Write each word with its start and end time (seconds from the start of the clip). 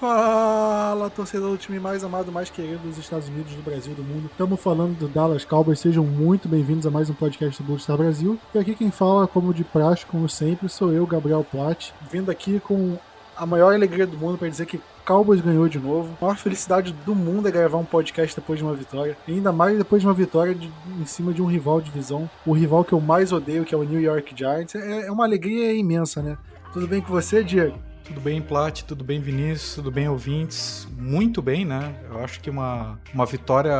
Fala, 0.00 1.10
torcedor 1.10 1.50
do 1.50 1.58
time 1.58 1.78
mais 1.78 2.02
amado, 2.02 2.32
mais 2.32 2.48
querido 2.48 2.78
dos 2.78 2.96
Estados 2.96 3.28
Unidos, 3.28 3.52
do 3.52 3.60
Brasil, 3.60 3.92
do 3.92 4.02
mundo. 4.02 4.30
Estamos 4.32 4.58
falando 4.58 4.96
do 4.98 5.06
Dallas 5.06 5.44
Cowboys. 5.44 5.78
Sejam 5.78 6.02
muito 6.02 6.48
bem-vindos 6.48 6.86
a 6.86 6.90
mais 6.90 7.10
um 7.10 7.12
podcast 7.12 7.62
do 7.62 7.66
Blue 7.66 7.96
Brasil. 7.98 8.38
E 8.54 8.58
aqui 8.58 8.74
quem 8.74 8.90
fala, 8.90 9.28
como 9.28 9.52
de 9.52 9.62
praxe, 9.62 10.06
como 10.06 10.26
sempre, 10.26 10.70
sou 10.70 10.90
eu, 10.90 11.06
Gabriel 11.06 11.44
Platt, 11.44 11.92
vindo 12.10 12.30
aqui 12.30 12.58
com 12.60 12.96
a 13.36 13.44
maior 13.44 13.74
alegria 13.74 14.06
do 14.06 14.16
mundo 14.16 14.38
para 14.38 14.48
dizer 14.48 14.64
que 14.64 14.80
Cowboys 15.04 15.42
ganhou 15.42 15.68
de 15.68 15.78
novo. 15.78 16.16
A 16.18 16.24
maior 16.24 16.38
felicidade 16.38 16.94
do 17.04 17.14
mundo 17.14 17.48
é 17.48 17.50
gravar 17.50 17.76
um 17.76 17.84
podcast 17.84 18.34
depois 18.34 18.58
de 18.58 18.64
uma 18.64 18.72
vitória. 18.72 19.18
E 19.28 19.32
ainda 19.32 19.52
mais 19.52 19.76
depois 19.76 20.00
de 20.00 20.08
uma 20.08 20.14
vitória 20.14 20.54
de, 20.54 20.72
em 20.98 21.04
cima 21.04 21.34
de 21.34 21.42
um 21.42 21.46
rival 21.46 21.78
de 21.78 21.90
divisão. 21.90 22.28
O 22.46 22.54
rival 22.54 22.84
que 22.84 22.94
eu 22.94 23.02
mais 23.02 23.32
odeio, 23.32 23.66
que 23.66 23.74
é 23.74 23.76
o 23.76 23.82
New 23.82 24.00
York 24.00 24.34
Giants. 24.34 24.74
É, 24.74 25.08
é 25.08 25.12
uma 25.12 25.24
alegria 25.24 25.74
imensa, 25.74 26.22
né? 26.22 26.38
Tudo 26.72 26.88
bem 26.88 27.02
com 27.02 27.08
você, 27.08 27.44
Diego? 27.44 27.89
Tudo 28.10 28.22
bem, 28.22 28.42
Plat? 28.42 28.82
Tudo 28.82 29.04
bem, 29.04 29.20
Vinícius? 29.20 29.76
Tudo 29.76 29.88
bem, 29.88 30.08
ouvintes? 30.08 30.88
Muito 30.98 31.40
bem, 31.40 31.64
né? 31.64 31.94
Eu 32.10 32.18
acho 32.18 32.40
que 32.40 32.50
uma, 32.50 32.98
uma 33.14 33.24
vitória, 33.24 33.72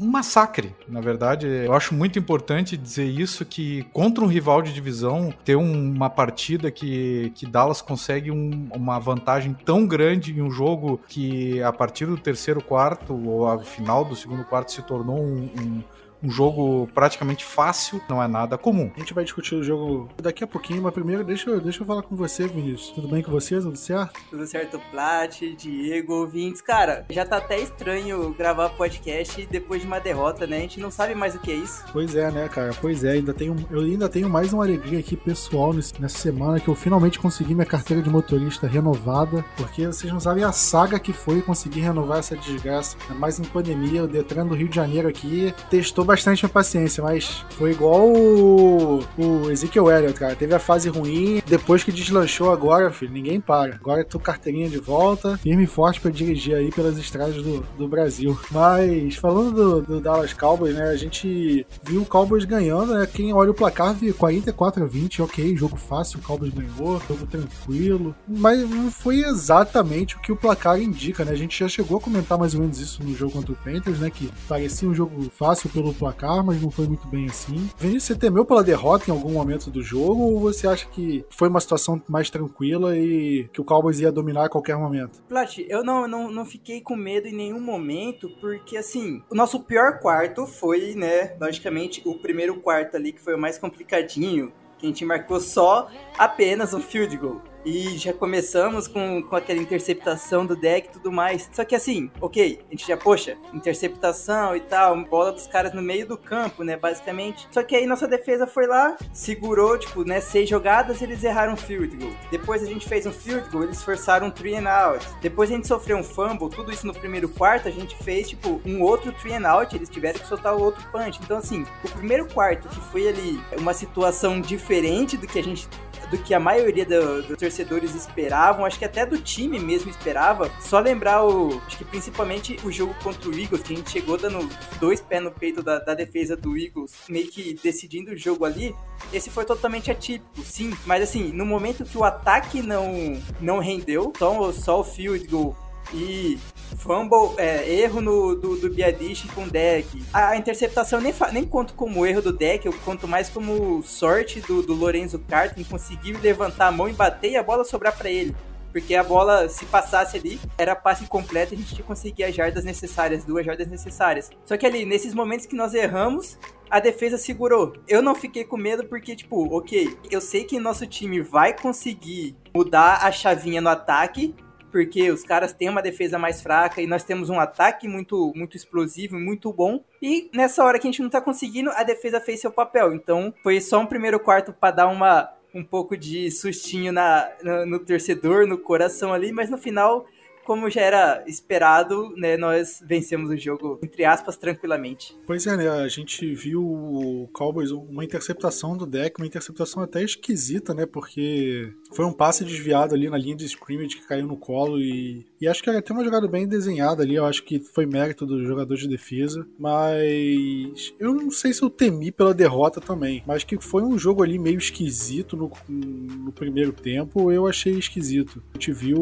um 0.00 0.06
massacre, 0.06 0.74
na 0.88 1.02
verdade. 1.02 1.46
Eu 1.46 1.74
acho 1.74 1.94
muito 1.94 2.18
importante 2.18 2.74
dizer 2.74 3.04
isso, 3.04 3.44
que 3.44 3.82
contra 3.92 4.24
um 4.24 4.26
rival 4.26 4.62
de 4.62 4.72
divisão, 4.72 5.30
ter 5.44 5.56
uma 5.56 6.08
partida 6.08 6.70
que, 6.70 7.30
que 7.34 7.44
Dallas 7.44 7.82
consegue 7.82 8.30
um, 8.30 8.66
uma 8.74 8.98
vantagem 8.98 9.52
tão 9.52 9.86
grande 9.86 10.32
em 10.32 10.40
um 10.40 10.50
jogo 10.50 10.98
que 11.06 11.62
a 11.62 11.70
partir 11.70 12.06
do 12.06 12.16
terceiro 12.16 12.62
quarto, 12.62 13.12
ou 13.12 13.46
ao 13.46 13.58
final 13.58 14.06
do 14.06 14.16
segundo 14.16 14.42
quarto, 14.42 14.72
se 14.72 14.80
tornou 14.80 15.18
um, 15.18 15.50
um 15.60 15.82
um 16.22 16.30
jogo 16.30 16.88
praticamente 16.94 17.44
fácil, 17.44 18.00
não 18.08 18.22
é 18.22 18.26
nada 18.26 18.56
comum. 18.58 18.90
A 18.96 18.98
gente 18.98 19.14
vai 19.14 19.24
discutir 19.24 19.54
o 19.54 19.62
jogo 19.62 20.08
daqui 20.20 20.44
a 20.44 20.46
pouquinho, 20.46 20.82
mas 20.82 20.92
primeiro 20.92 21.24
deixa, 21.24 21.50
eu, 21.50 21.60
deixa 21.60 21.82
eu 21.82 21.86
falar 21.86 22.02
com 22.02 22.16
você, 22.16 22.46
Vinícius. 22.46 22.90
Tudo 22.90 23.08
bem 23.08 23.22
com 23.22 23.30
você? 23.30 23.60
Tudo 23.60 23.76
certo? 23.76 24.20
Tudo 24.30 24.46
certo, 24.46 24.80
Plat, 24.90 25.40
Diego, 25.56 26.14
ouvintes. 26.14 26.60
Cara, 26.60 27.04
já 27.10 27.24
tá 27.24 27.38
até 27.38 27.58
estranho 27.58 28.34
gravar 28.34 28.70
podcast 28.70 29.46
depois 29.50 29.80
de 29.80 29.86
uma 29.86 29.98
derrota, 29.98 30.46
né? 30.46 30.58
A 30.58 30.60
gente 30.60 30.80
não 30.80 30.90
sabe 30.90 31.14
mais 31.14 31.34
o 31.34 31.38
que 31.38 31.52
é 31.52 31.56
isso. 31.56 31.84
Pois 31.92 32.14
é, 32.14 32.30
né, 32.30 32.48
cara? 32.48 32.72
Pois 32.80 33.04
é, 33.04 33.12
ainda 33.12 33.34
tenho, 33.34 33.56
eu 33.70 33.80
ainda 33.80 34.08
tenho 34.08 34.28
mais 34.28 34.52
uma 34.52 34.64
alegria 34.64 34.98
aqui 34.98 35.16
pessoal 35.16 35.72
nessa 35.72 36.18
semana 36.18 36.60
que 36.60 36.68
eu 36.68 36.74
finalmente 36.74 37.18
consegui 37.18 37.54
minha 37.54 37.66
carteira 37.66 38.02
de 38.02 38.08
motorista 38.08 38.66
renovada, 38.66 39.44
porque 39.56 39.86
vocês 39.86 40.12
não 40.12 40.20
sabem 40.20 40.44
a 40.44 40.52
saga 40.52 40.98
que 40.98 41.12
foi 41.12 41.42
conseguir 41.42 41.80
renovar 41.80 42.18
essa 42.18 42.36
desgraça. 42.36 42.96
Mais 43.16 43.38
em 43.38 43.44
pandemia, 43.44 44.04
o 44.04 44.08
Detran 44.08 44.46
do 44.46 44.54
Rio 44.54 44.68
de 44.68 44.76
Janeiro 44.76 45.08
aqui 45.08 45.54
testou 45.68 46.05
bastante 46.06 46.44
minha 46.44 46.52
paciência, 46.52 47.02
mas 47.02 47.44
foi 47.50 47.72
igual 47.72 48.08
o, 48.08 49.04
o 49.18 49.50
Ezekiel 49.50 49.90
Elliott, 49.90 50.18
cara. 50.18 50.34
Teve 50.34 50.54
a 50.54 50.58
fase 50.58 50.88
ruim, 50.88 51.42
depois 51.46 51.82
que 51.84 51.92
deslanchou 51.92 52.50
agora, 52.50 52.90
filho, 52.90 53.12
ninguém 53.12 53.40
para. 53.40 53.74
Agora 53.74 54.04
tô 54.04 54.18
carteirinha 54.18 54.68
de 54.68 54.78
volta, 54.78 55.36
firme 55.38 55.64
e 55.64 55.66
forte 55.66 56.00
para 56.00 56.10
dirigir 56.10 56.54
aí 56.54 56.70
pelas 56.70 56.98
estradas 56.98 57.42
do, 57.42 57.60
do 57.76 57.88
Brasil. 57.88 58.38
Mas 58.50 59.16
falando 59.16 59.52
do, 59.52 59.82
do, 59.82 60.00
Dallas 60.00 60.32
Cowboys, 60.32 60.74
né, 60.74 60.88
a 60.88 60.96
gente 60.96 61.66
viu 61.82 62.02
o 62.02 62.06
Cowboys 62.06 62.44
ganhando, 62.44 62.94
né? 62.94 63.06
Quem 63.06 63.32
olha 63.32 63.50
o 63.50 63.54
placar 63.54 63.94
viu 63.94 64.14
44 64.14 64.84
a 64.84 64.86
20, 64.86 65.22
ok, 65.22 65.56
jogo 65.56 65.76
fácil, 65.76 66.18
o 66.18 66.22
Cowboys 66.22 66.52
ganhou, 66.52 67.00
jogo 67.08 67.26
tranquilo, 67.26 68.14
mas 68.26 68.68
não 68.68 68.90
foi 68.90 69.20
exatamente 69.20 70.16
o 70.16 70.20
que 70.20 70.32
o 70.32 70.36
placar 70.36 70.80
indica, 70.80 71.24
né? 71.24 71.32
A 71.32 71.36
gente 71.36 71.58
já 71.58 71.68
chegou 71.68 71.98
a 71.98 72.00
comentar 72.00 72.38
mais 72.38 72.54
ou 72.54 72.60
menos 72.60 72.78
isso 72.78 73.02
no 73.02 73.14
jogo 73.14 73.32
contra 73.32 73.52
o 73.52 73.56
Panthers, 73.56 73.98
né, 73.98 74.10
que 74.10 74.30
parecia 74.48 74.88
um 74.88 74.94
jogo 74.94 75.30
fácil 75.30 75.68
pelo 75.70 75.92
placar, 75.96 76.44
mas 76.44 76.60
não 76.60 76.70
foi 76.70 76.86
muito 76.86 77.06
bem 77.08 77.26
assim. 77.26 77.68
Vinícius, 77.78 78.04
você 78.04 78.14
temeu 78.14 78.44
pela 78.44 78.62
derrota 78.62 79.04
em 79.08 79.12
algum 79.12 79.32
momento 79.32 79.70
do 79.70 79.82
jogo 79.82 80.22
ou 80.22 80.40
você 80.40 80.68
acha 80.68 80.86
que 80.86 81.24
foi 81.30 81.48
uma 81.48 81.60
situação 81.60 82.00
mais 82.08 82.30
tranquila 82.30 82.96
e 82.96 83.48
que 83.52 83.60
o 83.60 83.64
Cowboys 83.64 84.00
ia 84.00 84.12
dominar 84.12 84.46
a 84.46 84.48
qualquer 84.48 84.76
momento? 84.76 85.22
Plat, 85.28 85.58
eu 85.58 85.82
não, 85.82 86.06
não, 86.06 86.30
não 86.30 86.44
fiquei 86.44 86.80
com 86.80 86.96
medo 86.96 87.26
em 87.26 87.34
nenhum 87.34 87.60
momento, 87.60 88.28
porque 88.40 88.76
assim, 88.76 89.22
o 89.30 89.34
nosso 89.34 89.60
pior 89.60 89.98
quarto 89.98 90.46
foi, 90.46 90.94
né, 90.94 91.36
logicamente, 91.40 92.02
o 92.04 92.14
primeiro 92.14 92.60
quarto 92.60 92.96
ali 92.96 93.12
que 93.12 93.20
foi 93.20 93.34
o 93.34 93.38
mais 93.38 93.58
complicadinho, 93.58 94.52
que 94.78 94.86
a 94.86 94.88
gente 94.88 95.04
marcou 95.04 95.40
só 95.40 95.88
apenas 96.18 96.74
um 96.74 96.80
field 96.80 97.16
goal. 97.16 97.40
E 97.66 97.98
já 97.98 98.12
começamos 98.12 98.86
com, 98.86 99.20
com 99.20 99.34
aquela 99.34 99.60
interceptação 99.60 100.46
do 100.46 100.54
deck 100.54 100.86
e 100.86 100.92
tudo 100.92 101.10
mais. 101.10 101.50
Só 101.52 101.64
que 101.64 101.74
assim, 101.74 102.08
ok, 102.20 102.60
a 102.64 102.70
gente 102.70 102.86
já, 102.86 102.96
poxa, 102.96 103.36
interceptação 103.52 104.54
e 104.54 104.60
tal, 104.60 104.96
bola 105.04 105.32
dos 105.32 105.48
caras 105.48 105.74
no 105.74 105.82
meio 105.82 106.06
do 106.06 106.16
campo, 106.16 106.62
né, 106.62 106.76
basicamente. 106.76 107.48
Só 107.50 107.64
que 107.64 107.74
aí 107.74 107.84
nossa 107.84 108.06
defesa 108.06 108.46
foi 108.46 108.68
lá, 108.68 108.96
segurou, 109.12 109.76
tipo, 109.76 110.04
né, 110.04 110.20
seis 110.20 110.48
jogadas, 110.48 111.02
eles 111.02 111.24
erraram 111.24 111.54
um 111.54 111.56
field 111.56 111.96
goal. 111.96 112.12
Depois 112.30 112.62
a 112.62 112.66
gente 112.66 112.88
fez 112.88 113.04
um 113.04 113.10
field 113.10 113.50
goal, 113.50 113.64
eles 113.64 113.82
forçaram 113.82 114.28
um 114.28 114.30
three 114.30 114.54
and 114.54 114.70
out. 114.70 115.04
Depois 115.20 115.50
a 115.50 115.54
gente 115.54 115.66
sofreu 115.66 115.96
um 115.96 116.04
fumble, 116.04 116.48
tudo 116.48 116.70
isso 116.70 116.86
no 116.86 116.94
primeiro 116.94 117.28
quarto, 117.28 117.66
a 117.66 117.72
gente 117.72 117.96
fez, 117.96 118.28
tipo, 118.28 118.60
um 118.64 118.80
outro 118.80 119.10
three 119.10 119.34
and 119.34 119.44
out, 119.44 119.74
eles 119.74 119.88
tiveram 119.88 120.20
que 120.20 120.26
soltar 120.28 120.54
o 120.54 120.62
outro 120.62 120.88
punch. 120.92 121.18
Então, 121.20 121.38
assim, 121.38 121.66
o 121.82 121.90
primeiro 121.90 122.26
quarto, 122.26 122.68
que 122.68 122.80
foi 122.92 123.08
ali 123.08 123.40
uma 123.58 123.74
situação 123.74 124.40
diferente 124.40 125.16
do 125.16 125.26
que 125.26 125.40
a 125.40 125.42
gente 125.42 125.68
do 126.10 126.18
que 126.18 126.34
a 126.34 126.40
maioria 126.40 126.84
dos 126.84 127.26
do 127.26 127.36
torcedores 127.56 127.94
esperavam, 127.94 128.64
acho 128.64 128.78
que 128.78 128.84
até 128.84 129.06
do 129.06 129.18
time 129.18 129.58
mesmo 129.58 129.90
esperava. 129.90 130.50
Só 130.60 130.78
lembrar 130.78 131.24
o. 131.24 131.60
Acho 131.66 131.78
que 131.78 131.84
principalmente 131.84 132.58
o 132.64 132.70
jogo 132.70 132.94
contra 133.02 133.28
o 133.28 133.38
Eagles, 133.38 133.62
que 133.62 133.72
a 133.72 133.76
gente 133.76 133.90
chegou 133.90 134.18
dando 134.18 134.48
dois 134.78 135.00
pés 135.00 135.22
no 135.22 135.30
peito 135.30 135.62
da, 135.62 135.78
da 135.78 135.94
defesa 135.94 136.36
do 136.36 136.56
Eagles, 136.56 136.92
meio 137.08 137.28
que 137.28 137.58
decidindo 137.62 138.12
o 138.12 138.16
jogo 138.16 138.44
ali. 138.44 138.74
Esse 139.12 139.30
foi 139.30 139.44
totalmente 139.44 139.90
atípico, 139.90 140.42
sim. 140.42 140.76
Mas 140.84 141.02
assim, 141.02 141.32
no 141.32 141.46
momento 141.46 141.84
que 141.84 141.96
o 141.96 142.04
ataque 142.04 142.62
não, 142.62 143.20
não 143.40 143.58
rendeu, 143.58 144.12
só, 144.18 144.52
só 144.52 144.80
o 144.80 144.84
field 144.84 145.26
goal 145.26 145.56
e 145.94 146.38
fumble, 146.78 147.34
é, 147.36 147.68
erro 147.72 148.00
no, 148.00 148.34
do, 148.34 148.56
do 148.56 148.70
Biadish 148.70 149.26
com 149.34 149.46
deck. 149.48 150.02
A, 150.12 150.30
a 150.30 150.36
interceptação 150.36 151.00
nem, 151.00 151.14
nem 151.32 151.44
conto 151.44 151.74
como 151.74 152.06
erro 152.06 152.22
do 152.22 152.32
deck, 152.32 152.66
eu 152.66 152.72
conto 152.84 153.06
mais 153.06 153.28
como 153.28 153.82
sorte 153.82 154.40
do, 154.40 154.62
do 154.62 154.74
Lorenzo 154.74 155.18
Carter 155.18 155.60
em 155.60 155.64
conseguir 155.64 156.12
levantar 156.14 156.68
a 156.68 156.72
mão 156.72 156.88
e 156.88 156.92
bater 156.92 157.32
e 157.32 157.36
a 157.36 157.42
bola 157.42 157.64
sobrar 157.64 157.96
para 157.96 158.10
ele. 158.10 158.34
Porque 158.72 158.94
a 158.94 159.02
bola, 159.02 159.48
se 159.48 159.64
passasse 159.64 160.18
ali, 160.18 160.38
era 160.58 160.76
passe 160.76 161.06
completo 161.06 161.54
e 161.54 161.56
a 161.56 161.58
gente 161.58 161.74
tinha 161.74 161.86
conseguir 161.86 162.24
as 162.24 162.34
jardas 162.34 162.62
necessárias, 162.62 163.24
duas 163.24 163.46
jardas 163.46 163.68
necessárias. 163.68 164.30
Só 164.44 164.54
que 164.58 164.66
ali, 164.66 164.84
nesses 164.84 165.14
momentos 165.14 165.46
que 165.46 165.56
nós 165.56 165.72
erramos, 165.72 166.38
a 166.68 166.78
defesa 166.78 167.16
segurou. 167.16 167.72
Eu 167.88 168.02
não 168.02 168.14
fiquei 168.14 168.44
com 168.44 168.58
medo 168.58 168.84
porque, 168.84 169.16
tipo, 169.16 169.56
ok, 169.56 169.96
eu 170.10 170.20
sei 170.20 170.44
que 170.44 170.58
nosso 170.58 170.86
time 170.86 171.22
vai 171.22 171.58
conseguir 171.58 172.36
mudar 172.54 173.06
a 173.06 173.10
chavinha 173.10 173.62
no 173.62 173.70
ataque, 173.70 174.34
porque 174.76 175.10
os 175.10 175.22
caras 175.22 175.54
têm 175.54 175.70
uma 175.70 175.80
defesa 175.80 176.18
mais 176.18 176.42
fraca 176.42 176.82
e 176.82 176.86
nós 176.86 177.02
temos 177.02 177.30
um 177.30 177.40
ataque 177.40 177.88
muito, 177.88 178.30
muito 178.36 178.58
explosivo 178.58 179.16
e 179.16 179.24
muito 179.24 179.50
bom. 179.50 179.82
E 180.02 180.28
nessa 180.34 180.62
hora 180.62 180.78
que 180.78 180.86
a 180.86 180.90
gente 180.90 181.00
não 181.00 181.08
tá 181.08 181.18
conseguindo, 181.18 181.70
a 181.70 181.82
defesa 181.82 182.20
fez 182.20 182.42
seu 182.42 182.52
papel. 182.52 182.92
Então 182.92 183.32
foi 183.42 183.58
só 183.58 183.80
um 183.80 183.86
primeiro 183.86 184.20
quarto 184.20 184.52
para 184.52 184.74
dar 184.74 184.88
uma 184.88 185.32
um 185.54 185.64
pouco 185.64 185.96
de 185.96 186.30
sustinho 186.30 186.92
na, 186.92 187.26
no, 187.42 187.64
no 187.64 187.78
torcedor, 187.78 188.46
no 188.46 188.58
coração 188.58 189.14
ali, 189.14 189.32
mas 189.32 189.48
no 189.48 189.56
final 189.56 190.04
como 190.46 190.70
já 190.70 190.80
era 190.80 191.24
esperado, 191.26 192.14
né, 192.16 192.36
nós 192.36 192.80
vencemos 192.86 193.28
o 193.30 193.36
jogo, 193.36 193.80
entre 193.82 194.04
aspas, 194.04 194.36
tranquilamente. 194.36 195.16
Pois 195.26 195.46
é, 195.46 195.56
né, 195.56 195.68
a 195.68 195.88
gente 195.88 196.32
viu 196.34 196.62
o 196.62 197.28
Cowboys, 197.32 197.72
uma 197.72 198.04
interceptação 198.04 198.76
do 198.76 198.86
deck, 198.86 199.18
uma 199.18 199.26
interceptação 199.26 199.82
até 199.82 200.02
esquisita, 200.02 200.72
né, 200.72 200.86
porque 200.86 201.72
foi 201.92 202.04
um 202.04 202.12
passe 202.12 202.44
desviado 202.44 202.94
ali 202.94 203.10
na 203.10 203.18
linha 203.18 203.34
de 203.34 203.44
scrimmage 203.44 203.96
que 203.96 204.06
caiu 204.06 204.26
no 204.26 204.36
colo 204.36 204.78
e, 204.78 205.26
e 205.40 205.48
acho 205.48 205.62
que 205.62 205.68
até 205.68 205.92
uma 205.92 206.04
jogada 206.04 206.28
bem 206.28 206.46
desenhada 206.46 207.02
ali, 207.02 207.16
eu 207.16 207.26
acho 207.26 207.42
que 207.42 207.58
foi 207.58 207.84
mérito 207.84 208.24
do 208.24 208.44
jogador 208.44 208.76
de 208.76 208.88
defesa, 208.88 209.46
mas 209.58 210.94
eu 211.00 211.12
não 211.12 211.30
sei 211.30 211.52
se 211.52 211.62
eu 211.62 211.68
temi 211.68 212.12
pela 212.12 212.32
derrota 212.32 212.80
também, 212.80 213.22
mas 213.26 213.42
que 213.42 213.58
foi 213.60 213.82
um 213.82 213.98
jogo 213.98 214.22
ali 214.22 214.38
meio 214.38 214.58
esquisito 214.58 215.36
no, 215.36 215.50
no 215.68 216.32
primeiro 216.32 216.72
tempo, 216.72 217.32
eu 217.32 217.48
achei 217.48 217.72
esquisito. 217.72 218.42
A 218.54 218.58
gente 218.58 218.72
viu 218.72 218.98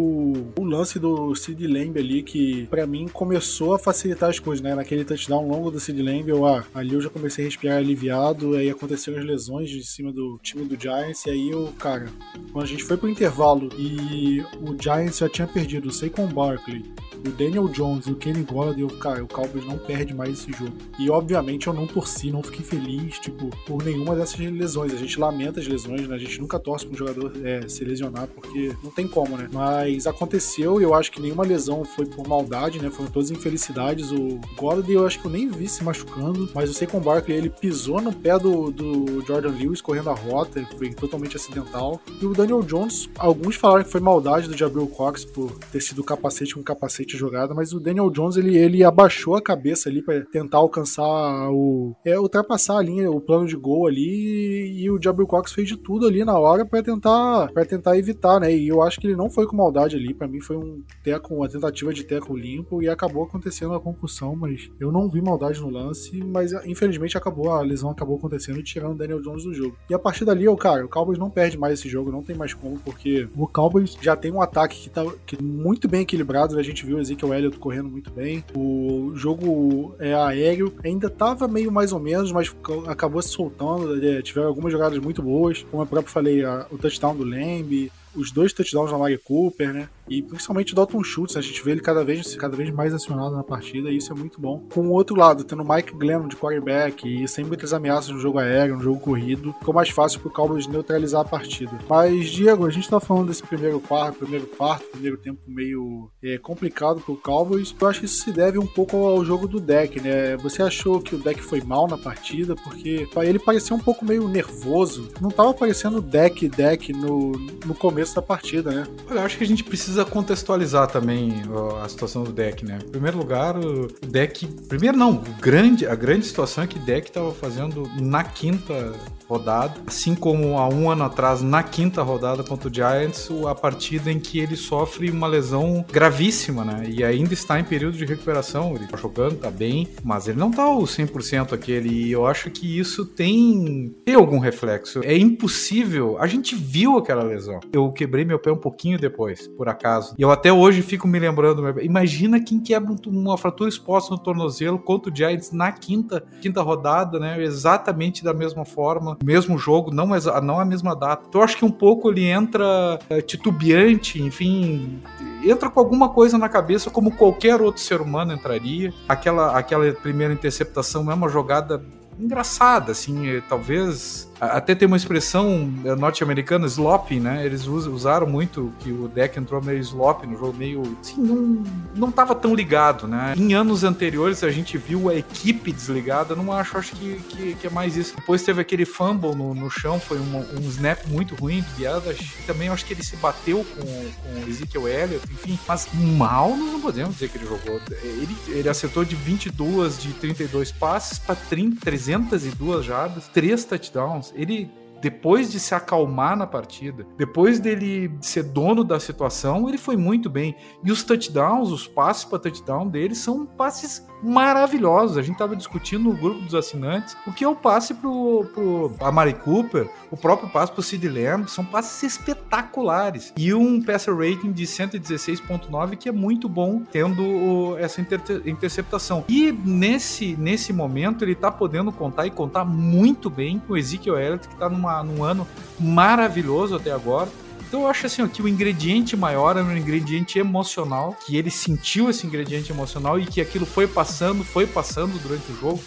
o 0.59 0.65
lance 0.65 0.99
do 0.99 1.34
o 1.35 1.37
Sid 1.37 1.67
Lamb 1.67 1.99
ali, 1.99 2.23
que 2.23 2.67
para 2.67 2.87
mim 2.87 3.07
começou 3.13 3.75
a 3.75 3.79
facilitar 3.79 4.31
as 4.31 4.39
coisas, 4.39 4.63
né? 4.63 4.75
Naquele 4.75 5.05
touchdown 5.05 5.47
longo 5.47 5.71
do 5.71 5.79
Sid 5.79 6.01
Lamb, 6.01 6.29
eu, 6.29 6.47
ah, 6.47 6.65
ali 6.75 6.95
eu 6.95 7.01
já 7.01 7.11
comecei 7.11 7.45
a 7.45 7.49
respirar 7.49 7.79
aliviado, 7.79 8.55
aí 8.55 8.71
aconteceram 8.71 9.19
as 9.19 9.25
lesões 9.25 9.69
de 9.69 9.85
cima 9.85 10.13
do 10.13 10.39
time 10.43 10.65
do 10.65 10.81
Giants, 10.81 11.27
e 11.27 11.31
aí 11.31 11.51
eu, 11.51 11.73
cara, 11.79 12.07
quando 12.53 12.65
a 12.65 12.69
gente 12.69 12.85
foi 12.85 12.97
pro 12.97 13.09
intervalo 13.09 13.69
e 13.77 14.41
o 14.61 14.81
Giants 14.81 15.19
já 15.19 15.29
tinha 15.29 15.47
perdido 15.47 15.89
o 15.89 15.93
Saquon 15.93 16.29
Barkley, 16.29 16.83
o 17.27 17.31
Daniel 17.31 17.69
Jones 17.69 18.07
e 18.07 18.13
o 18.13 18.17
Kenny 18.17 18.43
Golladay, 18.43 18.83
eu, 18.83 18.89
cara, 18.99 19.25
o 19.25 19.27
Cowboys 19.27 19.65
não 19.65 19.79
perde 19.79 20.13
mais 20.13 20.39
esse 20.41 20.53
jogo. 20.53 20.77
E 20.99 21.09
obviamente 21.09 21.67
eu 21.67 21.73
não 21.73 21.87
torci, 21.87 22.31
não 22.31 22.43
fiquei 22.43 22.65
feliz, 22.65 23.19
tipo, 23.19 23.49
por 23.67 23.83
nenhuma 23.83 24.15
dessas 24.15 24.39
lesões. 24.39 24.93
A 24.93 24.97
gente 24.97 25.19
lamenta 25.19 25.59
as 25.59 25.67
lesões, 25.67 26.07
né? 26.07 26.15
A 26.15 26.19
gente 26.19 26.39
nunca 26.39 26.59
torce 26.59 26.85
pra 26.85 26.95
um 26.95 26.99
jogador 26.99 27.33
é, 27.43 27.67
se 27.67 27.83
lesionar, 27.83 28.29
porque 28.29 28.75
não 28.83 28.91
tem 28.91 29.09
como, 29.09 29.37
né? 29.39 29.49
Mas 29.51 30.07
aconteceu 30.07 30.81
e 30.81 30.85
eu 30.85 30.95
acho 30.95 31.11
que 31.11 31.21
nenhuma 31.25 31.45
lesão 31.45 31.85
foi 31.85 32.07
por 32.07 32.29
maldade, 32.29 32.81
né? 32.81 32.91
Foram 32.91 33.11
todas 33.11 33.31
infelicidades. 33.31 34.13
O 34.13 34.39
Golladay 34.57 34.97
eu 34.97 35.07
acho 35.07 35.21
que 35.21 35.27
eu 35.27 35.31
nem 35.31 35.49
vi 35.49 35.67
se 35.69 35.83
machucando, 35.83 36.49
mas 36.55 36.71
o 36.71 36.75
Saquon 36.75 37.01
Barkley 37.01 37.37
ele 37.37 37.51
pisou 37.51 38.01
no 38.01 38.13
pé 38.13 38.39
do, 38.39 38.71
do 38.71 39.23
Jordan 39.27 39.51
Lewis 39.51 39.81
correndo 39.81 40.11
a 40.11 40.15
rota, 40.15 40.65
foi 40.77 40.91
totalmente 40.91 41.37
acidental. 41.37 42.01
E 42.21 42.27
o 42.27 42.33
Daniel 42.33 42.63
Jones, 42.63 43.09
alguns 43.19 43.57
falaram 43.57 43.85
que 43.85 43.91
foi 43.91 44.01
maldade 44.01 44.49
do 44.49 44.57
Jabril 44.57 44.87
Cox 44.87 45.25
por 45.25 45.51
ter 45.73 45.81
sido 45.81 46.05
capacete 46.05 46.55
com 46.55 46.63
capacete 46.63 47.17
jogada, 47.17 47.55
mas 47.55 47.73
o 47.73 47.81
Daniel 47.81 48.11
Jones 48.11 48.37
ele, 48.37 48.57
ele 48.57 48.85
abaixou 48.85 49.35
a 49.37 49.43
cabeça 49.43 49.89
ali 49.89 50.03
para 50.03 50.21
tentar 50.27 50.59
alcançar 50.59 51.51
o 51.51 51.95
é, 52.05 52.19
ultrapassar 52.19 52.79
a 52.79 52.83
linha, 52.83 53.11
o 53.11 53.21
plano 53.21 53.47
de 53.47 53.57
gol 53.57 53.87
ali 53.87 54.83
e 54.83 54.91
o 54.91 55.01
Jabril 55.01 55.27
Cox 55.27 55.53
fez 55.53 55.69
de 55.69 55.77
tudo 55.77 56.07
ali 56.07 56.25
na 56.25 56.39
hora 56.39 56.65
para 56.65 56.83
tentar 56.83 57.51
para 57.53 57.65
tentar 57.65 57.97
evitar, 57.97 58.39
né? 58.41 58.55
E 58.55 58.69
eu 58.69 58.83
acho 58.83 59.01
que 59.01 59.07
ele 59.07 59.17
não 59.17 59.31
foi 59.31 59.47
com 59.47 59.57
maldade 59.57 59.97
ali, 59.97 60.13
para 60.13 60.29
mim 60.29 60.41
foi 60.41 60.57
um 60.57 60.83
teco, 61.15 61.35
uma 61.35 61.49
tentativa 61.49 61.93
de 61.93 62.05
teco 62.05 62.37
limpo 62.37 62.83
e 62.83 62.89
acabou 62.89 63.25
acontecendo 63.25 63.75
a 63.75 63.81
concussão, 63.81 64.35
mas 64.35 64.71
eu 64.79 64.91
não 64.91 65.09
vi 65.09 65.21
maldade 65.21 65.61
no 65.61 65.71
lance, 65.71 66.17
mas 66.23 66.53
infelizmente 66.65 67.17
acabou 67.17 67.51
a 67.51 67.61
lesão 67.61 67.91
acabou 67.91 68.17
acontecendo 68.17 68.59
e 68.59 68.63
tirando 68.63 68.93
o 68.93 68.97
Daniel 68.97 69.21
Jones 69.21 69.45
do 69.45 69.55
jogo. 69.55 69.77
E 69.89 69.95
a 69.95 69.99
partir 69.99 70.25
dali, 70.25 70.49
o 70.49 70.57
cara, 70.57 70.85
o 70.85 70.89
Cowboys 70.89 71.19
não 71.19 71.31
perde 71.31 71.59
mais 71.59 71.79
esse 71.79 71.89
jogo, 71.89 72.11
não 72.11 72.23
tem 72.23 72.37
mais 72.37 72.55
como, 72.55 72.79
porque 72.79 73.29
o 73.37 73.47
Cowboys 73.47 73.97
já 74.01 74.17
tem 74.17 74.33
um 74.33 74.43
ataque 74.43 74.81
que 74.81 74.91
tá 74.91 75.05
que 75.27 75.41
muito 75.43 75.89
bem 75.89 76.03
equilibrado, 76.03 76.55
né? 76.55 76.61
a 76.61 76.65
gente 76.65 76.85
viu 76.85 76.97
o 76.97 77.01
Ezekiel 77.01 77.35
Elliott 77.35 77.59
correndo 77.59 77.89
muito 77.89 78.11
bem, 78.11 78.45
o 78.55 79.13
jogo 79.15 79.95
é 79.99 80.15
aéreo 80.15 80.73
ainda 80.85 81.09
tava 81.09 81.47
meio 81.47 81.71
mais 81.71 81.93
ou 81.93 82.01
menos, 82.01 82.33
mas 82.33 82.55
acabou 82.87 83.23
se 83.23 83.29
soltando, 83.29 83.97
né? 83.97 84.23
tiveram 84.23 84.49
algumas 84.49 84.73
jogadas 84.73 84.99
muito 84.99 85.23
boas, 85.23 85.65
como 85.71 85.83
eu 85.83 85.87
próprio 85.87 86.13
falei, 86.13 86.45
a, 86.45 86.67
o 86.71 86.79
touchdown 86.79 87.17
do 87.17 87.25
Lamb, 87.25 87.91
os 88.15 88.31
dois 88.31 88.53
touchdowns 88.53 88.91
da 88.91 88.99
Mari 88.99 89.19
Cooper, 89.19 89.73
né? 89.73 89.89
E 90.09 90.23
principalmente 90.23 90.73
o 90.73 90.77
Dalton 90.77 91.03
Schultz, 91.03 91.37
a 91.37 91.41
gente 91.41 91.63
vê 91.63 91.73
ele 91.73 91.81
cada 91.81 92.05
vez, 92.05 92.35
cada 92.37 92.57
vez 92.57 92.71
mais 92.71 92.93
acionado 92.93 93.35
na 93.35 93.43
partida, 93.43 93.91
e 93.91 93.97
isso 93.97 94.13
é 94.13 94.17
muito 94.17 94.41
bom. 94.41 94.67
Com 94.73 94.89
o 94.89 94.93
outro 94.93 95.17
lado, 95.17 95.45
tendo 95.45 95.65
Mike 95.65 95.95
Glennon 95.95 96.29
de 96.29 96.37
quarterback 96.37 97.07
e 97.07 97.27
sem 97.27 97.45
muitas 97.45 97.73
ameaças 97.73 98.11
no 98.11 98.21
jogo 98.21 98.39
aéreo, 98.39 98.77
no 98.77 98.83
jogo 98.83 99.01
corrido, 99.01 99.55
ficou 99.59 99.75
mais 99.75 99.91
fácil 99.91 100.21
pro 100.21 100.31
Cowboys 100.31 100.67
neutralizar 100.67 101.23
a 101.23 101.25
partida. 101.25 101.73
Mas, 101.89 102.29
Diego, 102.31 102.67
a 102.67 102.71
gente 102.71 102.89
tá 102.89 103.01
falando 103.01 103.29
desse 103.29 103.43
primeiro 103.43 103.81
quarto, 103.81 104.19
primeiro 104.19 104.47
quarto, 104.47 104.85
primeiro 104.91 105.17
tempo 105.17 105.41
meio 105.47 106.11
é, 106.23 106.39
complicado 106.39 107.01
pro 107.01 107.17
Cowboys. 107.17 107.75
Eu 107.81 107.89
acho 107.89 108.01
que 108.01 108.07
isso 108.07 108.23
se 108.23 108.33
deve 108.33 108.59
um 108.59 108.67
pouco 108.67 108.97
ao 108.97 109.25
jogo 109.25 109.47
do 109.47 109.61
deck, 109.61 110.01
né? 110.01 110.37
Você 110.39 110.63
achou 110.63 111.01
que 111.01 111.15
o 111.15 111.19
deck 111.19 111.41
foi 111.43 111.61
mal 111.61 111.89
na 111.89 111.97
partida, 111.97 112.55
porque 112.57 113.09
ele 113.23 113.39
parecia 113.39 113.75
um 113.75 113.81
pouco 113.81 114.05
meio 114.05 114.29
nervoso. 114.29 115.09
Não 115.21 115.31
tava 115.31 115.55
parecendo 115.55 116.01
deck 116.01 116.49
deck 116.49 116.93
no, 116.93 117.33
no 117.65 117.75
começo 117.75 118.15
da 118.15 118.23
partida, 118.23 118.71
né? 118.71 118.87
Olha, 119.09 119.21
eu 119.21 119.23
acho 119.23 119.39
que 119.39 119.45
a 119.45 119.47
gente 119.47 119.65
precisa 119.65 119.94
precisa 119.95 120.05
contextualizar 120.05 120.89
também 120.89 121.43
a 121.83 121.89
situação 121.89 122.25
do 122.25 122.33
deck, 122.33 122.65
né? 122.65 122.79
Em 122.85 122.91
primeiro 122.91 123.17
lugar, 123.17 123.57
o 123.57 123.87
deck. 124.07 124.47
Primeiro 124.69 124.97
não, 124.97 125.13
o 125.13 125.21
grande, 125.41 125.87
a 125.87 125.95
grande 125.95 126.27
situação 126.27 126.65
é 126.65 126.67
que 126.67 126.79
o 126.79 126.83
deck 126.83 127.09
estava 127.09 127.33
fazendo 127.33 127.89
na 128.01 128.25
quinta 128.25 128.93
rodada, 129.29 129.81
assim 129.87 130.15
como 130.15 130.59
há 130.59 130.69
um 130.69 130.91
ano 130.91 131.05
atrás, 131.05 131.43
na 131.43 131.63
quinta 131.63 132.03
rodada 132.03 132.43
contra 132.43 132.69
o 132.69 132.75
Giants, 132.75 133.29
a 133.49 133.55
partida 133.55 134.11
em 134.11 134.19
que 134.19 134.39
ele 134.39 134.57
sofre 134.57 135.11
uma 135.11 135.27
lesão 135.27 135.85
gravíssima, 135.91 136.65
né? 136.65 136.85
E 136.89 137.03
ainda 137.03 137.35
está 137.35 137.59
em 137.59 137.65
período 137.65 137.97
de 137.97 138.05
recuperação. 138.05 138.75
Ele 138.75 138.87
tá 138.87 138.97
jogando, 138.97 139.39
tá 139.39 139.51
bem, 139.51 139.89
mas 140.03 140.29
ele 140.29 140.39
não 140.39 140.51
tá 140.51 140.69
o 140.69 140.83
100% 140.83 141.53
aquele. 141.53 141.89
E 141.89 142.13
eu 142.13 142.27
acho 142.27 142.51
que 142.51 142.79
isso 142.79 143.05
tem, 143.05 143.95
tem 144.05 144.15
algum 144.15 144.39
reflexo. 144.39 145.01
É 145.03 145.17
impossível. 145.17 146.17
A 146.19 146.27
gente 146.27 146.55
viu 146.55 146.97
aquela 146.97 147.23
lesão. 147.23 147.61
Eu 147.73 147.91
quebrei 147.93 148.25
meu 148.25 148.39
pé 148.39 148.53
um 148.53 148.57
pouquinho 148.57 148.99
depois, 148.99 149.47
por 149.49 149.69
acaso. 149.69 150.15
E 150.19 150.23
eu 150.23 150.31
até 150.31 150.53
hoje 150.53 150.83
fico 150.83 151.09
me 151.09 151.19
lembrando. 151.19 151.81
Imagina 151.81 152.41
quem 152.41 152.61
quebra 152.61 152.95
uma 153.07 153.39
fratura 153.39 153.69
exposta 153.69 154.13
no 154.13 154.19
tornozelo 154.19 154.79
contra 154.79 155.11
o 155.11 155.17
Giants 155.17 155.53
na 155.53 155.73
quinta, 155.73 156.25
quinta 156.41 156.63
rodada, 156.63 157.19
né? 157.19 157.43
Exatamente 157.43 158.23
da 158.23 158.35
mesma 158.35 158.65
forma 158.65 159.14
mesmo 159.23 159.59
jogo, 159.59 159.93
não, 159.93 160.09
não 160.43 160.59
a 160.59 160.65
mesma 160.65 160.95
data. 160.95 161.25
Então 161.29 161.41
eu 161.41 161.45
acho 161.45 161.57
que 161.57 161.65
um 161.65 161.71
pouco 161.71 162.11
ele 162.11 162.25
entra 162.25 162.99
é, 163.09 163.21
titubeante, 163.21 164.23
enfim, 164.23 165.01
entra 165.45 165.69
com 165.71 165.81
alguma 165.81 166.09
coisa 166.09 166.39
na 166.39 166.49
cabeça 166.49 166.91
como 166.91 167.11
qualquer 167.13 167.61
outro 167.61 167.83
ser 167.83 168.01
humano 168.01 168.33
entraria. 168.33 168.93
Aquela, 169.09 169.57
aquela 169.57 169.93
primeira 169.93 170.33
interceptação 170.33 171.11
é 171.11 171.15
uma 171.15 171.29
jogada 171.29 171.85
engraçada, 172.19 172.93
assim, 172.93 173.29
é, 173.29 173.41
talvez 173.49 174.31
até 174.53 174.75
tem 174.75 174.87
uma 174.87 174.97
expressão 174.97 175.73
é, 175.85 175.95
norte-americana, 175.95 176.67
sloppy, 176.67 177.21
né? 177.21 177.45
Eles 177.45 177.67
usaram 177.67 178.27
muito 178.27 178.73
que 178.81 178.91
o 178.91 179.09
deck 179.09 179.39
entrou 179.39 179.63
meio 179.63 179.79
sloppy 179.79 180.27
no 180.27 180.39
jogo, 180.39 180.55
meio. 180.57 180.83
Assim, 181.01 181.21
não, 181.21 181.65
não 181.95 182.11
tava 182.11 182.35
tão 182.35 182.55
ligado, 182.55 183.07
né? 183.07 183.35
Em 183.37 183.55
anos 183.55 183.85
anteriores 183.85 184.43
a 184.43 184.51
gente 184.51 184.77
viu 184.79 185.09
a 185.09 185.15
equipe 185.15 185.73
desligada, 185.73 186.35
não 186.35 186.53
acho, 186.53 186.77
acho 186.79 186.93
que, 186.93 187.17
que, 187.29 187.55
que 187.55 187.67
é 187.67 187.71
mais 187.71 187.97
isso. 187.97 188.15
Depois 188.17 188.43
teve 188.43 188.61
aquele 188.61 188.85
fumble 188.85 189.35
no, 189.35 189.55
no 189.55 189.71
chão, 189.71 189.99
foi 189.99 190.19
um, 190.19 190.69
snap 190.69 191.07
muito 191.07 191.35
ruim 191.35 191.61
do 191.61 191.77
Guiadas. 191.77 192.19
Também 192.47 192.69
acho 192.69 192.85
que 192.85 192.93
ele 192.93 193.03
se 193.03 193.17
bateu 193.17 193.65
com, 193.65 193.83
com 193.83 194.49
Ezekiel 194.49 194.89
Elliott, 194.89 195.27
enfim. 195.33 195.59
Mas 195.67 195.89
mal 195.93 196.51
nós 196.57 196.73
não 196.73 196.81
podemos 196.81 197.15
dizer 197.15 197.29
que 197.29 197.39
ele 197.39 197.47
jogou. 197.47 197.81
Ele, 198.03 198.37
ele 198.49 198.69
acertou 198.69 199.05
de 199.05 199.15
22 199.15 200.03
de 200.03 200.13
32 200.13 200.73
passes 200.73 201.19
para 201.19 201.37
302 201.37 202.85
jardas, 202.85 203.29
3 203.33 203.65
touchdowns 203.65 204.33
ele 204.35 204.71
depois 205.01 205.53
de 205.53 205.61
se 205.61 205.75
acalmar 205.75 206.35
na 206.35 206.47
partida, 206.47 207.07
depois 207.19 207.61
dele 207.61 208.17
ser 208.23 208.43
dono 208.43 208.83
da 208.83 208.99
situação, 208.99 209.69
ele 209.69 209.77
foi 209.77 209.99
muito 209.99 210.31
bem. 210.31 210.57
E 210.83 210.91
os 210.91 211.05
touchdowns, 211.05 211.71
os 211.71 211.87
passes 211.87 212.25
para 212.25 212.39
touchdown 212.39 212.89
dele 212.89 213.15
são 213.15 213.45
passes 213.45 214.07
maravilhosos. 214.25 215.17
A 215.17 215.23
gente 215.23 215.35
estava 215.35 215.55
discutindo 215.55 216.05
no 216.05 216.17
grupo 216.17 216.41
dos 216.41 216.55
assinantes 216.55 217.17
o 217.27 217.33
que 217.33 217.45
é 217.45 217.49
o 217.49 217.55
passe 217.55 217.95
pro, 217.95 218.47
pro 218.53 218.95
Amari 219.01 219.35
Cooper, 219.35 219.89
o 220.11 220.17
próprio 220.17 220.49
passe 220.49 220.73
pro 220.73 220.83
Sid 220.83 221.09
Lamb, 221.09 221.49
são 221.51 221.65
passes 221.65 222.03
espetaculares. 222.03 223.33
E 223.37 223.53
um 223.53 223.83
passer 223.83 224.15
rating 224.15 224.53
de 224.53 224.65
116.9 224.65 225.97
que 225.97 226.09
é 226.09 226.13
muito 226.13 226.49
bom 226.49 226.83
tendo 226.91 227.77
essa 227.79 228.01
inter 228.01 228.21
interceptação. 228.47 229.25
E 229.29 229.53
nesse, 229.53 230.37
nesse 230.37 230.73
momento 230.73 231.25
ele 231.25 231.33
está 231.33 231.51
podendo 231.51 231.93
contar 231.93 232.27
e 232.27 232.31
contar 232.31 232.65
muito 232.65 233.29
bem 233.29 233.59
com 233.59 233.75
o 233.75 233.77
Ezekiel 233.77 234.19
Elliott 234.19 234.49
que 234.49 234.55
está 234.55 234.69
num 234.69 235.23
ano 235.23 235.47
maravilhoso 235.79 236.77
até 236.77 236.91
agora 236.91 237.29
então 237.75 237.83
eu 237.83 237.91
acho 237.91 238.07
assim 238.07 238.23
ó, 238.23 238.29
que 238.29 238.41
o 238.41 238.47
ingrediente 238.47 239.17
maior 239.17 239.57
é 239.57 239.61
um 239.61 239.77
ingrediente 239.77 240.39
emocional, 240.39 241.13
que 241.27 241.37
ele 241.37 241.51
sentiu 241.51 242.09
esse 242.09 242.25
ingrediente 242.25 242.71
emocional 242.71 243.19
e 243.19 243.27
que 243.27 243.41
aquilo 243.41 243.67
foi 243.67 243.89
passando, 243.89 244.45
foi 244.45 244.65
passando 244.65 245.21
durante 245.21 245.51
o 245.51 245.57
jogo. 245.59 245.83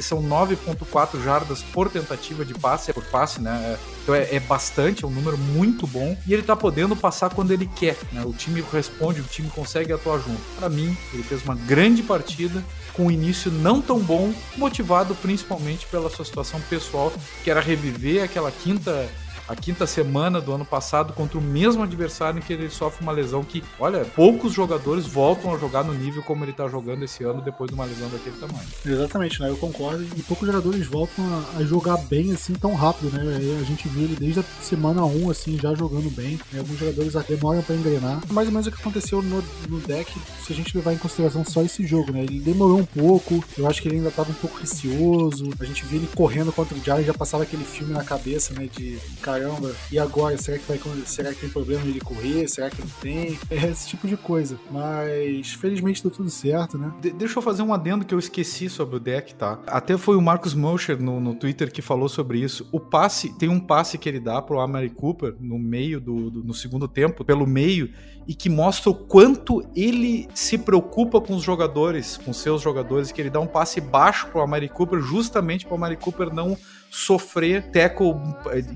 São 0.00 0.22
9.4 0.22 1.20
jardas 1.24 1.60
por 1.60 1.90
tentativa 1.90 2.44
de 2.44 2.54
passe, 2.54 2.92
por 2.92 3.04
passe, 3.06 3.42
né? 3.42 3.76
Então 4.04 4.14
é, 4.14 4.36
é, 4.36 4.38
bastante, 4.38 5.04
é 5.04 5.08
um 5.08 5.10
número 5.10 5.36
muito 5.36 5.88
bom. 5.88 6.16
E 6.24 6.32
ele 6.32 6.44
tá 6.44 6.54
podendo 6.54 6.94
passar 6.94 7.34
quando 7.34 7.50
ele 7.50 7.66
quer, 7.66 7.98
né? 8.12 8.22
O 8.24 8.32
time 8.32 8.64
responde, 8.72 9.20
o 9.20 9.24
time 9.24 9.50
consegue 9.50 9.92
atuar 9.92 10.18
junto. 10.18 10.40
Para 10.56 10.68
mim, 10.68 10.96
ele 11.12 11.24
fez 11.24 11.42
uma 11.42 11.56
grande 11.56 12.04
partida 12.04 12.62
com 12.92 13.06
um 13.06 13.10
início 13.10 13.50
não 13.50 13.82
tão 13.82 13.98
bom, 13.98 14.32
motivado 14.56 15.16
principalmente 15.16 15.84
pela 15.88 16.08
sua 16.08 16.24
situação 16.24 16.60
pessoal, 16.70 17.12
que 17.42 17.50
era 17.50 17.60
reviver 17.60 18.22
aquela 18.22 18.52
quinta 18.52 19.10
a 19.48 19.54
quinta 19.54 19.86
semana 19.86 20.40
do 20.40 20.52
ano 20.52 20.64
passado 20.64 21.12
contra 21.12 21.38
o 21.38 21.42
mesmo 21.42 21.82
adversário 21.82 22.38
em 22.38 22.42
que 22.42 22.52
ele 22.52 22.70
sofre 22.70 23.02
uma 23.02 23.12
lesão 23.12 23.44
que, 23.44 23.62
olha, 23.78 24.04
poucos 24.04 24.52
jogadores 24.52 25.06
voltam 25.06 25.54
a 25.54 25.58
jogar 25.58 25.84
no 25.84 25.92
nível 25.92 26.22
como 26.22 26.44
ele 26.44 26.52
tá 26.52 26.68
jogando 26.68 27.04
esse 27.04 27.24
ano 27.24 27.42
depois 27.42 27.68
de 27.68 27.74
uma 27.74 27.84
lesão 27.84 28.08
daquele 28.08 28.36
tamanho. 28.36 28.68
Exatamente, 28.84 29.40
né? 29.40 29.50
Eu 29.50 29.56
concordo. 29.56 30.04
E 30.16 30.22
poucos 30.22 30.46
jogadores 30.46 30.86
voltam 30.86 31.24
a, 31.58 31.64
jogar 31.64 31.96
bem 31.98 32.32
assim 32.32 32.54
tão 32.54 32.74
rápido, 32.74 33.10
né? 33.10 33.22
A 33.60 33.64
gente 33.64 33.88
viu 33.88 34.04
ele 34.04 34.16
desde 34.16 34.40
a 34.40 34.44
semana 34.60 35.04
1, 35.04 35.30
assim, 35.30 35.58
já 35.60 35.74
jogando 35.74 36.10
bem. 36.10 36.38
Alguns 36.56 36.78
jogadores 36.78 37.14
demoram 37.26 37.62
para 37.62 37.74
engrenar. 37.74 38.20
Mais 38.30 38.48
ou 38.48 38.52
menos 38.52 38.66
o 38.66 38.72
que 38.72 38.80
aconteceu 38.80 39.22
no, 39.22 39.42
no 39.68 39.80
deck, 39.80 40.12
se 40.44 40.52
a 40.52 40.56
gente 40.56 40.76
levar 40.76 40.92
em 40.92 40.98
consideração 40.98 41.44
só 41.44 41.62
esse 41.62 41.86
jogo, 41.86 42.12
né? 42.12 42.22
Ele 42.22 42.40
demorou 42.40 42.78
um 42.78 42.84
pouco, 42.84 43.42
eu 43.56 43.66
acho 43.66 43.80
que 43.82 43.88
ele 43.88 43.96
ainda 43.96 44.10
tava 44.10 44.30
um 44.30 44.34
pouco 44.34 44.58
receoso. 44.58 45.50
A 45.58 45.64
gente 45.64 45.84
viu 45.84 45.98
ele 45.98 46.08
correndo 46.14 46.52
contra 46.52 46.76
o 46.76 46.82
Giants, 46.82 47.06
já 47.06 47.14
passava 47.14 47.42
aquele 47.42 47.64
filme 47.64 47.92
na 47.92 48.04
cabeça, 48.04 48.54
né? 48.54 48.68
De 48.74 48.98
caramba, 49.34 49.74
e 49.90 49.98
agora? 49.98 50.36
Será 50.38 50.58
que, 50.58 50.64
vai, 50.66 50.78
será 51.04 51.34
que 51.34 51.40
tem 51.40 51.50
problema 51.50 51.84
ele 51.84 52.00
correr? 52.00 52.48
Será 52.48 52.70
que 52.70 52.80
não 52.80 52.88
tem? 53.00 53.38
É 53.50 53.66
esse 53.66 53.88
tipo 53.88 54.06
de 54.06 54.16
coisa. 54.16 54.58
Mas 54.70 55.52
felizmente 55.54 56.02
deu 56.02 56.10
tudo 56.10 56.30
certo, 56.30 56.78
né? 56.78 56.92
De 57.00 57.10
deixa 57.10 57.38
eu 57.38 57.42
fazer 57.42 57.62
um 57.62 57.72
adendo 57.72 58.04
que 58.04 58.14
eu 58.14 58.18
esqueci 58.18 58.68
sobre 58.68 58.96
o 58.96 59.00
deck, 59.00 59.34
tá? 59.34 59.60
Até 59.66 59.96
foi 59.96 60.16
o 60.16 60.22
Marcos 60.22 60.54
Mosher 60.54 61.00
no, 61.00 61.20
no 61.20 61.34
Twitter 61.34 61.72
que 61.72 61.82
falou 61.82 62.08
sobre 62.08 62.38
isso. 62.38 62.68
O 62.70 62.78
passe, 62.78 63.32
tem 63.36 63.48
um 63.48 63.60
passe 63.60 63.98
que 63.98 64.08
ele 64.08 64.20
dá 64.20 64.40
pro 64.40 64.60
Amari 64.60 64.90
Cooper 64.90 65.34
no 65.40 65.58
meio 65.58 66.00
do, 66.00 66.30
do 66.30 66.44
no 66.44 66.54
segundo 66.54 66.86
tempo, 66.86 67.24
pelo 67.24 67.46
meio, 67.46 67.90
e 68.26 68.34
que 68.34 68.48
mostra 68.48 68.90
o 68.90 68.94
quanto 68.94 69.62
ele 69.74 70.28
se 70.34 70.56
preocupa 70.56 71.20
com 71.20 71.34
os 71.34 71.42
jogadores, 71.42 72.16
com 72.16 72.32
seus 72.32 72.62
jogadores, 72.62 73.12
que 73.12 73.20
ele 73.20 73.30
dá 73.30 73.40
um 73.40 73.46
passe 73.46 73.80
baixo 73.80 74.28
pro 74.28 74.40
Amari 74.40 74.68
Cooper, 74.68 75.00
justamente 75.00 75.66
pro 75.66 75.74
Amari 75.74 75.96
Cooper 75.96 76.32
não 76.32 76.56
sofrer 76.94 77.70
tackle 77.70 78.14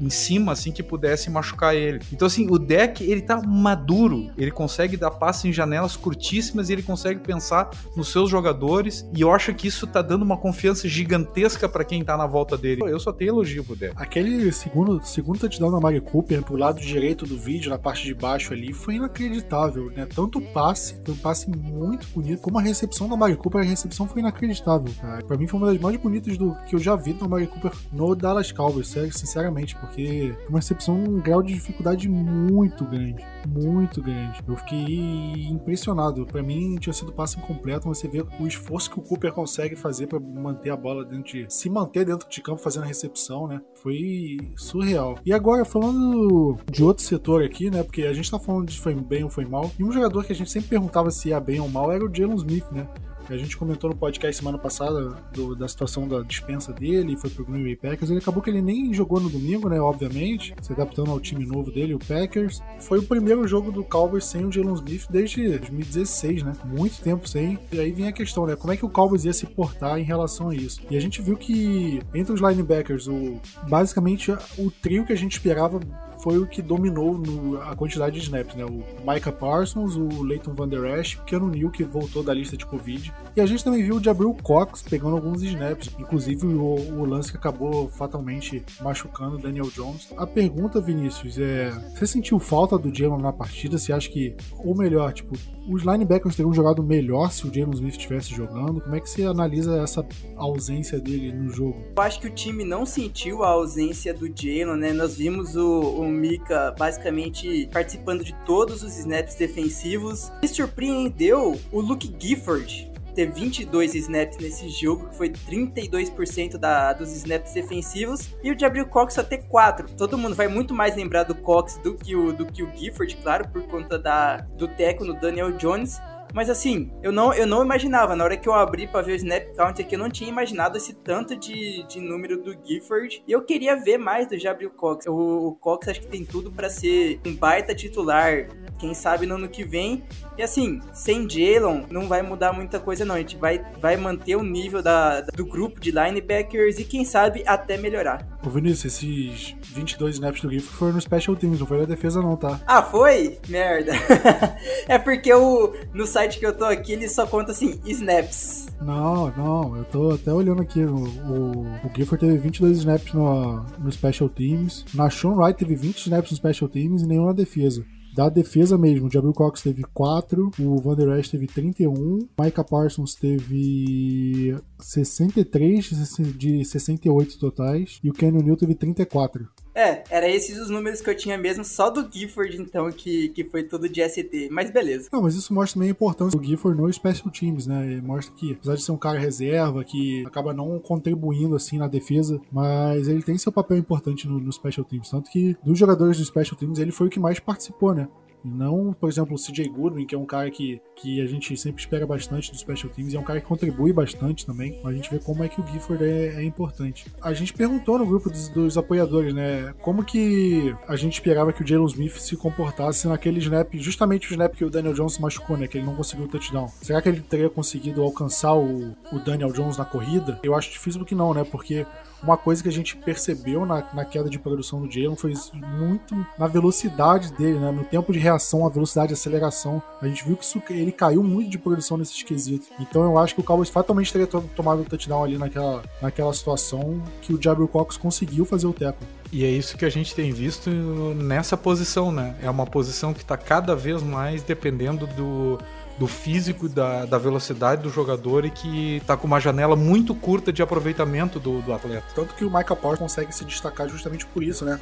em 0.00 0.10
cima 0.10 0.52
assim, 0.52 0.72
que 0.72 0.82
pudesse 0.82 1.30
machucar 1.30 1.74
ele. 1.74 2.00
Então, 2.12 2.26
assim, 2.26 2.48
o 2.50 2.58
deck, 2.58 3.04
ele 3.04 3.22
tá 3.22 3.40
maduro, 3.40 4.30
ele 4.36 4.50
consegue 4.50 4.96
dar 4.96 5.10
passe 5.12 5.48
em 5.48 5.52
janelas 5.52 5.96
curtíssimas 5.96 6.68
e 6.68 6.72
ele 6.72 6.82
consegue 6.82 7.20
pensar 7.20 7.70
nos 7.96 8.10
seus 8.10 8.28
jogadores, 8.28 9.08
e 9.14 9.20
eu 9.20 9.32
acho 9.32 9.54
que 9.54 9.68
isso 9.68 9.86
tá 9.86 10.02
dando 10.02 10.22
uma 10.22 10.36
confiança 10.36 10.88
gigantesca 10.88 11.68
para 11.68 11.84
quem 11.84 12.04
tá 12.04 12.16
na 12.16 12.26
volta 12.26 12.56
dele. 12.56 12.82
Eu 12.82 12.98
só 12.98 13.12
tenho 13.12 13.30
elogio 13.30 13.62
pro 13.62 13.76
deck. 13.76 13.94
Aquele 13.96 14.50
segundo, 14.52 15.00
segundo 15.04 15.38
touchdown 15.38 15.70
da 15.70 15.80
Mari 15.80 16.00
Cooper 16.00 16.42
pro 16.42 16.56
lado 16.56 16.80
direito 16.80 17.24
do 17.24 17.38
vídeo, 17.38 17.70
na 17.70 17.78
parte 17.78 18.04
de 18.04 18.14
baixo 18.14 18.52
ali, 18.52 18.72
foi 18.72 18.94
inacreditável, 18.94 19.90
né? 19.90 20.06
Tanto 20.12 20.38
o 20.38 20.42
passe, 20.42 21.00
foi 21.04 21.14
um 21.14 21.18
passe 21.18 21.48
muito 21.50 22.06
bonito, 22.08 22.40
como 22.40 22.58
a 22.58 22.62
recepção 22.62 23.08
da 23.08 23.16
Mari 23.16 23.36
Cooper, 23.36 23.60
a 23.60 23.64
recepção 23.64 24.08
foi 24.08 24.20
inacreditável, 24.20 24.92
cara. 25.00 25.24
Pra 25.24 25.36
mim 25.36 25.46
foi 25.46 25.60
uma 25.60 25.72
das 25.72 25.80
mais 25.80 25.96
bonitas 25.96 26.36
do 26.36 26.56
que 26.66 26.74
eu 26.74 26.80
já 26.80 26.96
vi 26.96 27.12
da 27.12 27.28
Mari 27.28 27.46
Cooper 27.46 27.70
no 27.92 28.07
Dallas 28.14 28.52
Cowboys, 28.52 28.88
sinceramente, 28.88 29.76
porque 29.76 30.34
uma 30.48 30.58
recepção 30.58 30.96
um 30.96 31.20
grau 31.20 31.42
de 31.42 31.54
dificuldade 31.54 32.08
muito 32.08 32.84
grande, 32.84 33.24
muito 33.46 34.02
grande. 34.02 34.40
Eu 34.46 34.56
fiquei 34.56 35.48
impressionado. 35.48 36.26
Para 36.26 36.42
mim 36.42 36.76
tinha 36.76 36.92
sido 36.92 37.12
passe 37.12 37.38
incompleto, 37.38 37.88
você 37.88 38.08
vê 38.08 38.24
o 38.38 38.46
esforço 38.46 38.90
que 38.90 38.98
o 38.98 39.02
Cooper 39.02 39.32
consegue 39.32 39.76
fazer 39.76 40.06
para 40.06 40.20
manter 40.20 40.70
a 40.70 40.76
bola 40.76 41.04
dentro 41.04 41.32
de 41.32 41.46
se 41.48 41.70
manter 41.70 42.04
dentro 42.04 42.28
de 42.28 42.42
campo 42.42 42.60
fazendo 42.60 42.84
a 42.84 42.86
recepção, 42.86 43.46
né? 43.46 43.60
Foi 43.74 44.38
surreal. 44.56 45.18
E 45.24 45.32
agora 45.32 45.64
falando 45.64 46.56
de 46.70 46.82
outro 46.82 47.04
setor 47.04 47.42
aqui, 47.42 47.70
né? 47.70 47.82
Porque 47.82 48.02
a 48.02 48.12
gente 48.12 48.30
tá 48.30 48.38
falando 48.38 48.68
de 48.68 48.78
foi 48.78 48.94
bem 48.94 49.24
ou 49.24 49.30
foi 49.30 49.44
mal. 49.44 49.70
E 49.78 49.84
um 49.84 49.92
jogador 49.92 50.24
que 50.24 50.32
a 50.32 50.36
gente 50.36 50.50
sempre 50.50 50.68
perguntava 50.68 51.10
se 51.10 51.28
ia 51.28 51.40
bem 51.40 51.60
ou 51.60 51.68
mal 51.68 51.92
era 51.92 52.04
o 52.04 52.14
Jalen 52.14 52.36
Smith, 52.36 52.66
né? 52.70 52.86
A 53.30 53.36
gente 53.36 53.58
comentou 53.58 53.90
no 53.90 53.96
podcast 53.96 54.38
semana 54.38 54.56
passada 54.56 55.10
do, 55.34 55.54
da 55.54 55.68
situação 55.68 56.08
da 56.08 56.22
dispensa 56.22 56.72
dele, 56.72 57.14
foi 57.14 57.28
pro 57.28 57.44
Green 57.44 57.62
Bay 57.62 57.76
Packers. 57.76 58.10
Ele 58.10 58.20
acabou 58.20 58.42
que 58.42 58.48
ele 58.48 58.62
nem 58.62 58.92
jogou 58.94 59.20
no 59.20 59.28
domingo, 59.28 59.68
né? 59.68 59.78
Obviamente, 59.78 60.54
se 60.62 60.72
adaptando 60.72 61.10
ao 61.10 61.20
time 61.20 61.44
novo 61.44 61.70
dele, 61.70 61.94
o 61.94 61.98
Packers. 61.98 62.62
Foi 62.80 62.98
o 62.98 63.02
primeiro 63.02 63.46
jogo 63.46 63.70
do 63.70 63.84
Cowboys 63.84 64.24
sem 64.24 64.46
o 64.46 64.50
Jalen 64.50 64.74
Smith 64.74 65.06
desde 65.10 65.58
2016, 65.58 66.42
né? 66.42 66.52
Muito 66.64 67.02
tempo 67.02 67.28
sem. 67.28 67.58
E 67.70 67.78
aí 67.78 67.92
vem 67.92 68.08
a 68.08 68.12
questão, 68.12 68.46
né? 68.46 68.56
Como 68.56 68.72
é 68.72 68.76
que 68.78 68.86
o 68.86 68.90
Cowboys 68.90 69.26
ia 69.26 69.32
se 69.34 69.44
portar 69.44 69.98
em 69.98 70.04
relação 70.04 70.48
a 70.48 70.54
isso? 70.54 70.80
E 70.90 70.96
a 70.96 71.00
gente 71.00 71.20
viu 71.20 71.36
que 71.36 72.00
entre 72.14 72.32
os 72.32 72.40
linebackers, 72.40 73.08
o, 73.08 73.38
basicamente 73.68 74.32
o 74.56 74.70
trio 74.70 75.04
que 75.04 75.12
a 75.12 75.16
gente 75.16 75.32
esperava 75.32 75.80
foi 76.22 76.38
o 76.38 76.46
que 76.46 76.60
dominou 76.62 77.16
no, 77.16 77.60
a 77.62 77.74
quantidade 77.76 78.18
de 78.18 78.24
snaps, 78.24 78.54
né? 78.54 78.64
O 78.64 78.82
Micah 79.10 79.32
Parsons, 79.32 79.96
o 79.96 80.22
Leighton 80.22 80.54
Van 80.54 80.68
Der 80.68 80.98
Esch, 80.98 81.16
o 81.16 81.24
Keanu 81.24 81.48
Neal, 81.48 81.70
que 81.70 81.84
voltou 81.84 82.22
da 82.22 82.34
lista 82.34 82.56
de 82.56 82.66
Covid. 82.66 83.12
E 83.36 83.40
a 83.40 83.46
gente 83.46 83.64
também 83.64 83.82
viu 83.82 83.96
o 83.96 84.02
Jabril 84.02 84.34
Cox 84.42 84.82
pegando 84.82 85.16
alguns 85.16 85.42
snaps, 85.42 85.90
inclusive 85.98 86.46
o, 86.46 86.74
o 87.00 87.04
lance 87.04 87.30
que 87.30 87.36
acabou 87.36 87.88
fatalmente 87.88 88.64
machucando 88.80 89.36
o 89.36 89.38
Daniel 89.38 89.70
Jones. 89.70 90.12
A 90.16 90.26
pergunta, 90.26 90.80
Vinícius, 90.80 91.38
é: 91.38 91.70
você 91.94 92.06
sentiu 92.06 92.38
falta 92.38 92.78
do 92.78 92.94
Jalen 92.94 93.20
na 93.20 93.32
partida? 93.32 93.78
Você 93.78 93.92
acha 93.92 94.08
que, 94.08 94.36
ou 94.58 94.76
melhor, 94.76 95.12
tipo, 95.12 95.36
os 95.68 95.82
linebackers 95.82 96.34
teriam 96.34 96.52
jogado 96.52 96.82
melhor 96.82 97.30
se 97.30 97.46
o 97.46 97.52
Jalen 97.52 97.74
Smith 97.74 97.92
estivesse 97.92 98.34
jogando? 98.34 98.80
Como 98.80 98.94
é 98.94 99.00
que 99.00 99.08
você 99.08 99.24
analisa 99.24 99.80
essa 99.82 100.04
ausência 100.36 100.98
dele 100.98 101.32
no 101.32 101.50
jogo? 101.50 101.76
Eu 101.96 102.02
acho 102.02 102.20
que 102.20 102.26
o 102.26 102.34
time 102.34 102.64
não 102.64 102.86
sentiu 102.86 103.42
a 103.42 103.48
ausência 103.48 104.14
do 104.14 104.26
Jalen, 104.26 104.78
né? 104.78 104.92
Nós 104.92 105.16
vimos 105.16 105.56
o, 105.56 105.80
o 105.80 106.07
Mika 106.08 106.74
basicamente 106.78 107.68
participando 107.72 108.24
de 108.24 108.34
todos 108.44 108.82
os 108.82 108.96
snaps 108.98 109.34
defensivos. 109.34 110.32
Me 110.42 110.48
surpreendeu 110.48 111.58
o 111.70 111.80
Luke 111.80 112.14
Gifford 112.18 112.90
ter 113.18 113.32
22 113.32 113.96
snaps 113.96 114.38
nesse 114.38 114.68
jogo, 114.68 115.08
que 115.08 115.16
foi 115.16 115.28
32% 115.30 116.56
da, 116.56 116.92
dos 116.92 117.12
snaps 117.16 117.52
defensivos, 117.52 118.30
e 118.44 118.52
o 118.52 118.56
Jabril 118.56 118.86
Cox 118.86 119.14
só 119.14 119.24
ter 119.24 119.38
4. 119.48 119.88
Todo 119.96 120.16
mundo 120.16 120.36
vai 120.36 120.46
muito 120.46 120.72
mais 120.72 120.94
lembrar 120.94 121.24
do 121.24 121.34
Cox 121.34 121.78
do 121.78 121.96
que 121.96 122.14
o, 122.14 122.32
do 122.32 122.46
que 122.46 122.62
o 122.62 122.70
Gifford, 122.72 123.16
claro, 123.16 123.48
por 123.48 123.64
conta 123.64 123.98
da, 123.98 124.36
do 124.56 124.68
teco 124.68 125.04
no 125.04 125.14
Daniel 125.14 125.50
Jones. 125.50 126.00
Mas 126.34 126.50
assim, 126.50 126.90
eu 127.02 127.10
não, 127.10 127.32
eu 127.32 127.46
não 127.46 127.64
imaginava. 127.64 128.14
Na 128.14 128.24
hora 128.24 128.36
que 128.36 128.48
eu 128.48 128.52
abri 128.52 128.86
para 128.86 129.02
ver 129.02 129.12
o 129.12 129.16
snap 129.16 129.56
count 129.56 129.80
aqui, 129.80 129.94
eu 129.94 129.98
não 129.98 130.10
tinha 130.10 130.28
imaginado 130.28 130.76
esse 130.76 130.94
tanto 130.94 131.36
de, 131.36 131.86
de 131.86 132.00
número 132.00 132.40
do 132.42 132.56
Gifford. 132.64 133.22
E 133.26 133.32
eu 133.32 133.42
queria 133.42 133.76
ver 133.76 133.98
mais 133.98 134.26
do 134.28 134.38
Jabril 134.38 134.70
Cox. 134.70 135.06
O, 135.06 135.48
o 135.48 135.54
Cox 135.54 135.88
acho 135.88 136.00
que 136.00 136.06
tem 136.06 136.24
tudo 136.24 136.50
para 136.50 136.68
ser 136.68 137.20
um 137.26 137.34
baita 137.34 137.74
titular. 137.74 138.48
Quem 138.78 138.94
sabe 138.94 139.26
no 139.26 139.34
ano 139.34 139.48
que 139.48 139.64
vem. 139.64 140.04
E 140.36 140.42
assim, 140.42 140.80
sem 140.92 141.28
Jalen, 141.28 141.86
não 141.90 142.06
vai 142.06 142.22
mudar 142.22 142.52
muita 142.52 142.78
coisa, 142.78 143.04
não. 143.04 143.14
A 143.14 143.18
gente 143.18 143.36
vai, 143.36 143.64
vai 143.80 143.96
manter 143.96 144.36
o 144.36 144.42
nível 144.42 144.82
da, 144.82 145.20
do 145.20 145.44
grupo 145.44 145.80
de 145.80 145.90
linebackers 145.90 146.78
e 146.78 146.84
quem 146.84 147.04
sabe 147.04 147.42
até 147.46 147.76
melhorar. 147.76 148.37
Ô 148.48 148.50
Vinícius, 148.50 148.94
esses 148.94 149.54
22 149.74 150.14
snaps 150.14 150.40
do 150.40 150.50
Gifford 150.50 150.78
foram 150.78 150.94
no 150.94 151.00
Special 151.02 151.36
Teams, 151.36 151.60
não 151.60 151.66
foi 151.66 151.80
na 151.80 151.84
defesa, 151.84 152.22
não, 152.22 152.34
tá? 152.34 152.58
Ah, 152.66 152.82
foi? 152.82 153.38
Merda. 153.46 153.92
é 154.88 154.98
porque 154.98 155.30
o, 155.34 155.74
no 155.92 156.06
site 156.06 156.38
que 156.38 156.46
eu 156.46 156.56
tô 156.56 156.64
aqui, 156.64 156.94
ele 156.94 157.10
só 157.10 157.26
conta 157.26 157.52
assim, 157.52 157.78
snaps. 157.84 158.68
Não, 158.80 159.30
não, 159.36 159.76
eu 159.76 159.84
tô 159.84 160.12
até 160.12 160.32
olhando 160.32 160.62
aqui. 160.62 160.82
O, 160.82 160.94
o, 160.96 161.66
o 161.84 161.90
Gifford 161.94 162.24
teve 162.24 162.38
22 162.38 162.78
snaps 162.78 163.12
no, 163.12 163.66
no 163.78 163.92
Special 163.92 164.30
Teams. 164.30 164.86
Na 164.94 165.10
Sean 165.10 165.34
Wright 165.34 165.58
teve 165.58 165.76
20 165.76 165.98
snaps 165.98 166.30
no 166.30 166.36
Special 166.38 166.70
Teams 166.70 167.02
e 167.02 167.06
nenhum 167.06 167.26
na 167.26 167.34
defesa. 167.34 167.84
Da 168.18 168.28
defesa 168.28 168.76
mesmo, 168.76 169.06
o 169.06 169.10
Jabril 169.12 169.32
Cox 169.32 169.62
teve 169.62 169.84
4, 169.94 170.50
o 170.58 170.76
Van 170.78 170.96
Der 170.96 171.20
Esch 171.20 171.30
teve 171.30 171.46
31, 171.46 172.28
Micah 172.36 172.64
Parsons 172.64 173.14
teve 173.14 174.56
63 174.80 175.88
de 176.36 176.64
68 176.64 177.38
totais 177.38 178.00
e 178.02 178.10
o 178.10 178.12
Kenny 178.12 178.42
Neal 178.42 178.56
teve 178.56 178.74
34. 178.74 179.48
É, 179.78 180.02
era 180.10 180.28
esses 180.28 180.58
os 180.58 180.68
números 180.68 181.00
que 181.00 181.08
eu 181.08 181.16
tinha 181.16 181.38
mesmo, 181.38 181.64
só 181.64 181.88
do 181.88 182.10
Gifford, 182.10 182.60
então, 182.60 182.90
que, 182.90 183.28
que 183.28 183.44
foi 183.44 183.62
tudo 183.62 183.88
de 183.88 184.02
ST. 184.02 184.48
Mas 184.50 184.72
beleza. 184.72 185.08
Não, 185.12 185.22
mas 185.22 185.36
isso 185.36 185.54
mostra 185.54 185.74
também 185.74 185.90
a 185.90 185.92
importância 185.92 186.36
do 186.36 186.44
Gifford 186.44 186.76
no 186.76 186.92
Special 186.92 187.30
Teams, 187.30 187.68
né? 187.68 187.92
Ele 187.92 188.00
mostra 188.00 188.34
que, 188.34 188.54
apesar 188.54 188.74
de 188.74 188.82
ser 188.82 188.90
um 188.90 188.96
cara 188.96 189.20
reserva, 189.20 189.84
que 189.84 190.26
acaba 190.26 190.52
não 190.52 190.80
contribuindo, 190.80 191.54
assim, 191.54 191.78
na 191.78 191.86
defesa, 191.86 192.40
mas 192.50 193.06
ele 193.06 193.22
tem 193.22 193.38
seu 193.38 193.52
papel 193.52 193.76
importante 193.76 194.26
no, 194.26 194.40
no 194.40 194.52
Special 194.52 194.84
Teams. 194.84 195.10
Tanto 195.10 195.30
que, 195.30 195.56
dos 195.62 195.78
jogadores 195.78 196.18
do 196.18 196.24
Special 196.24 196.58
Teams, 196.58 196.80
ele 196.80 196.90
foi 196.90 197.06
o 197.06 197.10
que 197.10 197.20
mais 197.20 197.38
participou, 197.38 197.94
né? 197.94 198.08
Não, 198.44 198.92
por 198.92 199.08
exemplo, 199.08 199.34
o 199.34 199.38
CJ 199.38 199.68
Goodwin, 199.68 200.06
que 200.06 200.14
é 200.14 200.18
um 200.18 200.26
cara 200.26 200.50
que, 200.50 200.80
que 200.96 201.20
a 201.20 201.26
gente 201.26 201.56
sempre 201.56 201.80
espera 201.80 202.06
bastante 202.06 202.50
dos 202.50 202.60
Special 202.60 202.92
Teams, 202.92 203.14
é 203.14 203.18
um 203.18 203.22
cara 203.22 203.40
que 203.40 203.46
contribui 203.46 203.92
bastante 203.92 204.46
também. 204.46 204.80
A 204.84 204.92
gente 204.92 205.10
vê 205.10 205.18
como 205.18 205.42
é 205.42 205.48
que 205.48 205.60
o 205.60 205.66
Gifford 205.66 206.04
é, 206.04 206.36
é 206.36 206.44
importante. 206.44 207.06
A 207.20 207.32
gente 207.32 207.52
perguntou 207.52 207.98
no 207.98 208.06
grupo 208.06 208.30
dos, 208.30 208.48
dos, 208.48 208.78
apoiadores, 208.78 209.34
né? 209.34 209.74
Como 209.82 210.04
que 210.04 210.74
a 210.86 210.96
gente 210.96 211.14
esperava 211.14 211.52
que 211.52 211.62
o 211.62 211.66
Jalen 211.66 211.86
Smith 211.86 212.16
se 212.18 212.36
comportasse 212.36 213.08
naquele 213.08 213.38
snap, 213.40 213.74
justamente 213.74 214.28
o 214.28 214.32
snap 214.32 214.54
que 214.54 214.64
o 214.64 214.70
Daniel 214.70 214.94
Jones 214.94 215.18
machucou, 215.18 215.56
né? 215.56 215.66
Que 215.66 215.78
ele 215.78 215.86
não 215.86 215.94
conseguiu 215.94 216.26
o 216.26 216.28
touchdown. 216.28 216.68
Será 216.80 217.02
que 217.02 217.08
ele 217.08 217.20
teria 217.20 217.50
conseguido 217.50 218.02
alcançar 218.02 218.54
o, 218.54 218.92
o 219.12 219.18
Daniel 219.18 219.52
Jones 219.52 219.76
na 219.76 219.84
corrida? 219.84 220.38
Eu 220.42 220.54
acho 220.54 220.70
difícil 220.70 221.04
que 221.04 221.14
não, 221.14 221.34
né? 221.34 221.44
Porque 221.44 221.86
uma 222.22 222.36
coisa 222.36 222.62
que 222.62 222.68
a 222.68 222.72
gente 222.72 222.96
percebeu 222.96 223.64
na, 223.64 223.84
na 223.92 224.04
queda 224.04 224.28
de 224.28 224.38
produção 224.38 224.80
do 224.80 224.90
Jalen 224.90 225.16
foi 225.16 225.34
muito 225.78 226.14
na 226.38 226.46
velocidade 226.46 227.32
dele, 227.32 227.58
né? 227.58 227.70
No 227.70 227.84
tempo 227.84 228.12
de 228.12 228.18
reação, 228.18 228.66
a 228.66 228.68
velocidade 228.68 229.08
de 229.08 229.14
aceleração. 229.14 229.82
A 230.00 230.06
gente 230.06 230.24
viu 230.24 230.36
que 230.36 230.44
isso, 230.44 230.62
ele 230.70 230.92
caiu 230.92 231.22
muito 231.22 231.50
de 231.50 231.58
produção 231.58 231.96
nesse 231.96 232.14
esquisito. 232.14 232.66
Então 232.80 233.02
eu 233.02 233.18
acho 233.18 233.34
que 233.34 233.40
o 233.40 233.44
Cowboys 233.44 233.70
fatalmente 233.70 234.12
teria 234.12 234.26
tomado 234.26 234.82
o 234.82 234.84
touchdown 234.84 235.24
ali 235.24 235.38
naquela, 235.38 235.82
naquela 236.02 236.32
situação 236.32 237.02
que 237.22 237.32
o 237.32 237.40
Jabril 237.40 237.68
Cox 237.68 237.96
conseguiu 237.96 238.44
fazer 238.44 238.66
o 238.66 238.72
teco. 238.72 238.98
E 239.30 239.44
é 239.44 239.48
isso 239.48 239.76
que 239.76 239.84
a 239.84 239.90
gente 239.90 240.14
tem 240.14 240.32
visto 240.32 240.70
nessa 240.70 241.56
posição, 241.56 242.10
né? 242.10 242.34
É 242.42 242.48
uma 242.48 242.66
posição 242.66 243.12
que 243.12 243.20
está 243.20 243.36
cada 243.36 243.76
vez 243.76 244.02
mais 244.02 244.42
dependendo 244.42 245.06
do, 245.08 245.58
do 245.98 246.06
físico, 246.06 246.68
da, 246.68 247.04
da 247.04 247.18
velocidade 247.18 247.82
do 247.82 247.90
jogador 247.90 248.44
e 248.44 248.50
que 248.50 249.02
tá 249.06 249.16
com 249.16 249.26
uma 249.26 249.40
janela 249.40 249.74
muito 249.74 250.14
curta 250.14 250.52
de 250.52 250.62
aproveitamento 250.62 251.40
do, 251.40 251.60
do 251.62 251.72
atleta. 251.72 252.04
Tanto 252.14 252.34
que 252.34 252.44
o 252.44 252.48
Michael 252.48 252.76
Power 252.76 252.98
consegue 252.98 253.34
se 253.34 253.44
destacar 253.44 253.88
justamente 253.88 254.24
por 254.26 254.42
isso, 254.42 254.64
né? 254.64 254.78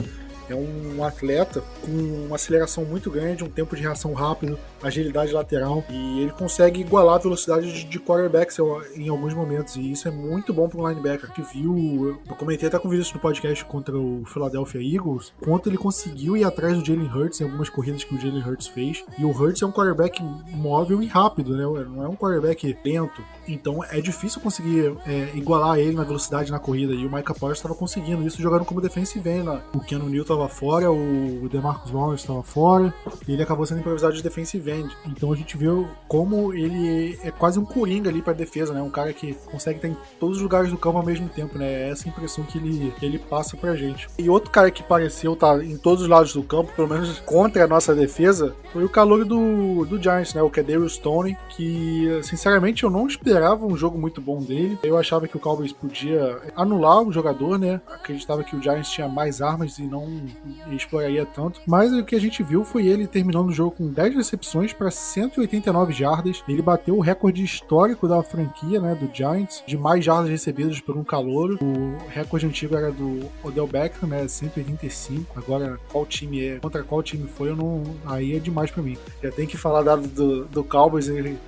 É 0.49 0.55
um 0.55 1.03
atleta 1.05 1.63
com 1.85 2.27
uma 2.27 2.37
aceleração 2.37 2.85
muito 2.85 3.11
grande, 3.11 3.45
um 3.45 3.49
tempo 3.49 3.75
de 3.75 3.83
reação 3.83 4.13
rápido, 4.13 4.59
agilidade 4.83 5.33
lateral 5.33 5.85
e 5.89 6.21
ele 6.21 6.33
consegue 6.33 6.81
igualar 6.81 7.17
a 7.17 7.19
velocidade 7.19 7.85
de 7.85 7.99
quarterbacks 7.99 8.59
em 8.95 9.09
alguns 9.09 9.35
momentos 9.35 9.77
e 9.77 9.93
isso 9.93 10.09
é 10.09 10.11
muito 10.11 10.53
bom 10.53 10.69
para 10.69 10.81
um 10.81 10.89
linebacker. 10.89 11.33
Que 11.33 11.43
viu, 11.43 12.21
eu 12.29 12.35
comentei 12.37 12.69
até 12.69 12.79
com 12.79 12.89
vídeos 12.89 13.13
no 13.13 13.21
podcast 13.21 13.65
contra 13.65 13.97
o 13.97 14.25
Philadelphia 14.27 14.81
Eagles, 14.81 15.33
quanto 15.41 15.69
ele 15.69 15.79
conseguiu 15.79 16.37
ir 16.37 16.45
atrás 16.45 16.77
do 16.77 16.85
Jalen 16.85 17.09
Hurts 17.09 17.41
em 17.41 17.45
algumas 17.45 17.69
corridas 17.69 18.05
que 18.05 18.15
o 18.15 18.21
Jalen 18.21 18.43
Hurts 18.43 18.67
fez. 18.67 19.05
E 19.19 19.25
o 19.25 19.31
Hurts 19.31 19.63
é 19.63 19.67
um 19.67 19.73
quarterback 19.73 20.23
móvel 20.51 20.97
Stone 20.97 21.07
rápido, 21.07 21.57
né? 21.57 21.63
Não 21.63 22.05
é 22.05 22.09
um 22.09 22.17
quarterback 22.17 22.77
lento. 22.85 23.23
Então 23.47 23.83
é 23.85 24.01
difícil 24.01 24.41
conseguir 24.41 24.97
é, 25.07 25.31
igualar 25.35 25.79
ele 25.79 25.93
na 25.93 26.05
velocidade 26.05 26.51
na 26.51 26.59
corrida. 26.59 26.93
E 26.93 27.07
o 27.07 27.11
Micah 27.11 27.35
Parsons 27.35 27.59
estava 27.59 27.75
conseguindo 27.75 28.27
isso 28.27 28.41
jogando 28.41 28.65
como 28.65 28.81
defensive 28.81 29.29
end. 29.29 29.45
Né? 29.45 29.61
O 29.75 29.81
Keanu 29.81 30.09
Neal 30.09 30.25
estava 30.37 30.49
fora, 30.49 30.91
o 30.91 31.49
DeMarcus 31.49 31.91
Lawrence 31.91 32.23
estava 32.23 32.43
fora. 32.43 32.93
E 33.27 33.33
ele 33.33 33.43
acabou 33.43 33.67
sendo 33.67 33.81
improvisado 33.81 34.15
de 34.15 34.23
defensive 34.23 34.71
end. 34.71 34.97
Então 35.07 35.33
a 35.33 35.37
gente 35.37 35.57
viu 35.57 35.89
como 36.07 36.53
ele 36.53 37.19
é 37.23 37.31
quase 37.31 37.59
um 37.59 37.65
coringa 37.65 38.11
ali 38.11 38.23
para 38.23 38.33
defesa, 38.33 38.73
né? 38.73 38.83
Um 38.83 38.91
cara 38.91 39.13
que 39.13 39.35
consegue 39.51 39.79
estar 39.79 39.89
em 39.89 39.97
todos 40.21 40.37
os 40.37 40.43
lugares 40.43 40.71
do 40.71 40.79
campo 40.79 40.99
ao 40.99 41.05
mesmo 41.05 41.29
tempo, 41.29 41.59
né? 41.59 41.67
É 41.67 41.91
essa 41.91 42.09
impressão 42.09 42.45
que 42.45 42.59
ele, 42.59 42.93
ele 43.03 43.19
passa 43.19 43.57
pra 43.57 43.75
gente. 43.75 44.09
E 44.19 44.29
outro 44.29 44.51
cara 44.51 44.71
que 44.71 44.83
pareceu 44.83 45.33
estar 45.33 45.63
em 45.65 45.77
todos 45.77 46.03
os 46.03 46.09
lados 46.09 46.33
do 46.33 46.43
campo, 46.43 46.73
pelo 46.75 46.89
menos 46.89 47.19
contra 47.27 47.65
a 47.65 47.69
nossa 47.69 47.95
defesa, 47.95 48.55
foi 48.73 48.85
o 48.85 48.89
calor 48.89 49.25
do, 49.25 49.85
do 49.85 50.01
Giants, 50.01 50.35
né? 50.35 50.43
O 50.43 50.51
Kadarius 50.51 50.95
Stone, 50.95 51.37
que 51.51 52.21
sinceramente 52.23 52.85
eu 52.85 52.91
não 52.91 53.07
esperava 53.07 53.65
um 53.65 53.77
jogo 53.77 53.99
muito 53.99 54.21
bom 54.21 54.41
dele. 54.43 54.79
Eu 54.83 54.99
achava 54.99 55.27
que 55.27 55.37
o 55.37 55.41
Cowboys 55.41 55.73
podia 55.73 56.39
anular 56.55 57.03
o 57.03 57.13
jogador, 57.13 57.59
né? 57.59 57.81
Acreditava 57.87 58.45
que 58.45 58.55
o 58.55 58.63
Giants 58.63 58.91
tinha 58.91 59.09
mais 59.09 59.41
armas 59.41 59.79
e 59.79 59.83
não 59.83 60.26
exploraria 60.73 61.27
tanto. 61.27 61.61
Mas 61.67 61.93
o 61.93 62.05
que 62.05 62.15
a 62.15 62.21
gente 62.21 62.43
viu 62.43 62.65
foi 62.65 62.87
ele 62.87 63.07
terminando 63.07 63.49
o 63.49 63.53
jogo 63.53 63.73
com 63.73 63.89
10 63.89 64.15
recepções 64.15 64.73
para 64.73 64.91
189 64.91 65.93
jardas. 65.93 66.43
Ele 66.49 66.63
bateu 66.63 66.97
o 66.97 67.01
recorde 67.01 67.43
histórico 67.43 68.09
da 68.09 68.23
franquia, 68.23 68.81
né, 68.81 68.95
do 68.95 69.11
Giants, 69.13 69.63
de 69.67 69.77
mais 69.77 70.05
jardas 70.05 70.31
recebidas 70.31 70.81
por 70.81 70.97
um 70.97 71.05
calouro. 71.05 71.59
O 71.63 71.97
recorde 72.09 72.47
antigo 72.47 72.77
era 72.77 72.91
do 72.91 73.21
Odell 73.43 73.67
Beckham, 73.67 74.09
né, 74.09 74.27
185. 74.27 75.39
Agora, 75.39 75.79
qual 75.91 76.07
time 76.07 76.45
é, 76.45 76.59
contra 76.59 76.83
qual 76.83 77.03
time 77.03 77.29
foi, 77.29 77.51
eu 77.51 77.57
não, 77.57 77.83
aí 78.05 78.37
é 78.37 78.39
demais 78.39 78.71
para 78.71 78.83
mim. 78.83 78.97
Já 79.23 79.31
tem 79.31 79.47
que 79.47 79.57
falar 79.57 79.83
do, 79.83 80.09
do, 80.09 80.45
do 80.47 80.65
Cowboys, 80.65 81.09
ele 81.09 81.39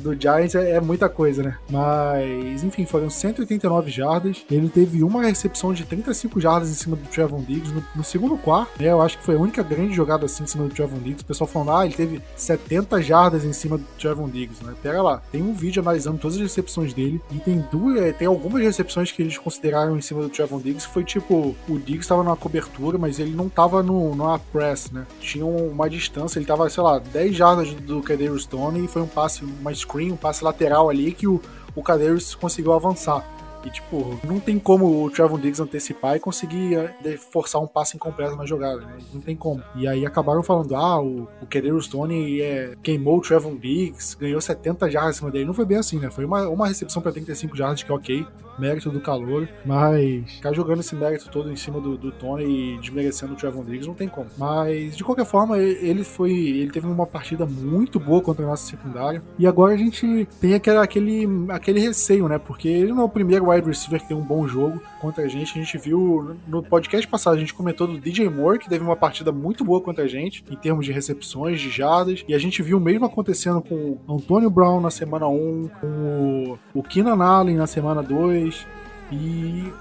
do 0.00 0.18
Giants 0.20 0.54
é, 0.54 0.72
é, 0.72 0.80
muita 0.80 1.08
coisa, 1.08 1.42
né? 1.42 1.58
Mas, 1.68 2.62
enfim, 2.62 2.86
foram 2.86 3.10
189 3.10 3.90
jardas. 3.90 4.44
Ele 4.50 4.68
teve 4.68 5.02
uma 5.02 5.22
recepção 5.22 5.72
de 5.72 5.84
35 5.84 6.40
jardas 6.40 6.70
em 6.70 6.74
cima 6.74 6.96
do 6.96 7.08
Trevon 7.08 7.42
Diggs 7.42 7.72
no, 7.72 7.84
no 7.94 8.04
segundo 8.04 8.36
quarto. 8.36 8.80
Né? 8.80 8.88
Eu 8.88 9.02
acho 9.02 9.18
que 9.18 9.24
foi 9.24 9.34
a 9.34 9.38
única 9.38 9.62
grande 9.62 9.94
jogada 9.94 10.26
assim 10.26 10.44
em 10.44 10.46
cima 10.46 10.64
do 10.64 10.74
Trevon 10.74 10.98
Diggs. 10.98 11.22
O 11.22 11.26
pessoal 11.26 11.48
falando, 11.48 11.72
ah, 11.72 11.84
ele 11.84 11.94
teve 11.94 12.22
70 12.36 13.02
jardas 13.02 13.44
em 13.44 13.52
cima 13.52 13.78
do 13.78 13.84
Trevon 13.98 14.28
Diggs, 14.28 14.64
né? 14.64 14.74
Pega 14.82 15.02
lá, 15.02 15.22
tem 15.30 15.42
um 15.42 15.52
vídeo 15.52 15.80
analisando 15.80 16.18
todas 16.18 16.36
as 16.36 16.42
recepções 16.42 16.92
dele 16.92 17.20
e 17.32 17.38
tem 17.38 17.64
duas, 17.70 18.00
é, 18.00 18.12
tem 18.12 18.26
algumas 18.26 18.62
recepções 18.62 19.10
que 19.10 19.22
eles 19.22 19.38
consideraram 19.38 19.96
em 19.96 20.00
cima 20.00 20.22
do 20.22 20.28
Trevon 20.28 20.60
Diggs. 20.60 20.86
Foi 20.86 21.04
tipo, 21.04 21.54
o 21.68 21.78
Diggs 21.78 22.00
estava 22.00 22.22
numa 22.22 22.36
cobertura, 22.36 22.98
mas 22.98 23.18
ele 23.18 23.34
não 23.34 23.46
estava 23.46 23.82
no, 23.82 24.14
numa 24.14 24.38
press, 24.38 24.90
né? 24.90 25.06
Tinha 25.20 25.44
uma 25.44 25.88
distância, 25.88 26.38
ele 26.38 26.44
estava, 26.44 26.68
sei 26.68 26.82
lá, 26.82 26.98
10 26.98 27.36
jardas 27.36 27.72
do 27.74 28.02
Kadero 28.02 28.38
Stone 28.38 28.84
e 28.84 28.88
foi 28.88 29.02
um 29.02 29.06
passe 29.06 29.44
uma 29.64 29.74
screen, 29.74 30.12
um 30.12 30.16
passe 30.16 30.44
lateral 30.44 30.90
ali 30.90 31.12
que 31.12 31.26
o, 31.26 31.40
o 31.74 31.82
Cadeiros 31.82 32.34
conseguiu 32.34 32.72
avançar. 32.74 33.24
E, 33.64 33.70
tipo, 33.70 34.18
não 34.24 34.38
tem 34.38 34.58
como 34.58 35.04
o 35.04 35.10
Trevor 35.10 35.40
Diggs 35.40 35.62
antecipar 35.62 36.16
e 36.16 36.20
conseguir 36.20 36.74
eh, 36.76 37.16
forçar 37.16 37.60
um 37.62 37.66
passe 37.66 37.96
incompleto 37.96 38.36
na 38.36 38.44
jogada, 38.44 38.82
né? 38.82 38.98
Não 39.12 39.20
tem 39.20 39.34
como. 39.34 39.62
E 39.74 39.88
aí 39.88 40.04
acabaram 40.04 40.42
falando, 40.42 40.76
ah, 40.76 41.00
o, 41.00 41.28
o 41.40 41.46
Kedero 41.46 41.80
Stone 41.80 42.40
é, 42.40 42.74
queimou 42.82 43.18
o 43.18 43.20
Trevor 43.20 43.56
Diggs, 43.58 44.16
ganhou 44.16 44.40
70 44.40 44.90
jardas 44.90 45.16
em 45.16 45.18
cima 45.18 45.30
dele. 45.30 45.46
Não 45.46 45.54
foi 45.54 45.64
bem 45.64 45.78
assim, 45.78 45.98
né? 45.98 46.10
Foi 46.10 46.24
uma, 46.24 46.48
uma 46.48 46.68
recepção 46.68 47.00
para 47.00 47.12
35 47.12 47.56
jardas, 47.56 47.82
que 47.82 47.90
é 47.90 47.94
ok, 47.94 48.26
mérito 48.58 48.90
do 48.90 49.00
calor, 49.00 49.48
mas 49.64 50.30
ficar 50.32 50.52
jogando 50.52 50.80
esse 50.80 50.94
mérito 50.94 51.28
todo 51.30 51.50
em 51.50 51.56
cima 51.56 51.80
do, 51.80 51.96
do 51.96 52.12
Tony 52.12 52.74
e 52.74 52.78
desmerecendo 52.78 53.32
o 53.32 53.36
Trevor 53.36 53.64
Diggs 53.64 53.86
não 53.86 53.94
tem 53.94 54.08
como. 54.08 54.26
Mas, 54.36 54.96
de 54.96 55.04
qualquer 55.04 55.24
forma, 55.24 55.58
ele 55.58 56.04
foi, 56.04 56.32
ele 56.32 56.70
teve 56.70 56.86
uma 56.86 57.06
partida 57.06 57.46
muito 57.46 57.98
boa 57.98 58.20
contra 58.20 58.44
a 58.44 58.48
nossa 58.48 58.66
secundária, 58.66 59.22
e 59.38 59.46
agora 59.46 59.74
a 59.74 59.76
gente 59.76 60.28
tem 60.40 60.54
aquele, 60.54 60.78
aquele, 60.78 61.28
aquele 61.48 61.80
receio, 61.80 62.28
né? 62.28 62.38
Porque 62.38 62.68
ele 62.68 62.92
não 62.92 63.02
é 63.02 63.04
o 63.04 63.08
primeiro 63.08 63.52
wide 63.54 63.66
receiver 63.66 64.00
que 64.00 64.08
tem 64.08 64.16
um 64.16 64.22
bom 64.22 64.46
jogo 64.46 64.80
contra 65.00 65.24
a 65.24 65.28
gente. 65.28 65.58
A 65.58 65.62
gente 65.62 65.78
viu 65.78 66.36
no 66.46 66.62
podcast 66.62 67.06
passado, 67.06 67.34
a 67.36 67.38
gente 67.38 67.54
comentou 67.54 67.86
do 67.86 67.98
DJ 67.98 68.28
Moore, 68.28 68.58
que 68.58 68.68
teve 68.68 68.84
uma 68.84 68.96
partida 68.96 69.32
muito 69.32 69.64
boa 69.64 69.80
contra 69.80 70.04
a 70.04 70.08
gente, 70.08 70.44
em 70.50 70.56
termos 70.56 70.84
de 70.84 70.92
recepções, 70.92 71.60
de 71.60 71.70
jadas. 71.70 72.24
E 72.26 72.34
a 72.34 72.38
gente 72.38 72.62
viu 72.62 72.78
o 72.78 72.80
mesmo 72.80 73.06
acontecendo 73.06 73.62
com 73.62 73.98
o 74.06 74.14
Antônio 74.14 74.50
Brown 74.50 74.80
na 74.80 74.90
semana 74.90 75.28
1, 75.28 75.70
com 75.80 76.58
o 76.74 76.82
Keenan 76.82 77.22
Allen 77.22 77.56
na 77.56 77.66
semana 77.66 78.02
2. 78.02 78.66
E 79.12 79.72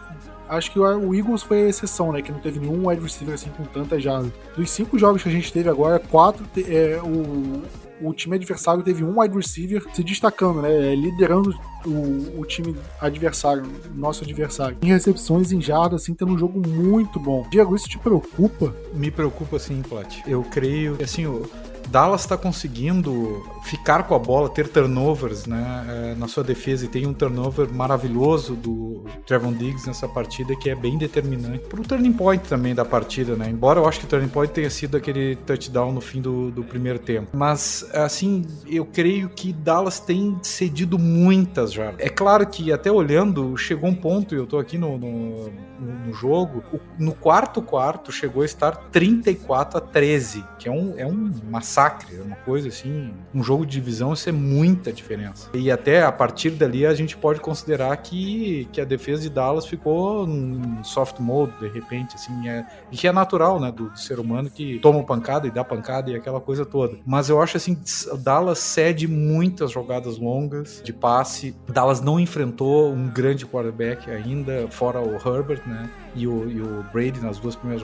acho 0.50 0.72
que 0.72 0.80
o 0.80 1.16
Eagles 1.16 1.44
foi 1.44 1.64
a 1.64 1.70
exceção, 1.70 2.12
né? 2.12 2.22
Que 2.22 2.32
não 2.32 2.40
teve 2.40 2.60
nenhum 2.60 2.88
wide 2.88 3.02
receiver 3.02 3.34
assim 3.34 3.50
com 3.50 3.64
tanta 3.64 4.00
jardas. 4.00 4.32
Dos 4.56 4.70
cinco 4.70 4.98
jogos 4.98 5.24
que 5.24 5.30
a 5.30 5.32
gente 5.32 5.52
teve 5.52 5.70
agora, 5.70 6.00
quatro, 6.00 6.46
é, 6.68 7.00
o, 7.02 7.64
o 8.02 8.14
time 8.14 8.36
adversário 8.36 8.84
teve 8.84 9.04
um 9.04 9.20
wide 9.20 9.36
receiver 9.36 9.84
se 9.94 10.04
destacando, 10.04 10.62
né? 10.62 10.96
Liderando 10.96 11.58
o, 11.86 12.40
o 12.42 12.46
time 12.46 12.76
adversário, 13.00 13.64
nosso 13.94 14.24
adversário. 14.24 14.78
Em 14.82 14.88
recepções 14.88 15.52
em 15.52 15.62
jardas, 15.62 16.04
assim, 16.04 16.14
tendo 16.14 16.34
um 16.34 16.38
jogo 16.38 16.66
muito 16.68 17.20
bom. 17.20 17.46
Diego, 17.50 17.76
isso 17.76 17.88
te 17.88 17.98
preocupa? 17.98 18.76
Me 18.94 19.12
preocupa 19.12 19.60
sim, 19.60 19.82
Plat. 19.82 20.22
Eu 20.28 20.44
creio 20.44 20.98
que, 20.98 21.04
assim, 21.04 21.26
o 21.26 21.50
Dallas 21.90 22.22
está 22.22 22.38
conseguindo 22.38 23.46
ficar 23.64 24.04
com 24.04 24.16
a 24.16 24.20
bola, 24.20 24.50
ter 24.50 24.68
turnovers 24.68 25.46
né, 25.46 25.86
é, 25.88 26.16
na 26.16 26.28
sua 26.28 26.44
defesa 26.44 26.86
e 26.86 26.88
tem 26.88 27.06
um 27.08 27.14
turnover 27.14 27.72
maravilhoso 27.72 28.56
do 28.56 29.06
Trevon 29.26 29.54
Diggs 29.54 29.88
nessa 29.88 30.08
partida 30.08 30.56
que 30.56 30.70
é 30.70 30.76
bem 30.76 30.98
determinante 30.98 31.68
para 31.68 31.80
o 31.80 31.84
turning 31.84 32.14
point 32.14 32.44
também 32.48 32.76
da 32.76 32.86
partida, 32.86 33.36
né? 33.36 33.50
Embora 33.50 33.80
eu 33.80 33.88
acho 33.88 34.00
que 34.00 34.06
o 34.06 34.10
turning 34.10 34.28
point 34.28 34.52
tenha 34.52 34.70
sido 34.70 34.98
aquele 34.98 35.36
touchdown 35.38 35.92
no 35.92 36.02
fim 36.02 36.22
do, 36.22 36.52
do 36.52 36.64
primeiro 36.64 37.00
tempo. 37.00 37.30
Mas, 37.34 37.90
assim, 37.94 38.46
eu 38.68 38.86
creio 38.86 39.30
que 39.30 39.54
Dallas 39.54 40.00
tem 40.00 40.38
cedido 40.42 41.00
muitas 41.00 41.72
já. 41.72 41.94
É 41.98 42.10
claro 42.10 42.46
que 42.48 42.72
até 42.72 42.92
olhando, 42.92 43.56
chegou 43.58 43.90
um 43.90 43.96
ponto, 43.96 44.34
e 44.34 44.38
eu 44.38 44.44
estou 44.44 44.60
aqui 44.60 44.78
no, 44.78 44.98
no, 44.98 45.50
no 45.80 46.14
jogo, 46.14 46.64
no 46.98 47.14
quarto 47.14 47.62
quarto 47.62 48.12
chegou 48.12 48.42
a 48.42 48.46
estar 48.46 48.72
34 48.92 49.78
a 49.78 49.82
13, 49.82 50.44
que 50.60 50.68
é 50.68 50.72
um, 50.72 50.94
é 50.98 51.06
um 51.06 51.32
massacre, 51.50 52.16
é 52.16 52.22
uma 52.22 52.36
coisa 52.38 52.68
assim, 52.68 53.14
um 53.34 53.44
jogo 53.44 53.53
de 53.60 53.72
divisão 53.72 54.14
isso 54.14 54.30
é 54.30 54.32
muita 54.32 54.92
diferença. 54.92 55.50
E 55.54 55.72
até 55.72 56.04
a 56.04 56.12
partir 56.12 56.52
dali 56.52 56.86
a 56.86 56.94
gente 56.94 57.16
pode 57.18 57.40
considerar 57.40 57.96
que, 57.98 58.68
que 58.72 58.82
a 58.82 58.86
defesa 58.86 59.24
de 59.24 59.30
Dallas 59.30 59.66
ficou 59.66 60.26
num 60.26 60.84
soft 60.84 61.20
mode 61.20 61.54
de 61.60 61.68
repente, 61.68 62.16
assim, 62.16 62.48
é, 62.48 62.66
que 62.92 63.08
é 63.08 63.12
natural, 63.12 63.60
né, 63.60 63.72
do, 63.72 63.90
do 63.90 64.00
ser 64.00 64.20
humano 64.20 64.50
que 64.50 64.80
toma 64.80 65.04
pancada 65.04 65.48
e 65.48 65.52
dá 65.52 65.64
pancada 65.64 66.10
e 66.10 66.16
aquela 66.16 66.40
coisa 66.40 66.66
toda. 66.66 66.98
Mas 67.06 67.30
eu 67.30 67.42
acho 67.42 67.58
assim, 67.58 67.78
Dallas 68.20 68.60
cede 68.60 69.08
muitas 69.08 69.72
jogadas 69.72 70.18
longas 70.18 70.82
de 70.84 70.94
passe. 70.94 71.56
Dallas 71.68 72.02
não 72.02 72.20
enfrentou 72.20 72.92
um 72.92 73.08
grande 73.08 73.46
quarterback 73.46 74.10
ainda, 74.10 74.68
fora 74.70 75.00
o 75.02 75.16
Herbert, 75.16 75.62
né? 75.66 75.90
E 76.16 76.28
o, 76.28 76.50
e 76.50 76.62
o 76.62 76.84
Brady 76.92 77.20
nas 77.20 77.40
duas 77.40 77.56
primeiras 77.56 77.84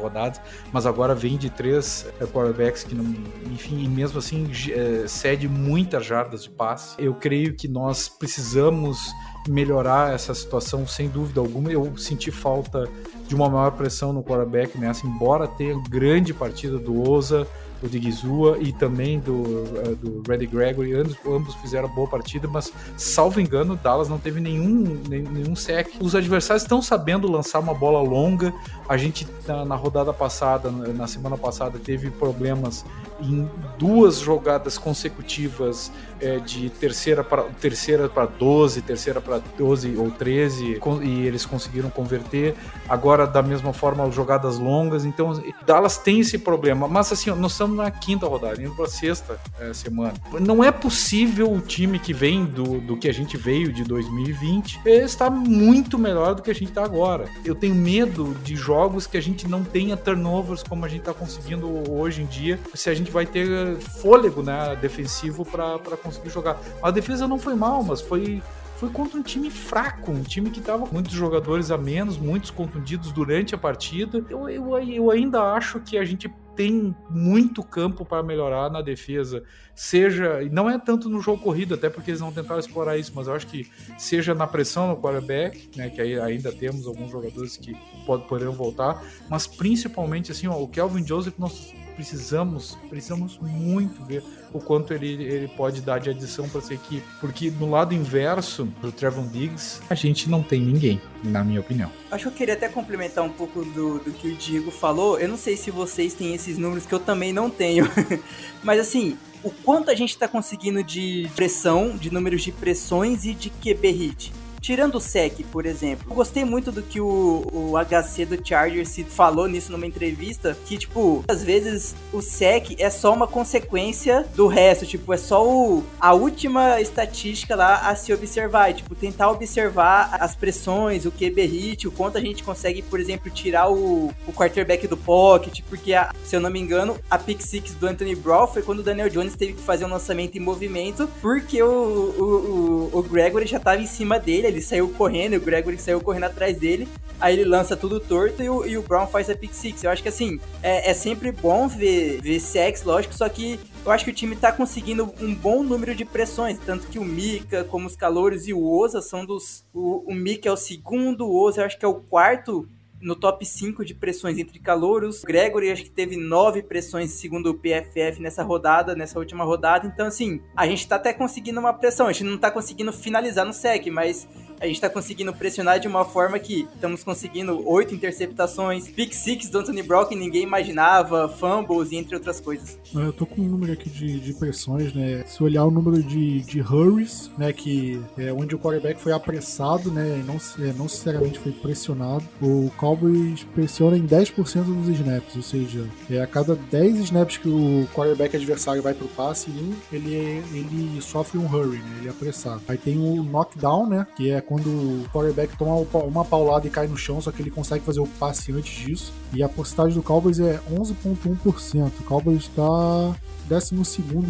rodadas, 0.00 0.40
mas 0.72 0.86
agora 0.86 1.14
vem 1.14 1.36
de 1.36 1.50
três 1.50 2.06
eh, 2.20 2.26
quarterbacks 2.26 2.84
que 2.84 2.94
não, 2.94 3.04
enfim, 3.52 3.82
e 3.82 3.88
mesmo 3.88 4.18
assim 4.18 4.50
é, 4.70 5.06
cede 5.06 5.48
muitas 5.48 6.04
jardas 6.04 6.44
de 6.44 6.50
passe. 6.50 6.94
Eu 6.98 7.14
creio 7.14 7.54
que 7.54 7.68
nós 7.68 8.08
precisamos 8.08 9.12
melhorar 9.48 10.14
essa 10.14 10.34
situação 10.34 10.86
sem 10.86 11.08
dúvida 11.08 11.40
alguma. 11.40 11.70
Eu 11.70 11.96
senti 11.96 12.30
falta 12.30 12.88
de 13.26 13.34
uma 13.34 13.48
maior 13.48 13.72
pressão 13.72 14.12
no 14.12 14.22
quarterback 14.22 14.78
nessa, 14.78 15.06
embora 15.06 15.46
tenha 15.46 15.78
grande 15.88 16.32
partida 16.32 16.78
do 16.78 17.10
Oza 17.10 17.46
do 17.84 17.90
Digizua 17.90 18.56
e 18.58 18.72
também 18.72 19.20
do, 19.20 19.34
uh, 19.34 19.96
do 19.96 20.22
Reddy 20.26 20.46
Gregory. 20.46 20.94
Ambos, 20.94 21.16
ambos 21.26 21.54
fizeram 21.56 21.88
boa 21.88 22.08
partida, 22.08 22.48
mas, 22.48 22.72
salvo 22.96 23.40
engano, 23.40 23.76
Dallas 23.76 24.08
não 24.08 24.18
teve 24.18 24.40
nenhum, 24.40 25.00
nenhum 25.08 25.54
sec. 25.54 25.88
Os 26.00 26.14
adversários 26.14 26.62
estão 26.62 26.80
sabendo 26.80 27.30
lançar 27.30 27.60
uma 27.60 27.74
bola 27.74 28.00
longa. 28.00 28.52
A 28.88 28.96
gente, 28.96 29.26
na, 29.46 29.64
na 29.64 29.76
rodada 29.76 30.12
passada, 30.12 30.70
na 30.70 31.06
semana 31.06 31.36
passada, 31.36 31.78
teve 31.78 32.10
problemas 32.10 32.84
em 33.20 33.48
duas 33.78 34.18
jogadas 34.18 34.78
consecutivas 34.78 35.90
é, 36.20 36.38
de 36.38 36.70
terceira 36.70 37.22
para 37.22 37.42
terceira 37.42 38.08
para 38.08 38.26
12, 38.26 38.82
terceira 38.82 39.20
para 39.20 39.40
12 39.58 39.96
ou 39.96 40.10
13, 40.10 40.80
e 41.02 41.26
eles 41.26 41.44
conseguiram 41.44 41.90
converter. 41.90 42.54
Agora, 42.88 43.26
da 43.26 43.42
mesma 43.42 43.72
forma, 43.72 44.10
jogadas 44.10 44.58
longas. 44.58 45.04
Então, 45.04 45.42
Dallas 45.66 45.98
tem 45.98 46.20
esse 46.20 46.38
problema. 46.38 46.88
Mas, 46.88 47.12
assim, 47.12 47.30
nós 47.30 47.52
estamos 47.52 47.76
na 47.76 47.90
quinta 47.90 48.26
rodada, 48.26 48.62
indo 48.62 48.74
para 48.74 48.86
sexta 48.86 49.38
é, 49.60 49.72
semana. 49.72 50.14
Não 50.40 50.62
é 50.62 50.70
possível 50.70 51.52
o 51.52 51.60
time 51.60 51.98
que 51.98 52.12
vem 52.12 52.44
do, 52.44 52.80
do 52.80 52.96
que 52.96 53.08
a 53.08 53.12
gente 53.12 53.36
veio 53.36 53.72
de 53.72 53.84
2020 53.84 54.80
estar 54.86 55.30
muito 55.30 55.98
melhor 55.98 56.34
do 56.34 56.42
que 56.42 56.50
a 56.50 56.54
gente 56.54 56.68
está 56.68 56.84
agora. 56.84 57.26
Eu 57.44 57.54
tenho 57.54 57.74
medo 57.74 58.34
de 58.42 58.56
jogos 58.56 59.06
que 59.06 59.16
a 59.16 59.22
gente 59.22 59.48
não 59.48 59.62
tenha 59.64 59.96
turnovers 59.96 60.62
como 60.62 60.84
a 60.84 60.88
gente 60.88 61.00
está 61.00 61.14
conseguindo 61.14 61.90
hoje 61.90 62.22
em 62.22 62.26
dia, 62.26 62.58
se 62.74 62.88
a 62.88 62.94
gente 62.94 63.10
vai 63.14 63.24
ter 63.24 63.76
fôlego 63.76 64.42
né, 64.42 64.76
defensivo 64.76 65.44
para 65.44 65.96
conseguir 66.02 66.30
jogar. 66.30 66.60
A 66.82 66.90
defesa 66.90 67.28
não 67.28 67.38
foi 67.38 67.54
mal, 67.54 67.82
mas 67.82 68.00
foi 68.00 68.42
foi 68.76 68.90
contra 68.90 69.18
um 69.18 69.22
time 69.22 69.50
fraco, 69.50 70.10
um 70.10 70.22
time 70.22 70.50
que 70.50 70.58
estava 70.58 70.84
com 70.84 70.92
muitos 70.92 71.12
jogadores 71.12 71.70
a 71.70 71.78
menos, 71.78 72.18
muitos 72.18 72.50
contundidos 72.50 73.12
durante 73.12 73.54
a 73.54 73.58
partida. 73.58 74.22
Eu, 74.28 74.48
eu, 74.48 74.78
eu 74.78 75.10
ainda 75.12 75.54
acho 75.54 75.78
que 75.78 75.96
a 75.96 76.04
gente 76.04 76.28
tem 76.56 76.94
muito 77.08 77.62
campo 77.62 78.04
para 78.04 78.22
melhorar 78.22 78.70
na 78.70 78.82
defesa. 78.82 79.44
Seja, 79.74 80.40
não 80.50 80.68
é 80.68 80.78
tanto 80.78 81.08
no 81.08 81.20
jogo 81.20 81.42
corrido, 81.42 81.74
até 81.74 81.88
porque 81.88 82.10
eles 82.10 82.20
não 82.20 82.32
tentaram 82.32 82.58
explorar 82.58 82.98
isso, 82.98 83.12
mas 83.14 83.26
eu 83.26 83.34
acho 83.34 83.46
que 83.46 83.70
seja 83.96 84.34
na 84.34 84.46
pressão 84.46 84.88
no 84.88 84.96
quarterback, 84.96 85.70
né, 85.76 85.88
que 85.88 86.00
aí 86.00 86.18
ainda 86.20 86.52
temos 86.52 86.86
alguns 86.86 87.10
jogadores 87.10 87.56
que 87.56 87.76
pod, 88.04 88.26
poderiam 88.28 88.52
voltar, 88.52 89.02
mas 89.28 89.46
principalmente 89.46 90.30
assim, 90.30 90.46
ó, 90.46 90.60
o 90.60 90.68
Kelvin 90.68 91.06
Joseph 91.06 91.34
nós 91.38 91.72
precisamos, 91.94 92.76
precisamos 92.88 93.38
muito 93.38 94.04
ver 94.04 94.22
o 94.52 94.60
quanto 94.60 94.92
ele, 94.92 95.22
ele 95.24 95.48
pode 95.48 95.80
dar 95.80 95.98
de 95.98 96.10
adição 96.10 96.48
para 96.48 96.60
essa 96.60 96.74
equipe, 96.74 97.04
porque 97.20 97.50
no 97.50 97.70
lado 97.70 97.94
inverso 97.94 98.64
do 98.80 98.92
Trevon 98.92 99.26
Diggs, 99.26 99.80
a 99.88 99.94
gente 99.94 100.28
não 100.28 100.42
tem 100.42 100.60
ninguém, 100.60 101.00
na 101.22 101.42
minha 101.42 101.60
opinião. 101.60 101.90
Acho 102.10 102.24
que 102.24 102.28
eu 102.28 102.32
queria 102.32 102.54
até 102.54 102.68
complementar 102.68 103.24
um 103.24 103.30
pouco 103.30 103.64
do, 103.64 103.98
do 103.98 104.12
que 104.12 104.28
o 104.28 104.36
Diego 104.36 104.70
falou. 104.70 105.18
Eu 105.18 105.28
não 105.28 105.36
sei 105.36 105.56
se 105.56 105.70
vocês 105.70 106.14
têm 106.14 106.34
esses 106.34 106.58
números 106.58 106.86
que 106.86 106.94
eu 106.94 107.00
também 107.00 107.32
não 107.32 107.50
tenho, 107.50 107.88
mas 108.62 108.80
assim, 108.80 109.16
o 109.42 109.50
quanto 109.50 109.90
a 109.90 109.94
gente 109.94 110.10
está 110.10 110.26
conseguindo 110.26 110.82
de 110.82 111.28
pressão, 111.34 111.96
de 111.96 112.12
números 112.12 112.42
de 112.42 112.52
pressões 112.52 113.24
e 113.24 113.34
de 113.34 113.50
QB 113.50 113.90
hit. 113.90 114.43
Tirando 114.64 114.94
o 114.94 115.00
SEC, 115.00 115.44
por 115.52 115.66
exemplo, 115.66 116.06
eu 116.10 116.14
gostei 116.14 116.42
muito 116.42 116.72
do 116.72 116.82
que 116.82 116.98
o, 116.98 117.44
o 117.52 117.74
HC 117.76 118.24
do 118.24 118.48
Chargers 118.48 118.98
falou 119.10 119.46
nisso 119.46 119.70
numa 119.70 119.86
entrevista, 119.86 120.56
que, 120.64 120.78
tipo, 120.78 121.22
às 121.28 121.44
vezes 121.44 121.94
o 122.10 122.22
SEC 122.22 122.74
é 122.78 122.88
só 122.88 123.12
uma 123.12 123.26
consequência 123.26 124.26
do 124.34 124.46
resto, 124.46 124.86
tipo, 124.86 125.12
é 125.12 125.18
só 125.18 125.46
o, 125.46 125.84
a 126.00 126.14
última 126.14 126.80
estatística 126.80 127.54
lá 127.54 127.90
a 127.90 127.94
se 127.94 128.10
observar, 128.10 128.70
e, 128.70 128.74
tipo, 128.76 128.94
tentar 128.94 129.30
observar 129.30 130.16
as 130.18 130.34
pressões, 130.34 131.04
o 131.04 131.12
QB 131.12 131.44
hit, 131.44 131.86
o 131.86 131.92
quanto 131.92 132.16
a 132.16 132.20
gente 132.22 132.42
consegue, 132.42 132.80
por 132.80 132.98
exemplo, 132.98 133.30
tirar 133.30 133.70
o, 133.70 134.14
o 134.26 134.32
quarterback 134.32 134.88
do 134.88 134.96
pocket, 134.96 135.60
porque, 135.68 135.92
a, 135.92 136.10
se 136.24 136.36
eu 136.36 136.40
não 136.40 136.48
me 136.48 136.58
engano, 136.58 136.98
a 137.10 137.18
pick 137.18 137.42
six 137.42 137.74
do 137.74 137.86
Anthony 137.86 138.16
Brown 138.16 138.46
foi 138.46 138.62
quando 138.62 138.78
o 138.78 138.82
Daniel 138.82 139.10
Jones 139.10 139.36
teve 139.36 139.52
que 139.52 139.60
fazer 139.60 139.84
um 139.84 139.90
lançamento 139.90 140.38
em 140.38 140.40
movimento, 140.40 141.06
porque 141.20 141.62
o, 141.62 141.68
o, 141.68 142.90
o, 142.94 142.98
o 142.98 143.02
Gregory 143.02 143.46
já 143.46 143.60
tava 143.60 143.82
em 143.82 143.86
cima 143.86 144.18
dele, 144.18 144.53
ele 144.54 144.62
saiu 144.62 144.88
correndo, 144.90 145.36
o 145.36 145.40
Gregory 145.40 145.76
saiu 145.78 146.00
correndo 146.00 146.24
atrás 146.24 146.56
dele, 146.56 146.88
aí 147.20 147.34
ele 147.34 147.44
lança 147.44 147.76
tudo 147.76 147.98
torto 147.98 148.42
e 148.42 148.48
o, 148.48 148.64
e 148.64 148.78
o 148.78 148.82
Brown 148.82 149.06
faz 149.06 149.28
a 149.28 149.34
pick 149.34 149.52
six. 149.52 149.82
Eu 149.82 149.90
acho 149.90 150.02
que 150.02 150.08
assim, 150.08 150.38
é, 150.62 150.90
é 150.90 150.94
sempre 150.94 151.32
bom 151.32 151.66
ver, 151.66 152.20
ver 152.22 152.38
sex, 152.38 152.84
lógico, 152.84 153.14
só 153.14 153.28
que 153.28 153.58
eu 153.84 153.90
acho 153.90 154.04
que 154.04 154.10
o 154.10 154.14
time 154.14 154.36
tá 154.36 154.52
conseguindo 154.52 155.12
um 155.20 155.34
bom 155.34 155.62
número 155.62 155.94
de 155.94 156.04
pressões, 156.04 156.58
tanto 156.64 156.86
que 156.86 156.98
o 156.98 157.04
Mika, 157.04 157.64
como 157.64 157.86
os 157.86 157.96
calores 157.96 158.46
e 158.46 158.54
o 158.54 158.64
Oza 158.64 159.02
são 159.02 159.26
dos. 159.26 159.64
O, 159.74 160.10
o 160.10 160.14
Mika 160.14 160.48
é 160.48 160.52
o 160.52 160.56
segundo, 160.56 161.26
o 161.26 161.36
Oza 161.36 161.60
eu 161.60 161.66
acho 161.66 161.78
que 161.78 161.84
é 161.84 161.88
o 161.88 161.94
quarto 161.94 162.68
no 163.04 163.14
top 163.14 163.44
5 163.44 163.84
de 163.84 163.94
pressões 163.94 164.38
entre 164.38 164.58
calouros. 164.58 165.22
Gregory 165.22 165.70
acho 165.70 165.84
que 165.84 165.90
teve 165.90 166.16
nove 166.16 166.62
pressões 166.62 167.10
segundo 167.10 167.50
o 167.50 167.54
PFF 167.54 168.20
nessa 168.20 168.42
rodada, 168.42 168.94
nessa 168.94 169.18
última 169.18 169.44
rodada. 169.44 169.86
Então, 169.86 170.06
assim, 170.06 170.40
a 170.56 170.66
gente 170.66 170.88
tá 170.88 170.96
até 170.96 171.12
conseguindo 171.12 171.60
uma 171.60 171.72
pressão. 171.72 172.06
A 172.06 172.12
gente 172.12 172.24
não 172.24 172.38
tá 172.38 172.50
conseguindo 172.50 172.92
finalizar 172.92 173.44
no 173.44 173.52
sec, 173.52 173.86
mas 173.88 174.26
a 174.64 174.66
gente 174.66 174.80
tá 174.80 174.88
conseguindo 174.88 175.32
pressionar 175.32 175.78
de 175.78 175.86
uma 175.86 176.04
forma 176.04 176.38
que 176.38 176.66
estamos 176.74 177.04
conseguindo 177.04 177.66
oito 177.68 177.94
interceptações, 177.94 178.88
pick 178.88 179.12
six 179.12 179.50
do 179.50 179.58
Anthony 179.58 179.82
Brown 179.82 180.06
que 180.06 180.14
ninguém 180.14 180.42
imaginava, 180.42 181.28
fumbles 181.28 181.92
e 181.92 181.96
entre 181.96 182.14
outras 182.14 182.40
coisas. 182.40 182.78
Eu 182.94 183.12
tô 183.12 183.26
com 183.26 183.42
um 183.42 183.46
número 183.46 183.72
aqui 183.72 183.90
de, 183.90 184.18
de 184.18 184.32
pressões, 184.34 184.92
né? 184.94 185.24
Se 185.26 185.42
olhar 185.42 185.64
o 185.64 185.70
número 185.70 186.02
de, 186.02 186.40
de 186.40 186.60
hurries, 186.60 187.30
né, 187.36 187.52
que 187.52 188.00
é 188.16 188.32
onde 188.32 188.54
o 188.54 188.58
quarterback 188.58 189.00
foi 189.00 189.12
apressado, 189.12 189.90
né, 189.90 190.18
e 190.18 190.22
não, 190.22 190.36
é, 190.36 190.72
não 190.72 190.84
necessariamente 190.84 191.38
foi 191.38 191.52
pressionado, 191.52 192.24
o 192.40 192.70
Cowboys 192.76 193.44
pressiona 193.54 193.96
em 193.96 194.06
10% 194.06 194.62
dos 194.64 194.88
snaps, 194.88 195.36
ou 195.36 195.42
seja, 195.42 195.86
é, 196.10 196.20
a 196.20 196.26
cada 196.26 196.54
10 196.54 196.96
snaps 197.00 197.36
que 197.38 197.48
o 197.48 197.86
quarterback 197.94 198.36
adversário 198.36 198.82
vai 198.82 198.94
pro 198.94 199.08
passe, 199.08 199.50
ele, 199.92 200.42
ele 200.52 201.00
sofre 201.02 201.38
um 201.38 201.46
hurry, 201.46 201.78
né, 201.78 201.96
ele 201.98 202.08
é 202.08 202.10
apressado. 202.10 202.62
Aí 202.68 202.78
tem 202.78 202.98
o 202.98 203.22
knockdown, 203.22 203.88
né, 203.88 204.06
que 204.16 204.30
é 204.30 204.40
quando 204.54 204.68
o 204.68 205.04
quarterback 205.12 205.56
toma 205.56 205.74
uma 206.04 206.24
paulada 206.24 206.64
e 206.64 206.70
cai 206.70 206.86
no 206.86 206.96
chão, 206.96 207.20
só 207.20 207.32
que 207.32 207.42
ele 207.42 207.50
consegue 207.50 207.84
fazer 207.84 207.98
o 207.98 208.06
passe 208.06 208.52
antes 208.52 208.86
disso. 208.86 209.12
E 209.32 209.42
a 209.42 209.48
porcentagem 209.48 209.94
do 209.94 210.02
Cowboys 210.02 210.38
é 210.38 210.60
11,1%. 210.70 211.90
O 211.98 212.02
Cowboys 212.04 212.42
está 212.42 213.16
12 213.48 213.74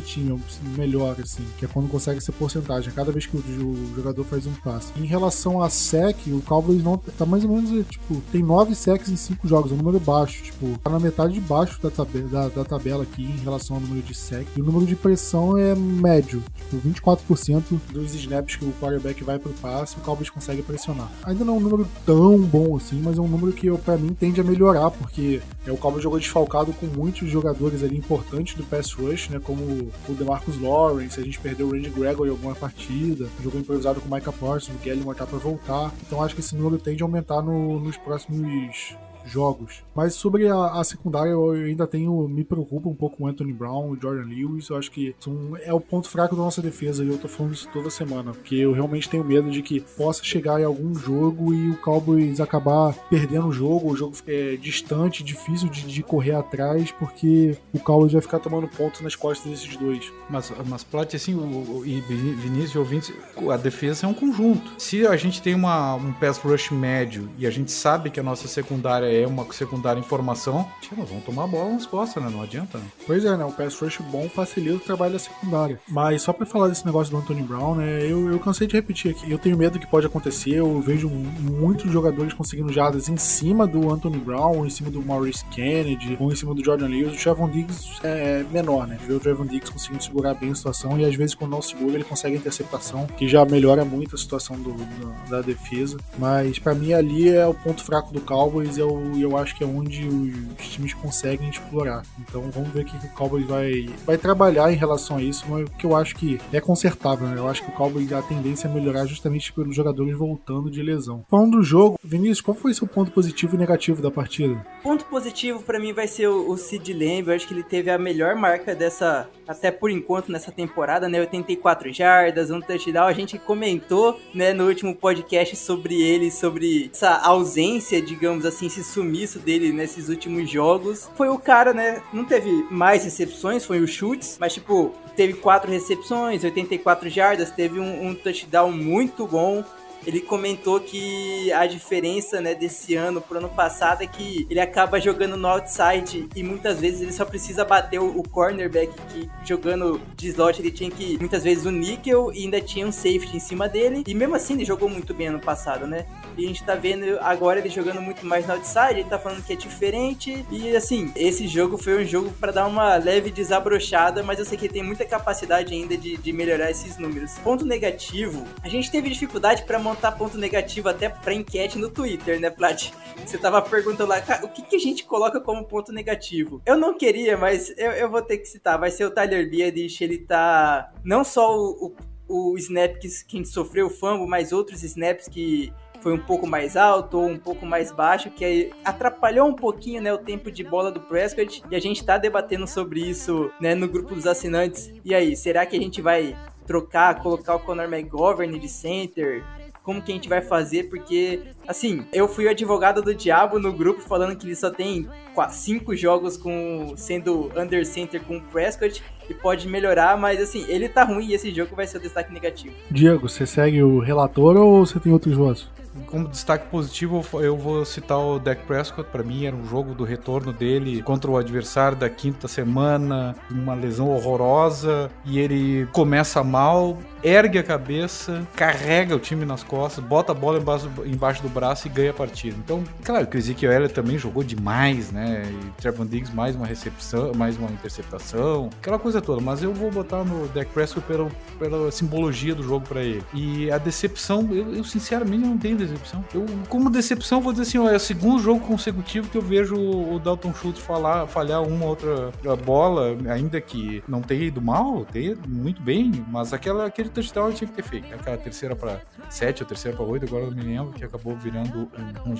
time, 0.05 0.41
melhor, 0.77 1.17
assim, 1.21 1.45
que 1.59 1.65
é 1.65 1.69
quando 1.69 1.89
consegue 1.89 2.19
essa 2.19 2.33
porcentagem, 2.33 2.93
cada 2.93 3.13
vez 3.13 3.27
que 3.27 3.37
o, 3.37 3.95
jogador 3.95 4.25
faz 4.25 4.47
um 4.47 4.53
passe. 4.55 4.93
Em 4.97 5.07
relação 5.07 5.63
a 5.63 5.71
sec, 5.71 6.17
o 6.29 6.41
Cowboys 6.43 6.83
não 6.83 6.97
tá 6.97 7.25
mais 7.25 7.45
ou 7.45 7.51
menos, 7.51 7.87
tipo, 7.87 8.21
tem 8.33 8.43
9 8.43 8.75
secs 8.75 9.09
em 9.09 9.17
5 9.17 9.47
jogos, 9.47 9.71
é 9.71 9.75
um 9.75 9.79
número 9.79 10.01
baixo, 10.01 10.43
tipo, 10.43 10.79
tá 10.79 10.91
na 10.91 10.99
metade 10.99 11.35
de 11.35 11.41
baixo 11.41 11.81
da, 11.81 11.91
tabela, 11.91 12.29
da, 12.29 12.49
da 12.49 12.65
tabela 12.65 13.03
aqui 13.03 13.23
em 13.23 13.39
relação 13.39 13.77
ao 13.77 13.83
número 13.83 14.03
de 14.03 14.15
sec. 14.15 14.47
E 14.57 14.61
o 14.61 14.65
número 14.65 14.87
de 14.87 14.97
pressão 14.97 15.57
é 15.57 15.75
médio, 15.75 16.43
tipo, 16.71 16.89
24% 16.89 17.81
dos 17.93 18.15
snaps 18.15 18.57
que 18.57 18.65
o 18.65 18.73
quarterback 18.81 19.23
vai 19.23 19.39
pro 19.39 19.53
passe, 19.55 19.97
o 19.97 20.01
Cowboys 20.01 20.31
consegue 20.31 20.63
pressionar. 20.63 21.11
Ainda 21.25 21.45
não 21.45 21.55
é 21.55 21.57
um 21.59 21.61
número 21.61 21.87
tão 22.05 22.39
bom 22.39 22.77
assim, 22.77 23.01
mas 23.03 23.19
é 23.19 23.21
um 23.21 23.29
número 23.29 23.53
que, 23.53 23.71
para 23.79 23.97
mim, 23.97 24.15
tende 24.15 24.41
a 24.41 24.45
melhorar, 24.45 24.91
porque 24.91 25.41
é, 25.67 25.73
o 25.73 25.77
Cowboys 25.77 26.03
jogou 26.03 26.19
desfalcado 26.19 26.73
com 26.73 26.87
muitos 26.87 27.29
jogadores 27.29 27.83
ali 27.83 27.97
importantes 27.97 28.55
do 28.55 28.65
pass 28.65 28.93
rush, 28.93 29.04
né? 29.31 29.41
Como 29.43 29.63
o 30.09 30.15
DeMarcus 30.15 30.61
Lawrence, 30.61 31.21
a 31.21 31.25
gente 31.25 31.39
perdeu 31.41 31.69
o 31.69 31.73
Randy 31.73 31.91
Gregory 31.91 32.29
em 32.29 32.33
alguma 32.33 32.55
partida, 32.55 33.29
jogou 33.43 33.61
improvisado 33.61 34.01
com 34.01 34.09
o 34.09 34.15
Micah 34.15 34.33
Parsons, 34.33 34.77
o 34.77 34.85
Gallimore 34.85 35.17
tá 35.17 35.27
pra 35.27 35.39
voltar. 35.39 35.93
Então 36.07 36.23
acho 36.23 36.35
que 36.35 36.41
esse 36.41 36.55
número 36.55 36.79
tende 36.79 37.03
a 37.03 37.07
aumentar 37.07 37.43
no, 37.43 37.79
nos 37.81 37.97
próximos 37.97 38.95
jogos. 39.25 39.83
Mas 39.95 40.15
sobre 40.15 40.49
a, 40.49 40.81
a, 40.81 40.85
secundária, 40.85 41.31
eu 41.31 41.51
ainda 41.51 41.87
tenho. 41.87 42.29
Me 42.29 42.45
preocupa 42.45 42.89
um 42.89 42.95
pouco 42.95 43.23
o 43.23 43.27
Anthony 43.27 43.53
Brown, 43.53 43.91
o 43.91 44.01
Jordan 44.01 44.29
Lewis. 44.29 44.69
Eu 44.69 44.77
acho 44.77 44.91
que 44.91 45.15
são, 45.19 45.57
é 45.63 45.73
o 45.73 45.81
ponto 45.81 46.09
fraco 46.09 46.37
da 46.37 46.43
nossa 46.43 46.61
defesa 46.61 47.05
e 47.05 47.09
eu 47.09 47.19
tô 47.19 47.29
falando 47.29 47.55
isso 47.55 47.69
toda 47.73 47.91
semana. 47.91 48.33
Porque 48.33 48.57
eu 48.57 48.73
realmente 48.73 49.09
tenho 49.09 49.25
medo 49.25 49.51
de 49.51 49.63
que 49.63 49.81
possa 49.81 50.23
chegar 50.23 50.61
em 50.61 50.65
algum 50.65 50.95
jogo 50.95 51.53
e 51.55 51.71
o 51.71 51.77
Cowboys 51.77 52.41
acabar 52.41 52.95
perdendo 53.09 53.49
o 53.49 53.53
jogo, 53.53 53.93
o 53.93 53.97
jogo 53.97 54.17
é 54.27 54.57
distante, 54.57 55.23
difícil 55.23 55.69
de, 55.69 55.83
de 55.83 56.03
correr 56.03 56.35
atrás, 56.35 56.93
porque 56.93 57.57
o 57.73 57.79
Cowboys 57.79 58.13
vai 58.13 58.23
ficar 58.23 58.39
tomando 58.39 58.69
pontos 58.69 59.01
nas 59.01 59.15
costas 59.15 59.51
desses 59.51 59.77
dois. 59.77 60.13
Mas, 60.29 60.53
mas 60.67 60.85
Plat, 60.85 61.15
assim, 61.15 61.35
o, 61.35 61.79
o, 61.79 61.87
e 61.87 62.01
Vinícius 62.01 62.75
e 62.75 62.79
ouvintes, 62.79 63.13
a 63.51 63.57
defesa 63.57 64.07
é 64.07 64.09
um 64.09 64.15
conjunto. 64.15 64.73
Se 64.79 65.07
a 65.07 65.17
gente 65.17 65.41
tem 65.41 65.55
uma, 65.55 65.95
um 65.95 66.13
pass 66.13 66.39
rush 66.39 66.71
médio 66.71 67.29
e 67.39 67.47
a 67.47 67.51
gente 67.51 67.71
sabe 67.71 68.11
que 68.11 68.21
a 68.21 68.23
nossa 68.23 68.49
secundária 68.49 69.07
é 69.23 69.27
uma 69.27 69.51
secundária 69.53 70.01
em 70.01 70.03
formação, 70.03 70.69
nós 70.97 71.09
vamos 71.09 71.25
tomar 71.25 71.45
a 71.45 71.47
bola 71.47 71.73
nas 71.73 71.87
costas, 71.87 72.23
né? 72.23 72.31
Não 72.31 72.43
adianta, 72.43 72.79
né? 72.79 72.85
Pois 73.07 73.25
é, 73.25 73.37
né? 73.37 73.45
O 73.45 73.53
pass 73.53 73.79
rush 73.79 73.99
bom 74.11 74.29
facilita 74.29 74.77
o 74.77 74.81
trabalho 74.81 75.15
da 75.15 75.19
secundária. 75.19 75.81
Mas 75.89 76.23
só 76.23 76.33
pra 76.33 76.47
falar 76.47 76.69
desse 76.69 76.87
negócio 76.87 77.13
do 77.13 77.19
Anthony 77.19 77.43
Brown, 77.43 77.75
né? 77.75 78.05
Eu, 78.05 78.31
eu 78.31 78.39
cansei 78.39 78.67
de 78.67 78.75
repetir 78.75 79.11
aqui. 79.11 79.31
Eu 79.31 79.39
tenho 79.39 79.57
medo 79.57 79.79
que 79.79 79.87
pode 79.87 80.07
acontecer. 80.07 80.55
Eu 80.55 80.81
vejo 80.81 81.09
muitos 81.09 81.91
jogadores 81.91 82.33
conseguindo 82.33 82.73
jardas 82.73 83.09
em 83.09 83.17
cima 83.17 83.67
do 83.67 83.91
Anthony 83.91 84.19
Brown, 84.19 84.65
em 84.65 84.71
cima 84.71 84.91
do 84.91 85.03
Maurice 85.03 85.45
Kennedy, 85.47 86.17
ou 86.21 86.33
em 86.33 86.37
cima 86.37 86.55
do 86.55 86.65
Jordan 86.65 86.87
Lewis. 86.87 87.15
O 87.15 87.23
Trevon 87.23 87.49
Diggs 87.49 88.01
é 88.03 88.45
menor, 88.51 88.87
né? 88.87 88.99
Ver 89.07 89.15
o 89.15 89.21
Trevon 89.21 89.47
Diggs 89.47 89.71
conseguindo 89.71 90.03
segurar 90.03 90.35
bem 90.35 90.51
a 90.51 90.55
situação 90.55 90.99
e 90.99 91.05
às 91.05 91.15
vezes 91.15 91.35
quando 91.35 91.53
não 91.53 91.63
segura 91.63 91.95
ele 91.95 92.05
consegue 92.05 92.37
a 92.37 92.39
interceptação, 92.39 93.07
que 93.07 93.29
já 93.29 93.45
melhora 93.45 93.85
muito 93.85 94.15
a 94.15 94.19
situação 94.19 94.57
do, 94.57 94.73
do 94.73 95.15
da 95.29 95.41
defesa. 95.41 95.97
Mas 96.19 96.59
para 96.59 96.75
mim 96.75 96.93
ali 96.93 97.29
é 97.29 97.47
o 97.47 97.55
ponto 97.55 97.83
fraco 97.83 98.13
do 98.13 98.21
Cowboys 98.21 98.79
e 99.15 99.23
eu, 99.23 99.37
acho 99.37 99.55
que 99.55 99.65
é 99.65 99.67
onde 99.67 100.07
os 100.07 100.69
times 100.69 100.95
conseguem 100.95 101.49
explorar. 101.49 102.03
Então 102.19 102.51
vamos 102.51 102.71
ver 102.71 102.83
o 102.83 102.85
que 102.85 103.07
o 103.07 103.11
Cowboys 103.11 103.47
vai, 103.47 103.89
vai 104.05 104.17
trabalhar 104.17 104.73
em 104.73 104.77
relação 104.77 105.17
a 105.17 105.23
isso, 105.23 105.45
mas 105.49 105.69
que 105.79 105.87
eu 105.87 105.97
acho 105.97 106.15
que 106.15 106.41
é 106.53 106.61
consertável. 106.61 107.27
Né? 107.27 107.39
Eu 107.39 107.49
acho 107.49 107.63
que 107.63 107.71
o 107.71 107.75
Cowboys 107.75 108.13
a 108.13 108.23
tendência 108.23 108.69
é 108.69 108.71
melhorar 108.71 109.07
justamente 109.07 109.53
pelos 109.53 109.75
jogadores 109.75 110.17
voltando 110.17 110.71
de 110.71 110.83
lesão. 110.83 111.25
Falando 111.29 111.59
do 111.59 111.63
jogo, 111.63 111.99
Vinícius, 112.03 112.41
qual 112.41 112.57
foi 112.57 112.73
seu 112.75 112.87
ponto 112.87 113.11
positivo 113.11 113.55
e 113.57 113.59
negativo 113.59 114.03
da 114.03 114.11
partida? 114.11 114.65
Ponto 114.83 115.05
positivo 115.07 115.63
para 115.63 115.79
mim 115.79 115.93
vai 115.93 116.07
ser 116.07 116.29
o, 116.29 116.57
Sid 116.57 116.93
Lamb. 116.93 117.29
Eu 117.29 117.35
acho 117.35 117.47
que 117.47 117.55
ele 117.55 117.63
teve 117.63 117.91
a 117.91 117.99
melhor 117.99 118.35
marca 118.35 118.75
dessa, 118.75 119.29
até 119.47 119.71
por 119.71 119.91
enquanto 119.91 120.31
nessa 120.31 120.53
temporada, 120.53 121.09
né? 121.09 121.21
84 121.21 121.93
jardas, 121.93 122.51
um 122.51 122.61
touchdown. 122.61 123.07
A 123.07 123.13
gente 123.13 123.39
comentou, 123.39 124.19
né, 124.35 124.53
no 124.53 124.67
último 124.67 124.95
podcast 124.95 125.57
sobre 125.57 126.01
ele, 126.01 126.31
sobre 126.31 126.91
essa 126.93 127.17
ausência, 127.17 128.01
digamos 128.01 128.45
assim, 128.45 128.67
esse 128.67 128.85
sumiço 128.95 129.39
dele 129.39 129.73
nesses 129.73 130.09
últimos 130.09 130.49
jogos. 130.49 131.11
Foi 131.17 131.29
o 131.29 131.39
cara, 131.39 131.73
né? 131.73 132.01
Não 132.13 132.25
teve 132.25 132.51
mais 132.71 133.05
recepções, 133.05 133.65
foi 133.65 133.81
o 133.81 133.87
chutes, 133.87 134.37
mas 134.41 134.55
tipo, 134.55 134.95
teve 135.17 135.35
quatro 135.35 135.71
recepções, 135.71 136.45
84 136.45 137.09
jardas, 137.09 137.51
teve 137.51 137.79
um, 137.79 138.09
um 138.09 138.15
touchdown 138.15 138.71
muito 138.71 139.27
bom 139.27 139.65
ele 140.07 140.21
comentou 140.21 140.81
que 140.81 141.53
a 141.53 141.67
diferença, 141.67 142.41
né, 142.41 142.55
desse 142.55 142.95
ano 142.95 143.21
pro 143.21 143.39
ano 143.39 143.49
passado 143.49 144.03
é 144.03 144.07
que 144.07 144.47
ele 144.51 144.61
acaba 144.61 145.01
jogando 145.01 145.37
no 145.37 145.49
outside 145.49 146.29
e 146.35 146.43
muitas 146.43 146.81
vezes 146.81 147.01
ele 147.01 147.13
só 147.13 147.25
precisa 147.25 147.65
bater 147.65 148.01
o, 148.01 148.23
cornerback 148.25 148.93
que 149.11 149.31
jogando 149.45 150.01
de 150.17 150.29
slot 150.29 150.61
ele 150.61 150.71
tinha 150.71 150.91
que 150.91 151.17
muitas 151.19 151.45
vezes 151.45 151.65
o 151.65 151.71
níquel 151.71 152.33
e 152.33 152.45
ainda 152.45 152.61
tinha 152.61 152.87
um 152.87 152.91
safety 152.91 153.37
em 153.37 153.41
cima 153.41 153.69
dele 153.69 154.03
e 154.07 154.15
mesmo 154.15 154.35
assim 154.35 154.55
ele 154.55 154.65
jogou 154.65 154.89
muito 154.89 155.15
bem 155.15 155.29
ano 155.29 155.39
passado, 155.39 155.87
né? 155.87 156.07
E 156.37 156.45
a 156.45 156.49
gente 156.49 156.65
tá 156.65 156.75
vendo 156.75 157.19
agora 157.21 157.61
ele 157.61 157.69
jogando 157.69 158.01
muito 158.01 158.27
mais 158.27 158.47
no 158.47 158.55
outside, 158.55 159.01
ele 159.01 159.05
tá 159.05 159.19
falando 159.19 159.45
que 159.45 159.53
é 159.53 159.57
diferente 159.57 160.45
e 160.51 160.75
assim, 160.75 161.13
esse 161.15 161.47
jogo 161.47 161.79
foi 161.79 162.03
um 162.03 162.07
jogo 162.07 162.31
para 162.41 162.51
dar 162.51 162.67
uma 162.67 162.97
leve 162.97 163.31
desabrochada, 163.31 164.23
mas 164.23 164.39
eu 164.39 164.45
sei 164.45 164.59
que 164.59 164.69
tem 164.69 164.83
muita 164.83 165.05
capacidade 165.05 165.73
ainda 165.73 165.97
de, 165.97 166.17
de 166.17 166.33
melhorar 166.33 166.71
esses 166.71 166.99
números. 166.99 167.39
Ponto 167.45 167.65
negativo, 167.65 168.45
a 168.63 168.69
gente 168.69 168.91
teve 168.91 169.09
dificuldade 169.11 169.63
para 169.65 169.79
montar 169.79 169.94
ponto 169.95 170.39
negativo 170.39 170.89
até 170.89 171.09
pra 171.09 171.33
enquete 171.33 171.79
no 171.79 171.91
Twitter, 171.91 172.41
né, 172.41 172.51
Plat? 172.51 172.91
Você 173.25 173.39
tava 173.39 173.63
perguntando 173.63 174.11
lá, 174.11 174.23
o 174.43 174.49
que, 174.49 174.63
que 174.63 174.77
a 174.77 174.79
gente 174.79 175.05
coloca 175.05 175.41
como 175.41 175.65
ponto 175.65 175.93
negativo? 175.93 176.61
Eu 176.67 176.77
não 176.77 176.97
queria, 176.97 177.37
mas 177.37 177.73
eu, 177.77 177.93
eu 177.93 178.11
vou 178.11 178.23
ter 178.23 178.39
que 178.39 178.47
citar. 178.47 178.79
Vai 178.79 178.91
ser 178.91 179.05
o 179.05 179.11
Tyler 179.11 179.49
Biadish, 179.49 180.01
ele 180.01 180.19
tá. 180.19 180.93
Não 181.03 181.25
só 181.25 181.57
o, 181.57 181.95
o, 182.29 182.53
o 182.53 182.59
snap 182.59 182.99
que, 182.99 183.09
que 183.09 183.37
a 183.37 183.39
gente 183.39 183.49
sofreu 183.49 183.87
o 183.87 183.91
fumble, 183.91 184.27
mas 184.27 184.53
outros 184.53 184.83
snaps 184.83 185.29
que 185.29 185.73
foi 186.05 186.13
um 186.13 186.19
pouco 186.19 186.47
mais 186.47 186.77
alto 186.77 187.19
ou 187.19 187.27
um 187.27 187.39
pouco 187.39 187.65
mais 187.65 187.91
baixo, 187.91 188.31
que 188.31 188.71
atrapalhou 188.85 189.49
um 189.49 189.55
pouquinho 189.55 190.03
né, 190.03 190.13
o 190.13 190.19
tempo 190.19 190.51
de 190.53 190.63
bola 190.63 190.93
do 190.93 191.01
Prescott. 191.01 191.63
E 191.71 191.75
a 191.75 191.81
gente 191.81 192.01
está 192.01 192.19
debatendo 192.19 192.67
sobre 192.67 193.01
isso 193.01 193.51
né, 193.59 193.75
no 193.75 193.89
grupo 193.89 194.15
dos 194.15 194.27
assinantes. 194.27 194.93
E 195.03 195.15
aí, 195.15 195.35
será 195.35 195.65
que 195.65 195.75
a 195.75 195.81
gente 195.81 196.03
vai 196.03 196.37
trocar, 196.67 197.23
colocar 197.23 197.55
o 197.55 197.61
Conor 197.61 197.87
McGovern 197.87 198.59
de 198.59 198.69
center? 198.69 199.43
Como 199.85 200.01
que 200.01 200.11
a 200.11 200.15
gente 200.15 200.31
vai 200.31 200.41
fazer, 200.41 200.85
porque, 200.85 201.43
assim, 201.69 202.07
eu 202.11 202.27
fui 202.27 202.47
o 202.47 202.51
advogado 202.51 203.03
do 203.03 203.15
diabo 203.15 203.59
no 203.59 203.71
grupo 203.71 204.01
falando 204.01 204.35
que 204.35 204.47
ele 204.47 204.57
só 204.57 204.71
tem 204.71 205.07
cinco 205.51 205.95
jogos 205.95 206.39
com 206.39 206.95
sendo 206.97 207.51
under 207.55 207.85
center 207.85 208.23
com 208.23 208.39
o 208.39 208.41
Prescott 208.41 209.03
e 209.29 209.35
pode 209.35 209.69
melhorar, 209.69 210.17
mas 210.17 210.41
assim, 210.41 210.65
ele 210.69 210.89
tá 210.89 211.05
ruim 211.05 211.27
e 211.27 211.35
esse 211.35 211.55
jogo 211.55 211.77
vai 211.77 211.87
ser 211.87 211.99
o 211.99 212.01
destaque 212.01 212.33
negativo. 212.33 212.75
Diego, 212.91 213.29
você 213.29 213.47
segue 213.47 213.83
o 213.83 213.99
relator 213.99 214.57
ou 214.57 214.87
você 214.87 214.99
tem 214.99 215.13
outros 215.13 215.37
votos? 215.37 215.71
Como 216.07 216.27
destaque 216.27 216.67
positivo, 216.71 217.25
eu 217.41 217.57
vou 217.57 217.85
citar 217.85 218.19
o 218.19 218.41
Dak 218.41 218.65
Prescott. 218.67 219.09
Para 219.11 219.23
mim, 219.23 219.47
era 219.47 219.55
um 219.55 219.65
jogo 219.65 219.95
do 219.95 220.03
retorno 220.03 220.53
dele 220.53 221.01
contra 221.03 221.31
o 221.31 221.37
adversário 221.37 221.97
da 221.97 222.11
quinta 222.11 222.49
semana, 222.49 223.37
uma 223.49 223.75
lesão 223.75 224.11
horrorosa, 224.11 225.09
e 225.25 225.39
ele 225.39 225.87
começa 225.93 226.43
mal, 226.43 226.99
ergue 227.25 227.59
a 227.59 227.63
cabeça, 227.63 228.47
carrega 228.55 229.17
o 229.17 229.19
time 229.19 229.47
nas 229.47 229.65
costas, 229.65 230.05
bota 230.05 230.33
a 230.33 230.35
bola 230.35 230.59
embaixo, 230.59 230.91
embaixo 231.07 231.43
do 231.43 231.49
braço 231.49 231.87
e 231.87 231.91
ganha 231.91 232.11
a 232.11 232.15
partida. 232.15 232.57
Então, 232.63 232.85
claro 233.03 233.27
o 233.35 233.37
Ezekiel 233.37 233.73
Elliott 233.73 233.95
também 233.95 234.19
jogou 234.19 234.45
demais, 234.45 235.11
né? 235.11 235.43
E 235.51 235.81
Trevor 235.81 236.07
Diggs 236.07 236.35
mais 236.35 236.55
uma 236.55 236.67
recepção, 236.67 237.33
mais 237.35 237.57
uma 237.57 237.71
interceptação, 237.71 238.69
aquela 238.79 238.99
coisa 238.99 239.21
toda. 239.21 239.41
Mas 239.41 239.63
eu 239.63 239.73
vou 239.73 239.91
botar 239.91 240.23
no 240.23 240.47
Dak 240.49 240.71
Prescott 240.73 241.07
pela, 241.07 241.29
pela 241.59 241.91
simbologia 241.91 242.55
do 242.55 242.63
jogo 242.63 242.87
para 242.87 243.03
ele. 243.03 243.25
E 243.33 243.71
a 243.71 243.79
decepção, 243.79 244.49
eu, 244.53 244.75
eu 244.75 244.85
sinceramente 244.85 245.45
não 245.45 245.57
tenho 245.57 245.77
decepção. 245.77 246.25
Eu, 246.35 246.45
como 246.69 246.91
decepção, 246.91 247.41
vou 247.41 247.53
dizer 247.53 247.63
assim, 247.63 247.79
ó, 247.79 247.89
é 247.89 247.97
o 247.97 248.01
segundo 248.01 248.39
jogo 248.39 248.61
consecutivo 248.61 249.29
que 249.29 249.39
eu 249.39 249.43
vejo 249.43 249.77
o 249.77 250.19
Dalton 250.19 250.53
Schultz 250.53 250.81
falar, 250.81 251.27
falhar 251.27 251.63
uma 251.63 251.87
outra 251.87 252.31
bola, 252.65 253.17
ainda 253.31 253.61
que 253.61 254.03
não 254.07 254.21
tenha 254.21 254.45
ido 254.45 254.61
mal, 254.61 255.05
tenha 255.05 255.33
ido 255.33 255.49
muito 255.49 255.81
bem, 255.83 256.25
mas 256.29 256.53
aquela, 256.53 256.87
aquele 256.87 257.09
touchdown 257.15 257.53
tinha 257.53 257.69
que 257.69 257.75
ter 257.75 257.83
feito. 257.83 258.15
Aquela 258.15 258.37
terceira 258.37 258.77
para 258.77 259.01
sete 259.31 259.63
ou 259.63 259.69
terceira 259.69 259.97
para 259.97 260.07
oito, 260.07 260.27
agora 260.27 260.45
eu 260.45 260.51
não 260.51 260.57
me 260.57 260.65
lembro, 260.65 260.93
que 260.93 261.05
acabou 261.05 261.37
virando 261.37 261.89
um, 262.27 262.33
um. 262.33 262.35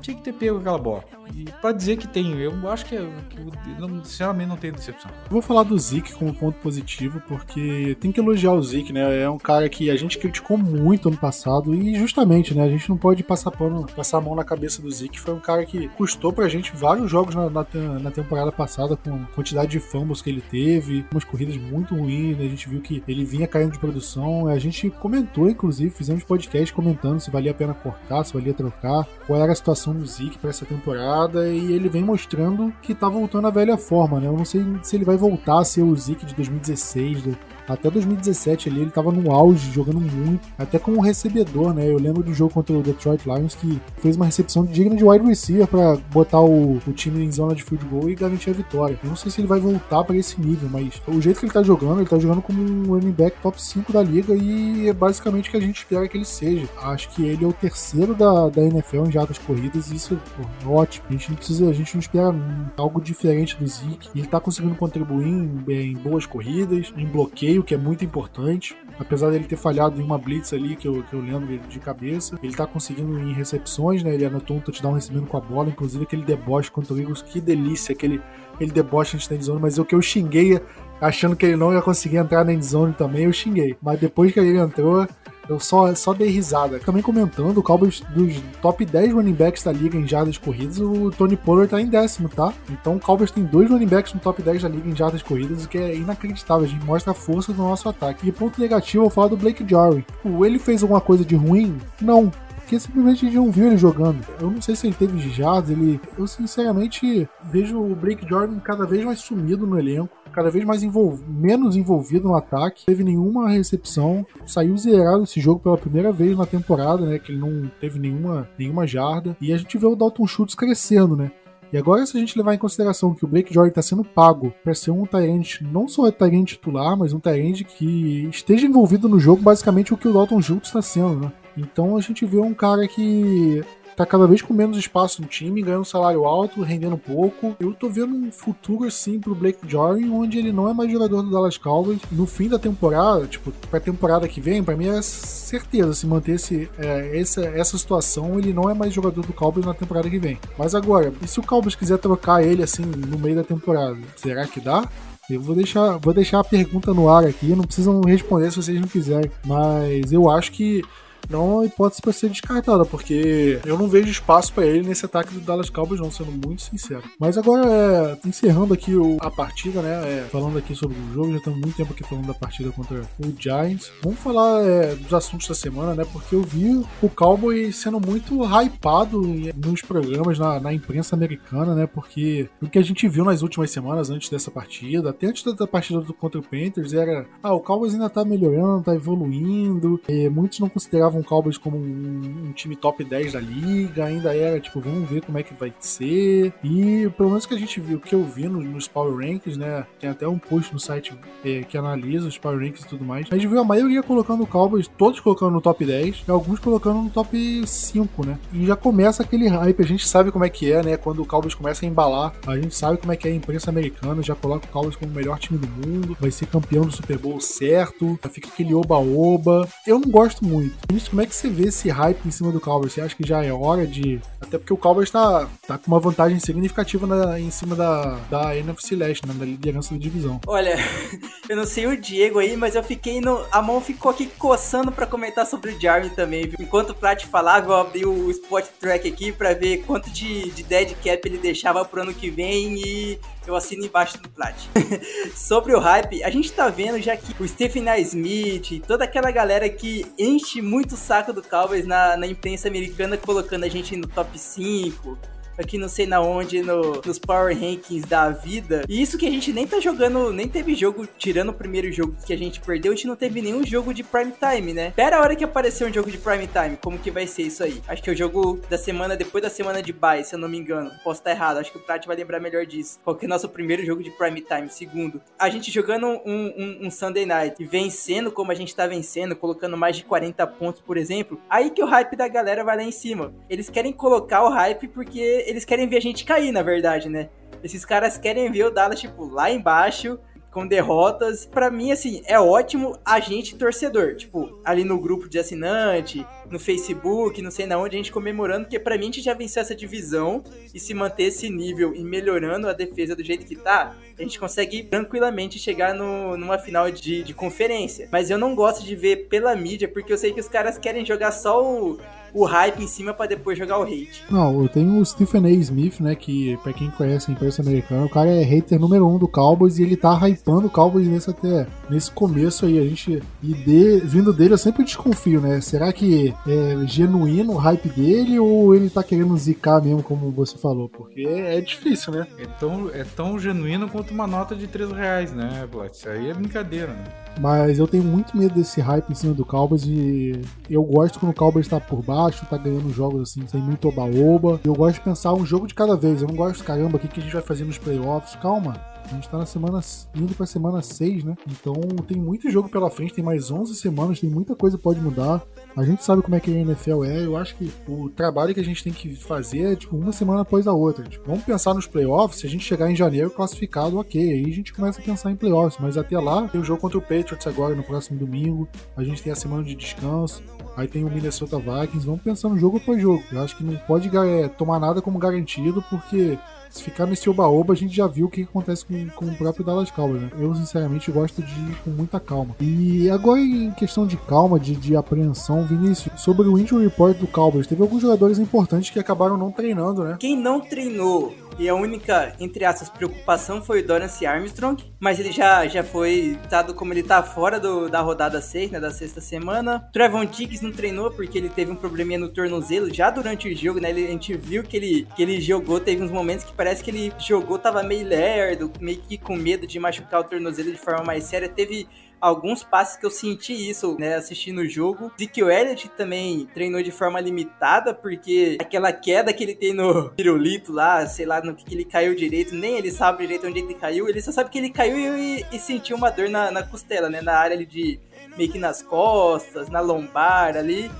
Tinha 0.00 0.16
que 0.16 0.22
ter 0.22 0.32
pego 0.32 0.58
aquela 0.58 0.78
bola. 0.78 1.04
E 1.34 1.44
para 1.60 1.72
dizer 1.72 1.96
que 1.96 2.08
tem, 2.08 2.38
eu 2.40 2.68
acho 2.68 2.84
que, 2.86 2.96
é, 2.96 3.08
que 3.28 3.38
eu, 3.38 4.04
sinceramente 4.04 4.48
não 4.48 4.56
tenho 4.56 4.74
decepção. 4.74 5.10
vou 5.28 5.42
falar 5.42 5.62
do 5.62 5.78
Zeke 5.78 6.14
como 6.14 6.34
ponto 6.34 6.58
positivo, 6.58 7.22
porque 7.26 7.96
tem 8.00 8.10
que 8.10 8.20
elogiar 8.20 8.52
o 8.52 8.62
Zeke, 8.62 8.92
né? 8.92 9.22
É 9.22 9.30
um 9.30 9.38
cara 9.38 9.68
que 9.68 9.90
a 9.90 9.96
gente 9.96 10.18
criticou 10.18 10.56
muito 10.58 11.08
ano 11.08 11.16
passado 11.16 11.74
e 11.74 11.94
justamente, 11.94 12.54
né? 12.54 12.64
A 12.64 12.68
gente 12.68 12.88
não 12.88 12.96
pode 12.96 13.22
passar 13.22 13.50
pano, 13.50 13.86
passar 13.94 14.18
a 14.18 14.20
mão 14.20 14.34
na 14.34 14.44
cabeça 14.44 14.82
do 14.82 14.90
Zeke. 14.90 15.20
Foi 15.20 15.34
um 15.34 15.40
cara 15.40 15.64
que 15.64 15.88
custou 15.90 16.32
pra 16.32 16.48
gente 16.48 16.74
vários 16.74 17.10
jogos 17.10 17.34
na, 17.34 17.48
na, 17.48 17.66
na 18.00 18.10
temporada 18.10 18.52
passada 18.52 18.96
com 18.96 19.24
quantidade 19.26 19.70
de 19.70 19.80
fumbles 19.80 20.22
que 20.22 20.30
ele 20.30 20.40
teve, 20.40 21.04
umas 21.10 21.24
corridas 21.24 21.56
muito 21.56 21.94
ruins, 21.94 22.36
né? 22.36 22.44
A 22.44 22.48
gente 22.48 22.68
viu 22.68 22.80
que 22.80 23.02
ele 23.06 23.24
vinha 23.24 23.46
caindo 23.46 23.72
de 23.72 23.78
produção. 23.78 24.09
A 24.48 24.58
gente 24.58 24.90
comentou, 24.90 25.48
inclusive, 25.48 25.90
fizemos 25.90 26.24
podcast 26.24 26.72
comentando 26.72 27.20
se 27.20 27.30
valia 27.30 27.50
a 27.50 27.54
pena 27.54 27.74
cortar, 27.74 28.24
se 28.24 28.32
valia 28.32 28.54
trocar, 28.54 29.06
qual 29.26 29.40
era 29.40 29.52
a 29.52 29.54
situação 29.54 29.94
do 29.94 30.06
Zeke 30.06 30.38
para 30.38 30.50
essa 30.50 30.64
temporada 30.64 31.48
e 31.48 31.72
ele 31.72 31.88
vem 31.88 32.02
mostrando 32.02 32.72
que 32.82 32.94
tá 32.94 33.08
voltando 33.08 33.46
à 33.46 33.50
velha 33.50 33.76
forma, 33.76 34.20
né? 34.20 34.26
Eu 34.26 34.36
não 34.36 34.44
sei 34.44 34.64
se 34.82 34.96
ele 34.96 35.04
vai 35.04 35.16
voltar 35.16 35.60
a 35.60 35.64
ser 35.64 35.82
o 35.82 35.96
Zeke 35.96 36.26
de 36.26 36.34
2016, 36.34 37.22
do, 37.22 37.38
até 37.68 37.90
2017 37.90 38.68
ali, 38.68 38.80
ele 38.82 38.90
tava 38.90 39.12
no 39.12 39.32
auge, 39.32 39.70
jogando 39.72 40.00
muito, 40.00 40.40
até 40.58 40.78
como 40.78 41.00
recebedor, 41.00 41.72
né? 41.72 41.88
Eu 41.88 41.98
lembro 41.98 42.22
do 42.22 42.34
jogo 42.34 42.52
contra 42.52 42.76
o 42.76 42.82
Detroit 42.82 43.24
Lions 43.24 43.54
que 43.54 43.80
fez 43.98 44.16
uma 44.16 44.26
recepção 44.26 44.64
digna 44.64 44.96
de 44.96 45.04
wide 45.04 45.24
receiver 45.24 45.66
para 45.66 45.96
botar 46.12 46.40
o, 46.40 46.76
o, 46.86 46.92
time 46.92 47.24
em 47.24 47.32
zona 47.32 47.54
de 47.54 47.62
field 47.62 47.84
goal 47.86 48.10
e 48.10 48.14
garantir 48.14 48.50
a 48.50 48.52
vitória. 48.52 48.98
Eu 49.02 49.08
não 49.08 49.16
sei 49.16 49.30
se 49.30 49.40
ele 49.40 49.48
vai 49.48 49.60
voltar 49.60 50.04
para 50.04 50.16
esse 50.16 50.40
nível, 50.40 50.68
mas 50.70 51.00
o 51.06 51.20
jeito 51.20 51.40
que 51.40 51.46
ele 51.46 51.52
tá 51.52 51.62
jogando, 51.62 52.00
ele 52.00 52.08
tá 52.08 52.18
jogando 52.18 52.42
como 52.42 52.62
um 52.62 52.86
running 52.86 53.12
back 53.12 53.36
top 53.42 53.60
5 53.60 53.92
da 53.92 54.02
liga 54.02 54.34
e 54.34 54.88
é 54.88 54.92
basicamente 54.92 55.48
o 55.48 55.50
que 55.50 55.56
a 55.56 55.60
gente 55.60 55.78
espera 55.78 56.08
que 56.08 56.16
ele 56.16 56.24
seja. 56.24 56.68
Acho 56.82 57.08
que 57.10 57.24
ele 57.24 57.44
é 57.44 57.48
o 57.48 57.52
terceiro 57.52 58.14
da, 58.14 58.48
da 58.48 58.62
NFL 58.62 59.06
em 59.06 59.12
jatas 59.12 59.38
corridas 59.38 59.90
e 59.90 59.96
isso 59.96 60.18
pô, 60.36 60.42
é 60.68 60.72
ótimo. 60.72 61.06
A 61.08 61.12
gente 61.12 61.30
não 61.30 61.36
precisa, 61.36 61.68
a 61.68 61.72
gente 61.72 61.94
não 61.94 62.00
espera 62.00 62.34
algo 62.76 63.00
diferente 63.00 63.56
do 63.56 63.66
Zeke. 63.66 64.08
Ele 64.14 64.26
tá 64.26 64.40
conseguindo 64.40 64.74
contribuir 64.74 65.26
em, 65.26 65.64
em 65.68 65.94
boas 65.94 66.26
corridas, 66.26 66.92
em 66.96 67.06
bloqueio 67.06 67.49
que 67.62 67.74
é 67.74 67.78
muito 67.78 68.04
importante. 68.04 68.76
Apesar 68.98 69.30
dele 69.30 69.44
ter 69.44 69.56
falhado 69.56 70.00
em 70.00 70.04
uma 70.04 70.18
blitz 70.18 70.52
ali, 70.52 70.76
que 70.76 70.86
eu, 70.86 71.02
que 71.02 71.14
eu 71.14 71.20
lembro 71.20 71.58
de 71.58 71.78
cabeça, 71.78 72.38
ele 72.42 72.54
tá 72.54 72.66
conseguindo 72.66 73.18
em 73.18 73.32
recepções, 73.32 74.02
né? 74.02 74.14
Ele 74.14 74.26
anotou 74.26 74.58
um 74.58 74.60
touchdown 74.60 74.92
recebendo 74.92 75.26
com 75.26 75.36
a 75.36 75.40
bola, 75.40 75.70
inclusive 75.70 76.04
aquele 76.04 76.22
deboche 76.22 76.70
contra 76.70 76.92
o 76.92 77.00
Eagles, 77.00 77.22
que 77.22 77.40
delícia, 77.40 77.94
aquele, 77.94 78.20
aquele 78.54 78.70
deboche 78.70 79.16
antes 79.16 79.26
da 79.26 79.36
endzone, 79.36 79.60
mas 79.60 79.78
o 79.78 79.84
que 79.84 79.94
eu 79.94 80.02
xinguei 80.02 80.60
achando 81.00 81.34
que 81.34 81.46
ele 81.46 81.56
não 81.56 81.72
ia 81.72 81.80
conseguir 81.80 82.18
entrar 82.18 82.44
na 82.44 82.52
endzone 82.52 82.92
também, 82.92 83.24
eu 83.24 83.32
xinguei. 83.32 83.74
Mas 83.82 83.98
depois 83.98 84.32
que 84.32 84.38
ele 84.38 84.58
entrou, 84.58 85.06
eu 85.50 85.58
só, 85.58 85.92
só 85.96 86.14
dei 86.14 86.30
risada. 86.30 86.78
Também 86.78 87.02
comentando, 87.02 87.58
o 87.58 87.62
Cowboys 87.62 88.00
dos 88.10 88.40
top 88.62 88.84
10 88.84 89.12
running 89.12 89.34
backs 89.34 89.64
da 89.64 89.72
liga 89.72 89.98
em 89.98 90.06
jardas 90.06 90.38
corridas, 90.38 90.78
o 90.78 91.10
Tony 91.10 91.36
Pollard 91.36 91.68
tá 91.68 91.80
em 91.80 91.86
décimo, 91.86 92.28
tá? 92.28 92.54
Então 92.70 92.96
o 92.96 93.00
Cowboys 93.00 93.32
tem 93.32 93.42
dois 93.42 93.68
running 93.68 93.88
backs 93.88 94.14
no 94.14 94.20
top 94.20 94.40
10 94.40 94.62
da 94.62 94.68
liga 94.68 94.88
em 94.88 94.94
jardas 94.94 95.22
corridas, 95.22 95.64
o 95.64 95.68
que 95.68 95.76
é 95.76 95.96
inacreditável. 95.96 96.64
A 96.64 96.68
gente 96.68 96.84
mostra 96.84 97.10
a 97.10 97.14
força 97.14 97.52
do 97.52 97.58
nosso 97.58 97.88
ataque. 97.88 98.28
E 98.28 98.32
ponto 98.32 98.60
negativo, 98.60 99.04
eu 99.04 99.10
falar 99.10 99.28
do 99.28 99.36
Blake 99.36 99.66
Jarry. 99.68 100.06
Ele 100.24 100.58
fez 100.58 100.82
alguma 100.82 101.00
coisa 101.00 101.24
de 101.24 101.34
ruim? 101.34 101.76
Não 102.00 102.30
porque 102.70 102.78
simplesmente 102.78 103.26
a 103.26 103.28
gente 103.28 103.36
não 103.36 103.50
viu 103.50 103.66
ele 103.66 103.76
jogando. 103.76 104.24
Eu 104.40 104.48
não 104.48 104.62
sei 104.62 104.76
se 104.76 104.86
ele 104.86 104.94
teve 104.94 105.18
jardas, 105.30 105.70
ele. 105.70 106.00
Eu 106.16 106.24
sinceramente 106.28 107.28
vejo 107.42 107.82
o 107.82 107.96
Blake 107.96 108.24
Jordan 108.28 108.60
cada 108.60 108.86
vez 108.86 109.04
mais 109.04 109.18
sumido 109.18 109.66
no 109.66 109.76
elenco 109.76 110.19
cada 110.40 110.50
vez 110.50 110.64
mais 110.64 110.82
envol 110.82 111.18
menos 111.28 111.76
envolvido 111.76 112.28
no 112.28 112.34
ataque, 112.34 112.86
teve 112.86 113.04
nenhuma 113.04 113.50
recepção, 113.50 114.26
saiu 114.46 114.74
zerado 114.74 115.24
esse 115.24 115.38
jogo 115.38 115.60
pela 115.60 115.76
primeira 115.76 116.10
vez 116.10 116.34
na 116.34 116.46
temporada, 116.46 117.04
né? 117.04 117.18
Que 117.18 117.32
ele 117.32 117.40
não 117.40 117.70
teve 117.78 117.98
nenhuma, 117.98 118.48
nenhuma 118.58 118.86
jarda. 118.86 119.36
E 119.38 119.52
a 119.52 119.58
gente 119.58 119.76
vê 119.76 119.84
o 119.84 119.94
Dalton 119.94 120.26
Schultz 120.26 120.54
crescendo, 120.54 121.14
né? 121.14 121.30
E 121.70 121.76
agora, 121.76 122.06
se 122.06 122.16
a 122.16 122.20
gente 122.20 122.38
levar 122.38 122.54
em 122.54 122.58
consideração 122.58 123.14
que 123.14 123.22
o 123.22 123.28
Blake 123.28 123.52
Jordan 123.52 123.68
está 123.68 123.82
sendo 123.82 124.02
pago 124.02 124.50
para 124.64 124.74
ser 124.74 124.92
um 124.92 125.04
Tyrant, 125.04 125.60
não 125.60 125.86
só 125.86 126.06
é 126.08 126.10
Tyrant 126.10 126.46
titular, 126.46 126.96
mas 126.96 127.12
um 127.12 127.20
Tyrant 127.20 127.62
que 127.62 128.26
esteja 128.30 128.66
envolvido 128.66 129.10
no 129.10 129.20
jogo, 129.20 129.42
basicamente 129.42 129.92
o 129.92 129.96
que 129.96 130.08
o 130.08 130.12
Dalton 130.12 130.40
Schultz 130.40 130.68
está 130.68 130.80
sendo, 130.80 131.20
né? 131.20 131.32
Então 131.54 131.98
a 131.98 132.00
gente 132.00 132.24
vê 132.24 132.38
um 132.38 132.54
cara 132.54 132.88
que 132.88 133.62
tá 134.00 134.06
cada 134.06 134.26
vez 134.26 134.40
com 134.40 134.54
menos 134.54 134.78
espaço 134.78 135.20
no 135.20 135.28
time, 135.28 135.62
ganhando 135.62 135.82
um 135.82 135.84
salário 135.84 136.24
alto, 136.24 136.62
rendendo 136.62 136.96
pouco. 136.96 137.54
Eu 137.60 137.74
tô 137.74 137.90
vendo 137.90 138.14
um 138.14 138.32
futuro 138.32 138.86
assim 138.86 139.20
pro 139.20 139.34
Blake 139.34 139.58
Jordan, 139.68 140.10
onde 140.10 140.38
ele 140.38 140.52
não 140.52 140.70
é 140.70 140.72
mais 140.72 140.90
jogador 140.90 141.22
do 141.22 141.30
Dallas 141.30 141.58
Cowboys. 141.58 142.00
No 142.10 142.26
fim 142.26 142.48
da 142.48 142.58
temporada, 142.58 143.26
tipo, 143.26 143.52
pra 143.70 143.78
temporada 143.78 144.26
que 144.26 144.40
vem, 144.40 144.64
para 144.64 144.74
mim 144.74 144.88
é 144.88 145.02
certeza 145.02 145.92
se 145.92 146.06
manter 146.06 146.32
esse, 146.32 146.70
é, 146.78 147.18
essa, 147.18 147.42
essa 147.42 147.76
situação, 147.76 148.38
ele 148.38 148.54
não 148.54 148.70
é 148.70 148.74
mais 148.74 148.94
jogador 148.94 149.24
do 149.26 149.34
Cowboys 149.34 149.66
na 149.66 149.74
temporada 149.74 150.08
que 150.08 150.18
vem. 150.18 150.38
Mas 150.56 150.74
agora, 150.74 151.12
e 151.20 151.28
se 151.28 151.38
o 151.38 151.42
Cowboys 151.42 151.74
quiser 151.74 151.98
trocar 151.98 152.42
ele 152.42 152.62
assim 152.62 152.82
no 152.82 153.18
meio 153.18 153.36
da 153.36 153.44
temporada, 153.44 153.98
será 154.16 154.46
que 154.46 154.60
dá? 154.60 154.88
Eu 155.28 155.42
vou 155.42 155.54
deixar, 155.54 155.98
vou 155.98 156.14
deixar 156.14 156.40
a 156.40 156.44
pergunta 156.44 156.94
no 156.94 157.08
ar 157.08 157.24
aqui, 157.24 157.54
não 157.54 157.64
precisam 157.64 158.00
responder 158.00 158.50
se 158.50 158.56
vocês 158.56 158.80
não 158.80 158.88
quiserem, 158.88 159.30
mas 159.44 160.10
eu 160.10 160.28
acho 160.30 160.50
que 160.52 160.82
não 161.28 161.40
é 161.40 161.54
uma 161.54 161.66
hipótese 161.66 162.02
para 162.02 162.12
ser 162.12 162.28
descartada, 162.28 162.84
porque 162.84 163.60
eu 163.64 163.78
não 163.78 163.88
vejo 163.88 164.08
espaço 164.08 164.52
para 164.52 164.66
ele 164.66 164.86
nesse 164.86 165.04
ataque 165.04 165.34
do 165.34 165.40
Dallas 165.40 165.70
Cowboys, 165.70 166.00
não, 166.00 166.10
sendo 166.10 166.32
muito 166.32 166.62
sincero. 166.62 167.02
Mas 167.18 167.36
agora, 167.36 167.66
é, 167.66 168.28
encerrando 168.28 168.74
aqui 168.74 168.94
o, 168.94 169.16
a 169.20 169.30
partida, 169.30 169.82
né? 169.82 170.20
É, 170.20 170.28
falando 170.30 170.58
aqui 170.58 170.74
sobre 170.74 170.96
o 170.96 171.12
jogo, 171.12 171.32
já 171.32 171.38
estamos 171.38 171.60
muito 171.60 171.76
tempo 171.76 171.92
aqui 171.92 172.04
falando 172.04 172.26
da 172.26 172.34
partida 172.34 172.70
contra 172.70 173.02
o 173.18 173.34
Giants. 173.38 173.90
Vamos 174.02 174.18
falar 174.18 174.62
é, 174.64 174.94
dos 174.94 175.12
assuntos 175.12 175.48
da 175.48 175.54
semana, 175.54 175.94
né? 175.94 176.04
Porque 176.12 176.34
eu 176.34 176.42
vi 176.42 176.84
o 177.02 177.08
Cowboy 177.08 177.72
sendo 177.72 178.00
muito 178.00 178.42
hypado 178.44 179.20
nos 179.56 179.82
programas, 179.82 180.38
na, 180.38 180.60
na 180.60 180.72
imprensa 180.72 181.14
americana, 181.14 181.74
né? 181.74 181.86
Porque 181.86 182.48
o 182.60 182.68
que 182.68 182.78
a 182.78 182.82
gente 182.82 183.08
viu 183.08 183.24
nas 183.24 183.42
últimas 183.42 183.70
semanas 183.70 184.10
antes 184.10 184.28
dessa 184.28 184.50
partida, 184.50 185.10
até 185.10 185.26
antes 185.26 185.42
da 185.54 185.66
partida 185.66 186.00
contra 186.18 186.40
o 186.40 186.42
Panthers, 186.42 186.92
era: 186.92 187.26
ah, 187.42 187.54
o 187.54 187.60
Cowboys 187.60 187.94
ainda 187.94 188.08
tá 188.08 188.24
melhorando, 188.24 188.84
tá 188.84 188.94
evoluindo. 188.94 190.00
muitos 190.30 190.58
não 190.60 190.68
consideravam 190.68 191.09
o 191.18 191.24
Cowboys 191.24 191.58
como 191.58 191.76
um, 191.76 192.46
um, 192.48 192.52
time 192.52 192.76
top 192.76 193.02
10 193.02 193.32
da 193.32 193.40
liga, 193.40 194.04
ainda 194.04 194.34
era 194.34 194.60
tipo, 194.60 194.80
vamos 194.80 195.08
ver 195.08 195.22
como 195.22 195.38
é 195.38 195.42
que 195.42 195.54
vai 195.54 195.72
ser. 195.80 196.52
E 196.62 197.08
pelo 197.16 197.30
menos 197.30 197.46
que 197.46 197.54
a 197.54 197.58
gente 197.58 197.80
viu, 197.80 197.98
que 198.00 198.14
eu 198.14 198.24
vi 198.24 198.48
nos, 198.48 198.64
nos 198.64 198.88
Power 198.88 199.14
Rankings, 199.14 199.58
né? 199.58 199.86
Tem 199.98 200.10
até 200.10 200.26
um 200.26 200.38
post 200.38 200.72
no 200.72 200.80
site 200.80 201.12
é, 201.44 201.62
que 201.62 201.76
analisa 201.76 202.28
os 202.28 202.38
Power 202.38 202.58
Rankings 202.58 202.84
e 202.84 202.88
tudo 202.88 203.04
mais. 203.04 203.26
A 203.30 203.34
gente 203.34 203.46
viu 203.46 203.60
a 203.60 203.64
maioria 203.64 204.02
colocando 204.02 204.42
o 204.42 204.46
Cowboys, 204.46 204.88
todos 204.88 205.20
colocando 205.20 205.52
no 205.52 205.60
top 205.60 205.84
10, 205.84 206.24
e 206.26 206.30
alguns 206.30 206.58
colocando 206.58 207.02
no 207.02 207.10
top 207.10 207.66
5, 207.66 208.26
né? 208.26 208.38
E 208.52 208.66
já 208.66 208.76
começa 208.76 209.22
aquele 209.22 209.48
hype, 209.48 209.82
a 209.82 209.86
gente 209.86 210.06
sabe 210.06 210.30
como 210.30 210.44
é 210.44 210.48
que 210.48 210.70
é, 210.70 210.82
né? 210.82 210.96
Quando 210.96 211.22
o 211.22 211.26
Cowboys 211.26 211.54
começa 211.54 211.84
a 211.84 211.88
embalar, 211.88 212.32
a 212.46 212.56
gente 212.56 212.74
sabe 212.74 212.98
como 212.98 213.12
é 213.12 213.16
que 213.16 213.28
é 213.28 213.30
a 213.30 213.34
imprensa 213.34 213.70
americana, 213.70 214.22
já 214.22 214.34
coloca 214.34 214.66
o 214.66 214.68
Cowboys 214.68 214.96
como 214.96 215.10
o 215.10 215.14
melhor 215.14 215.38
time 215.38 215.58
do 215.58 215.68
mundo, 215.68 216.16
vai 216.20 216.30
ser 216.30 216.46
campeão 216.46 216.84
do 216.84 216.92
Super 216.92 217.18
Bowl 217.18 217.40
certo, 217.40 218.18
fica 218.30 218.48
aquele 218.48 218.74
oba-oba. 218.74 219.68
Eu 219.86 219.98
não 219.98 220.10
gosto 220.10 220.44
muito. 220.44 220.74
Como 221.08 221.22
é 221.22 221.26
que 221.26 221.34
você 221.34 221.48
vê 221.48 221.68
esse 221.68 221.88
hype 221.88 222.26
em 222.26 222.30
cima 222.30 222.52
do 222.52 222.60
Cowboys? 222.60 222.92
Você 222.92 223.00
acha 223.00 223.14
que 223.14 223.26
já 223.26 223.44
é 223.44 223.52
hora 223.52 223.86
de. 223.86 224.20
Até 224.40 224.58
porque 224.58 224.72
o 224.72 224.76
Cowboys 224.76 225.10
tá, 225.10 225.48
tá 225.66 225.78
com 225.78 225.88
uma 225.88 226.00
vantagem 226.00 226.38
significativa 226.38 227.06
na, 227.06 227.38
em 227.38 227.50
cima 227.50 227.74
da, 227.74 228.18
da 228.30 228.56
NFC 228.56 228.94
Leste, 228.94 229.26
né? 229.26 229.34
da 229.34 229.44
liderança 229.44 229.94
da 229.94 230.00
divisão. 230.00 230.40
Olha, 230.46 230.76
eu 231.48 231.56
não 231.56 231.66
sei 231.66 231.86
o 231.86 232.00
Diego 232.00 232.38
aí, 232.38 232.56
mas 232.56 232.74
eu 232.74 232.82
fiquei 232.82 233.20
no. 233.20 233.44
A 233.50 233.62
mão 233.62 233.80
ficou 233.80 234.10
aqui 234.10 234.26
coçando 234.38 234.92
para 234.92 235.06
comentar 235.06 235.46
sobre 235.46 235.72
o 235.72 235.80
Jarvin 235.80 236.10
também, 236.10 236.46
viu? 236.46 236.56
Enquanto 236.60 236.90
o 236.90 236.94
Prat 236.94 237.24
falava, 237.26 237.72
eu 237.72 237.76
abri 237.76 238.04
o 238.04 238.30
Spot 238.30 238.64
Track 238.78 239.08
aqui 239.08 239.32
para 239.32 239.54
ver 239.54 239.84
quanto 239.84 240.10
de, 240.10 240.50
de 240.50 240.62
dead 240.62 240.94
cap 241.02 241.20
ele 241.24 241.38
deixava 241.38 241.84
pro 241.84 242.02
ano 242.02 242.14
que 242.14 242.30
vem 242.30 242.74
e 242.76 243.18
eu 243.46 243.56
assino 243.56 243.84
embaixo 243.84 244.20
do 244.20 244.28
plat. 244.28 244.56
Sobre 245.34 245.74
o 245.74 245.78
hype, 245.78 246.22
a 246.22 246.30
gente 246.30 246.52
tá 246.52 246.68
vendo 246.68 247.00
já 247.00 247.16
que 247.16 247.34
o 247.42 247.46
Stephen 247.46 247.88
A. 247.88 247.98
Smith 247.98 248.72
e 248.72 248.80
toda 248.80 249.04
aquela 249.04 249.30
galera 249.30 249.68
que 249.68 250.06
enche 250.18 250.60
muito 250.60 250.92
o 250.92 250.96
saco 250.96 251.32
do 251.32 251.42
Cowboys 251.42 251.86
na, 251.86 252.16
na 252.16 252.26
imprensa 252.26 252.68
americana, 252.68 253.16
colocando 253.16 253.64
a 253.64 253.68
gente 253.68 253.96
no 253.96 254.06
top 254.06 254.38
5, 254.38 255.18
aqui 255.60 255.78
não 255.78 255.88
sei 255.88 256.06
na 256.06 256.20
onde, 256.20 256.62
no, 256.62 257.00
nos 257.04 257.18
Power 257.18 257.54
Rankings 257.54 258.06
da 258.08 258.30
vida. 258.30 258.84
E 258.88 259.00
isso 259.00 259.18
que 259.18 259.26
a 259.26 259.30
gente 259.30 259.52
nem 259.52 259.66
tá 259.66 259.80
jogando, 259.80 260.32
nem 260.32 260.48
teve 260.48 260.74
jogo, 260.74 261.06
tirando 261.18 261.50
o 261.50 261.54
primeiro 261.54 261.90
jogo 261.92 262.16
que 262.24 262.32
a 262.32 262.38
gente 262.38 262.60
perdeu, 262.60 262.92
a 262.92 262.94
gente 262.94 263.06
não 263.06 263.16
teve 263.16 263.42
nenhum 263.42 263.64
jogo 263.64 263.92
de 263.92 264.02
prime 264.02 264.32
time, 264.32 264.72
né? 264.72 264.88
Espera 264.88 265.18
a 265.18 265.20
hora 265.20 265.36
que 265.36 265.44
aparecer 265.44 265.88
um 265.88 265.92
jogo 265.92 266.10
de 266.10 266.18
prime 266.18 266.46
time, 266.46 266.76
como 266.82 266.98
que 266.98 267.10
vai 267.10 267.26
ser 267.26 267.42
isso 267.42 267.62
aí? 267.62 267.80
Acho 267.86 268.02
que 268.02 268.10
é 268.10 268.12
o 268.12 268.16
jogo 268.16 268.60
da 268.68 268.78
semana, 268.78 269.16
depois 269.16 269.42
da 269.42 269.50
semana 269.50 269.82
de 269.82 269.92
bye, 269.92 270.24
se 270.24 270.34
eu 270.34 270.38
não 270.38 270.48
me 270.48 270.58
engano. 270.58 270.90
Posso 271.04 271.20
estar 271.20 271.30
errado, 271.30 271.58
acho 271.58 271.70
que 271.70 271.78
o 271.78 271.80
Prat 271.80 272.06
vai 272.06 272.16
lembrar 272.16 272.40
melhor 272.40 272.64
disso. 272.66 272.98
Qual 273.04 273.16
que 273.16 273.24
é 273.24 273.28
o 273.28 273.28
nosso 273.28 273.48
primeiro 273.48 273.84
jogo 273.84 274.02
de 274.02 274.10
prime 274.10 274.40
time? 274.40 274.68
Segundo, 274.68 275.20
a 275.38 275.48
gente 275.48 275.70
jogando 275.70 276.06
um, 276.06 276.20
um, 276.26 276.86
um 276.86 276.90
Sunday 276.90 277.26
Night 277.26 277.56
e 277.60 277.64
vencendo 277.64 278.32
como 278.32 278.52
a 278.52 278.54
gente 278.54 278.74
tá 278.74 278.86
vencendo, 278.86 279.36
colocando 279.36 279.76
mais 279.76 279.96
de 279.96 280.04
40 280.04 280.46
pontos, 280.46 280.80
por 280.80 280.96
exemplo, 280.96 281.40
aí 281.48 281.70
que 281.70 281.82
o 281.82 281.86
hype 281.86 282.16
da 282.16 282.28
galera 282.28 282.64
vai 282.64 282.76
lá 282.76 282.82
em 282.82 282.92
cima. 282.92 283.32
Eles 283.48 283.68
querem 283.68 283.92
colocar 283.92 284.42
o 284.42 284.48
hype 284.48 284.88
porque 284.88 285.44
eles 285.50 285.64
querem 285.64 285.88
ver 285.88 285.96
a 285.96 286.00
gente 286.00 286.24
cair, 286.24 286.52
na 286.52 286.62
verdade, 286.62 287.08
né? 287.08 287.28
Esses 287.62 287.84
caras 287.84 288.16
querem 288.16 288.50
ver 288.50 288.64
o 288.64 288.70
Dallas, 288.70 289.00
tipo, 289.00 289.26
lá 289.26 289.50
embaixo, 289.50 290.18
com 290.50 290.66
derrotas. 290.66 291.46
Para 291.46 291.70
mim, 291.70 291.92
assim, 291.92 292.22
é 292.26 292.38
ótimo 292.38 292.98
a 293.04 293.20
gente 293.20 293.56
torcedor. 293.56 294.16
Tipo, 294.16 294.60
ali 294.64 294.84
no 294.84 294.98
grupo 294.98 295.28
de 295.28 295.38
assinante, 295.38 296.26
no 296.50 296.58
Facebook, 296.58 297.40
não 297.40 297.50
sei 297.50 297.66
na 297.66 297.78
onde, 297.78 297.96
a 297.96 297.98
gente 297.98 298.12
comemorando, 298.12 298.64
porque 298.64 298.78
pra 298.78 298.96
mim 298.96 299.04
a 299.04 299.06
gente 299.06 299.20
já 299.20 299.34
venceu 299.34 299.62
essa 299.62 299.74
divisão 299.74 300.42
e 300.74 300.80
se 300.80 300.92
manter 300.94 301.24
esse 301.24 301.48
nível 301.48 301.94
e 301.94 302.02
melhorando 302.02 302.68
a 302.68 302.72
defesa 302.72 303.14
do 303.14 303.22
jeito 303.22 303.46
que 303.46 303.56
tá, 303.56 303.94
a 304.18 304.22
gente 304.22 304.38
consegue 304.38 304.82
tranquilamente 304.82 305.58
chegar 305.58 305.94
no, 305.94 306.36
numa 306.36 306.58
final 306.58 306.90
de, 306.90 307.22
de 307.22 307.34
conferência. 307.34 308.08
Mas 308.10 308.30
eu 308.30 308.38
não 308.38 308.54
gosto 308.54 308.84
de 308.84 308.96
ver 308.96 309.28
pela 309.28 309.54
mídia, 309.54 309.88
porque 309.88 310.12
eu 310.12 310.18
sei 310.18 310.32
que 310.32 310.40
os 310.40 310.48
caras 310.48 310.78
querem 310.78 311.04
jogar 311.04 311.32
só 311.32 311.62
o 311.62 311.98
o 312.32 312.44
hype 312.44 312.82
em 312.82 312.86
cima 312.86 313.12
para 313.12 313.26
depois 313.26 313.58
jogar 313.58 313.78
o 313.78 313.82
hate. 313.82 314.24
Não, 314.30 314.62
eu 314.62 314.68
tenho 314.68 314.98
o 314.98 315.04
Stephen 315.04 315.46
A. 315.46 315.50
Smith, 315.50 316.00
né? 316.00 316.14
Que 316.14 316.56
pra 316.62 316.72
quem 316.72 316.90
conhece 316.90 317.30
a 317.30 317.34
imprensa 317.34 317.62
americana, 317.62 318.06
o 318.06 318.10
cara 318.10 318.30
é 318.30 318.42
hater 318.42 318.78
número 318.78 319.06
um 319.06 319.18
do 319.18 319.28
Cowboys 319.28 319.78
e 319.78 319.82
ele 319.82 319.96
tá 319.96 320.16
hypando 320.28 320.66
o 320.66 320.70
Cowboys 320.70 321.06
nesse 321.06 321.30
até 321.30 321.66
nesse 321.88 322.10
começo 322.10 322.66
aí. 322.66 322.78
A 322.78 322.82
gente. 322.82 323.22
E 323.42 323.54
de, 323.54 324.00
vindo 324.00 324.32
dele, 324.32 324.54
eu 324.54 324.58
sempre 324.58 324.84
desconfio, 324.84 325.40
né? 325.40 325.60
Será 325.60 325.92
que 325.92 326.34
é 326.46 326.86
genuíno 326.86 327.54
o 327.54 327.56
hype 327.56 327.88
dele 327.88 328.38
ou 328.38 328.74
ele 328.74 328.90
tá 328.90 329.02
querendo 329.02 329.36
zicar 329.36 329.82
mesmo, 329.82 330.02
como 330.02 330.30
você 330.30 330.56
falou? 330.58 330.88
Porque 330.88 331.22
é, 331.22 331.58
é 331.58 331.60
difícil, 331.60 332.12
né? 332.12 332.26
É 332.38 332.46
tão, 332.46 332.90
é 332.90 333.04
tão 333.04 333.38
genuíno 333.38 333.88
quanto 333.88 334.12
uma 334.12 334.26
nota 334.26 334.54
de 334.54 334.66
3 334.66 334.92
reais, 334.92 335.32
né, 335.32 335.66
Blat? 335.70 335.92
Isso 335.92 336.08
aí 336.08 336.30
é 336.30 336.34
brincadeira, 336.34 336.92
né? 336.92 337.04
Mas 337.38 337.78
eu 337.78 337.86
tenho 337.86 338.04
muito 338.04 338.36
medo 338.36 338.54
desse 338.54 338.80
hype 338.80 339.10
em 339.10 339.14
cima 339.14 339.32
do 339.32 339.44
Cowboys 339.44 339.84
e 339.84 340.40
eu 340.68 340.82
gosto 340.82 341.18
quando 341.18 341.32
o 341.32 341.34
Cowboys 341.34 341.68
tá 341.68 341.80
por 341.80 342.02
baixo, 342.02 342.46
tá 342.46 342.56
ganhando 342.56 342.92
jogos 342.92 343.22
assim, 343.22 343.46
sem 343.46 343.60
muito 343.60 343.88
oba-oba. 343.88 344.60
Eu 344.64 344.74
gosto 344.74 344.96
de 344.96 345.02
pensar 345.02 345.32
um 345.34 345.46
jogo 345.46 345.66
de 345.66 345.74
cada 345.74 345.96
vez. 345.96 346.20
Eu 346.20 346.28
não 346.28 346.34
gosto, 346.34 346.64
caramba, 346.64 346.96
o 346.96 347.00
que, 347.00 347.08
que 347.08 347.20
a 347.20 347.22
gente 347.22 347.32
vai 347.32 347.42
fazer 347.42 347.64
nos 347.64 347.78
playoffs? 347.78 348.36
Calma. 348.36 348.89
A 349.04 349.14
gente 349.14 349.28
tá 349.28 349.38
na 349.38 349.46
semana 349.46 349.80
indo 350.14 350.34
pra 350.34 350.46
semana 350.46 350.82
6, 350.82 351.24
né? 351.24 351.36
Então 351.48 351.74
tem 352.06 352.16
muito 352.16 352.50
jogo 352.50 352.68
pela 352.68 352.90
frente, 352.90 353.14
tem 353.14 353.24
mais 353.24 353.50
11 353.50 353.74
semanas, 353.74 354.20
tem 354.20 354.30
muita 354.30 354.54
coisa 354.54 354.76
que 354.76 354.82
pode 354.82 355.00
mudar. 355.00 355.42
A 355.76 355.84
gente 355.84 356.04
sabe 356.04 356.22
como 356.22 356.34
é 356.34 356.40
que 356.40 356.50
a 356.50 356.58
NFL 356.58 357.04
é. 357.04 357.24
Eu 357.24 357.36
acho 357.36 357.56
que 357.56 357.72
o 357.88 358.08
trabalho 358.08 358.54
que 358.54 358.60
a 358.60 358.64
gente 358.64 358.82
tem 358.82 358.92
que 358.92 359.14
fazer 359.14 359.72
é 359.72 359.76
tipo 359.76 359.96
uma 359.96 360.12
semana 360.12 360.42
após 360.42 360.66
a 360.66 360.72
outra. 360.72 361.04
Tipo, 361.04 361.26
vamos 361.26 361.44
pensar 361.44 361.74
nos 361.74 361.86
playoffs. 361.86 362.40
Se 362.40 362.46
a 362.46 362.50
gente 362.50 362.64
chegar 362.64 362.90
em 362.90 362.96
janeiro 362.96 363.30
classificado, 363.30 363.98
ok. 363.98 364.20
Aí 364.20 364.44
a 364.44 364.54
gente 364.54 364.72
começa 364.72 365.00
a 365.00 365.04
pensar 365.04 365.30
em 365.30 365.36
playoffs. 365.36 365.80
Mas 365.80 365.96
até 365.96 366.18
lá, 366.18 366.46
tem 366.48 366.60
o 366.60 366.64
jogo 366.64 366.80
contra 366.80 366.98
o 366.98 367.02
Patriots 367.02 367.46
agora 367.46 367.74
no 367.74 367.82
próximo 367.82 368.18
domingo. 368.18 368.68
A 368.96 369.02
gente 369.02 369.22
tem 369.22 369.32
a 369.32 369.36
semana 369.36 369.62
de 369.62 369.74
descanso. 369.74 370.42
Aí 370.76 370.88
tem 370.88 371.04
o 371.04 371.10
Minnesota 371.10 371.58
Vikings. 371.58 372.06
Vamos 372.06 372.22
pensar 372.22 372.48
no 372.48 372.58
jogo 372.58 372.78
após 372.78 373.00
jogo. 373.00 373.22
Eu 373.32 373.42
acho 373.42 373.56
que 373.56 373.64
não 373.64 373.76
pode 373.76 374.08
é, 374.16 374.48
tomar 374.48 374.78
nada 374.78 375.02
como 375.02 375.18
garantido, 375.18 375.82
porque 375.90 376.38
se 376.70 376.82
ficar 376.84 377.06
nesse 377.06 377.28
oba-oba, 377.28 377.72
a 377.72 377.76
gente 377.76 377.94
já 377.94 378.06
viu 378.06 378.26
o 378.26 378.30
que 378.30 378.42
acontece 378.42 378.84
com, 378.84 379.08
com 379.10 379.26
o 379.26 379.36
próprio 379.36 379.64
Dallas 379.64 379.90
Cowboys, 379.90 380.22
né? 380.22 380.30
Eu, 380.38 380.54
sinceramente, 380.54 381.10
gosto 381.10 381.42
de 381.42 381.52
ir 381.52 381.76
com 381.84 381.90
muita 381.90 382.20
calma. 382.20 382.54
E 382.60 383.10
agora, 383.10 383.40
em 383.40 383.72
questão 383.72 384.06
de 384.06 384.16
calma, 384.16 384.58
de, 384.58 384.76
de 384.76 384.96
apreensão, 384.96 385.64
Vinícius, 385.64 386.20
sobre 386.20 386.48
o 386.48 386.58
injury 386.58 386.84
report 386.84 387.16
do 387.18 387.26
Cowboys, 387.26 387.66
teve 387.66 387.82
alguns 387.82 388.02
jogadores 388.02 388.38
importantes 388.38 388.90
que 388.90 389.00
acabaram 389.00 389.36
não 389.36 389.50
treinando, 389.50 390.04
né? 390.04 390.16
Quem 390.18 390.40
não 390.40 390.60
treinou 390.60 391.34
e 391.60 391.68
a 391.68 391.74
única, 391.74 392.34
entre 392.40 392.64
essas, 392.64 392.88
preocupação 392.88 393.62
foi 393.62 393.80
o 393.80 393.86
Dorance 393.86 394.24
Armstrong, 394.24 394.82
mas 394.98 395.20
ele 395.20 395.30
já, 395.30 395.66
já 395.66 395.84
foi 395.84 396.38
dado 396.48 396.72
como 396.72 396.94
ele 396.94 397.02
tá 397.02 397.22
fora 397.22 397.60
do, 397.60 397.86
da 397.86 398.00
rodada 398.00 398.40
6, 398.40 398.70
né, 398.70 398.80
da 398.80 398.90
sexta 398.90 399.20
semana. 399.20 399.86
Trevon 399.92 400.24
Diggs 400.24 400.64
não 400.64 400.72
treinou 400.72 401.10
porque 401.10 401.36
ele 401.36 401.50
teve 401.50 401.70
um 401.70 401.76
probleminha 401.76 402.18
no 402.18 402.30
tornozelo 402.30 402.90
já 402.92 403.10
durante 403.10 403.46
o 403.46 403.54
jogo, 403.54 403.78
né? 403.78 403.90
Ele, 403.90 404.06
a 404.06 404.10
gente 404.10 404.34
viu 404.38 404.62
que 404.62 404.74
ele, 404.74 405.06
que 405.14 405.22
ele 405.22 405.38
jogou, 405.38 405.78
teve 405.78 406.02
uns 406.02 406.10
momentos 406.10 406.46
que 406.46 406.52
parece 406.54 406.82
que 406.82 406.90
ele 406.90 407.12
jogou, 407.18 407.58
tava 407.58 407.82
meio 407.82 408.08
lerdo, 408.08 408.72
meio 408.80 408.96
que 408.96 409.18
com 409.18 409.36
medo 409.36 409.66
de 409.66 409.78
machucar 409.78 410.20
o 410.20 410.24
tornozelo 410.24 410.72
de 410.72 410.78
forma 410.78 411.04
mais 411.04 411.24
séria. 411.24 411.46
Teve 411.46 411.86
alguns 412.20 412.62
passes 412.62 412.96
que 412.96 413.06
eu 413.06 413.10
senti 413.10 413.52
isso, 413.52 413.96
né, 413.98 414.16
assistindo 414.16 414.58
o 414.58 414.68
jogo. 414.68 415.10
Ezekiel 415.18 415.50
Elliott 415.50 415.88
também 415.90 416.46
treinou 416.52 416.82
de 416.82 416.90
forma 416.90 417.20
limitada, 417.20 417.94
porque 417.94 418.58
aquela 418.60 418.92
queda 418.92 419.32
que 419.32 419.42
ele 419.42 419.54
tem 419.54 419.72
no 419.72 420.10
pirulito 420.16 420.72
lá, 420.72 421.06
sei 421.06 421.24
lá 421.24 421.40
no 421.40 421.54
que, 421.54 421.64
que 421.64 421.74
ele 421.74 421.84
caiu 421.84 422.14
direito, 422.14 422.54
nem 422.54 422.76
ele 422.76 422.90
sabe 422.90 423.26
direito 423.26 423.46
onde 423.46 423.60
ele 423.60 423.74
caiu, 423.74 424.08
ele 424.08 424.20
só 424.20 424.30
sabe 424.30 424.50
que 424.50 424.58
ele 424.58 424.70
caiu 424.70 425.16
e, 425.16 425.44
e 425.50 425.58
sentiu 425.58 425.96
uma 425.96 426.10
dor 426.10 426.28
na, 426.28 426.50
na 426.50 426.62
costela, 426.62 427.08
né, 427.08 427.20
na 427.22 427.34
área 427.34 427.56
ali 427.56 427.64
de 427.64 427.98
meio 428.36 428.50
que 428.50 428.58
nas 428.58 428.82
costas, 428.82 429.68
na 429.68 429.80
lombar 429.80 430.56
ali. 430.56 430.90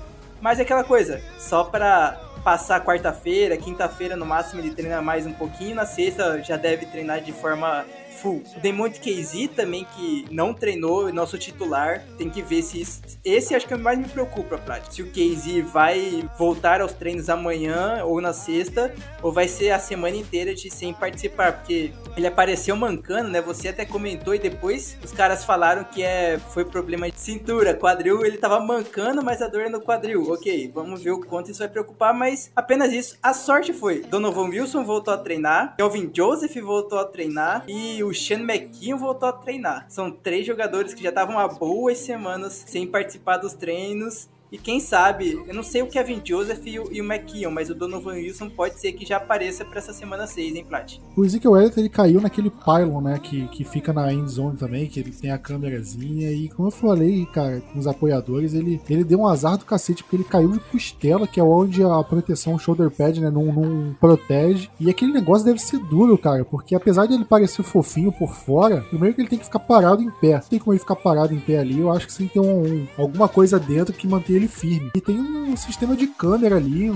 Mas 0.40 0.58
é 0.58 0.62
aquela 0.62 0.82
coisa, 0.82 1.20
só 1.38 1.64
pra 1.64 2.18
passar 2.42 2.82
quarta-feira, 2.82 3.56
quinta-feira 3.58 4.16
no 4.16 4.24
máximo 4.24 4.62
ele 4.62 4.74
treina 4.74 5.02
mais 5.02 5.26
um 5.26 5.32
pouquinho, 5.32 5.74
na 5.74 5.84
sexta 5.84 6.42
já 6.42 6.56
deve 6.56 6.86
treinar 6.86 7.20
de 7.20 7.32
forma 7.32 7.84
full. 8.20 8.42
O 8.56 8.60
Demonte 8.60 9.00
KZ 9.00 9.48
também, 9.54 9.86
que 9.96 10.26
não 10.30 10.52
treinou, 10.52 11.12
nosso 11.12 11.38
titular, 11.38 12.04
tem 12.16 12.28
que 12.28 12.42
ver 12.42 12.62
se. 12.62 12.80
Esse 13.24 13.54
acho 13.54 13.66
que 13.66 13.74
é 13.74 13.76
o 13.76 13.80
mais 13.80 13.98
me 13.98 14.08
preocupa, 14.08 14.58
Plat. 14.58 14.82
Se 14.90 15.02
o 15.02 15.10
KZ 15.10 15.70
vai 15.70 16.28
voltar 16.38 16.80
aos 16.80 16.92
treinos 16.92 17.28
amanhã 17.28 18.04
ou 18.04 18.20
na 18.20 18.32
sexta, 18.32 18.94
ou 19.22 19.32
vai 19.32 19.48
ser 19.48 19.70
a 19.70 19.78
semana 19.78 20.16
inteira 20.16 20.54
de 20.54 20.70
sem 20.70 20.92
participar, 20.92 21.52
porque 21.52 21.92
ele 22.16 22.26
apareceu 22.26 22.76
mancando, 22.76 23.30
né? 23.30 23.40
Você 23.40 23.68
até 23.68 23.84
comentou 23.84 24.34
e 24.34 24.38
depois 24.38 24.96
os 25.04 25.12
caras 25.12 25.44
falaram 25.44 25.84
que 25.84 26.02
é, 26.02 26.38
foi 26.38 26.64
problema 26.64 27.10
de 27.10 27.18
cintura, 27.18 27.74
quadril, 27.74 28.24
ele 28.24 28.38
tava 28.38 28.60
mancando, 28.60 29.22
mas 29.22 29.42
a 29.42 29.48
dor 29.48 29.62
é 29.62 29.68
no 29.68 29.80
quadril. 29.80 30.30
Ok, 30.30 30.70
vamos 30.74 31.02
ver 31.02 31.12
o 31.12 31.20
quanto 31.20 31.50
isso 31.50 31.60
vai 31.60 31.68
preocupar, 31.68 32.14
mas 32.14 32.50
apenas 32.54 32.92
isso. 32.92 33.16
A 33.22 33.32
sorte 33.32 33.72
foi: 33.72 34.02
Donovan 34.02 34.48
Wilson 34.48 34.84
voltou 34.84 35.12
a 35.12 35.18
treinar, 35.18 35.76
Kelvin 35.76 36.10
Joseph 36.14 36.56
voltou 36.56 36.98
a 36.98 37.04
treinar 37.04 37.64
e 37.68 38.02
o 38.02 38.09
Sean 38.14 38.40
McKeon 38.40 38.98
voltou 38.98 39.28
a 39.28 39.32
treinar. 39.32 39.86
São 39.88 40.10
três 40.10 40.46
jogadores 40.46 40.94
que 40.94 41.02
já 41.02 41.10
estavam 41.10 41.38
há 41.38 41.46
boas 41.46 41.98
semanas 41.98 42.64
sem 42.66 42.86
participar 42.86 43.38
dos 43.38 43.54
treinos 43.54 44.28
e 44.52 44.58
quem 44.58 44.80
sabe, 44.80 45.40
eu 45.46 45.54
não 45.54 45.62
sei 45.62 45.82
o 45.82 45.86
Kevin 45.86 46.20
Joseph 46.24 46.66
e 46.66 46.78
o, 46.78 46.92
e 46.92 47.00
o 47.00 47.04
McKeon, 47.04 47.50
mas 47.50 47.70
o 47.70 47.74
Donovan 47.74 48.14
Wilson 48.14 48.50
pode 48.50 48.80
ser 48.80 48.92
que 48.92 49.06
já 49.06 49.18
apareça 49.18 49.64
para 49.64 49.78
essa 49.78 49.92
semana 49.92 50.26
6, 50.26 50.56
hein, 50.56 50.64
Plat? 50.68 50.98
O 51.16 51.24
Ezekiel 51.24 51.56
Elliott, 51.56 51.78
ele 51.78 51.88
caiu 51.88 52.20
naquele 52.20 52.50
pylon, 52.50 53.00
né, 53.00 53.20
que, 53.22 53.46
que 53.48 53.64
fica 53.64 53.92
na 53.92 54.12
end 54.12 54.28
zone 54.28 54.56
também, 54.56 54.88
que 54.88 54.98
ele 54.98 55.12
tem 55.12 55.30
a 55.30 55.38
câmerazinha, 55.38 56.32
e 56.32 56.48
como 56.48 56.68
eu 56.68 56.72
falei, 56.72 57.24
cara, 57.26 57.60
com 57.60 57.78
os 57.78 57.86
apoiadores, 57.86 58.52
ele, 58.54 58.80
ele 58.90 59.04
deu 59.04 59.20
um 59.20 59.28
azar 59.28 59.56
do 59.56 59.64
cacete, 59.64 60.02
porque 60.02 60.16
ele 60.16 60.24
caiu 60.24 60.50
de 60.50 60.60
costela, 60.60 61.28
que 61.28 61.38
é 61.38 61.44
onde 61.44 61.84
a 61.84 62.02
proteção 62.02 62.58
shoulder 62.58 62.90
pad, 62.90 63.20
né, 63.20 63.30
não, 63.30 63.44
não 63.46 63.94
protege, 64.00 64.68
e 64.80 64.90
aquele 64.90 65.12
negócio 65.12 65.46
deve 65.46 65.60
ser 65.60 65.78
duro, 65.78 66.18
cara, 66.18 66.44
porque 66.44 66.74
apesar 66.74 67.06
de 67.06 67.14
ele 67.14 67.24
parecer 67.24 67.62
fofinho 67.62 68.10
por 68.10 68.34
fora, 68.34 68.80
primeiro 68.88 69.14
que 69.14 69.20
ele 69.20 69.28
tem 69.28 69.38
que 69.38 69.44
ficar 69.44 69.60
parado 69.60 70.02
em 70.02 70.10
pé, 70.10 70.40
tem 70.50 70.58
como 70.58 70.72
ele 70.72 70.80
ficar 70.80 70.96
parado 70.96 71.32
em 71.32 71.38
pé 71.38 71.58
ali, 71.58 71.78
eu 71.78 71.90
acho 71.90 72.08
que 72.08 72.16
tem 72.16 72.26
ter 72.26 72.40
um, 72.40 72.64
um, 72.64 72.86
alguma 72.98 73.28
coisa 73.28 73.58
dentro 73.58 73.94
que 73.94 74.08
mantenha 74.08 74.39
ele 74.40 74.48
firme. 74.48 74.90
E 74.94 75.00
tem 75.00 75.20
um 75.20 75.56
sistema 75.56 75.96
de 75.96 76.06
câmera 76.06 76.56
ali, 76.56 76.90
um, 76.90 76.94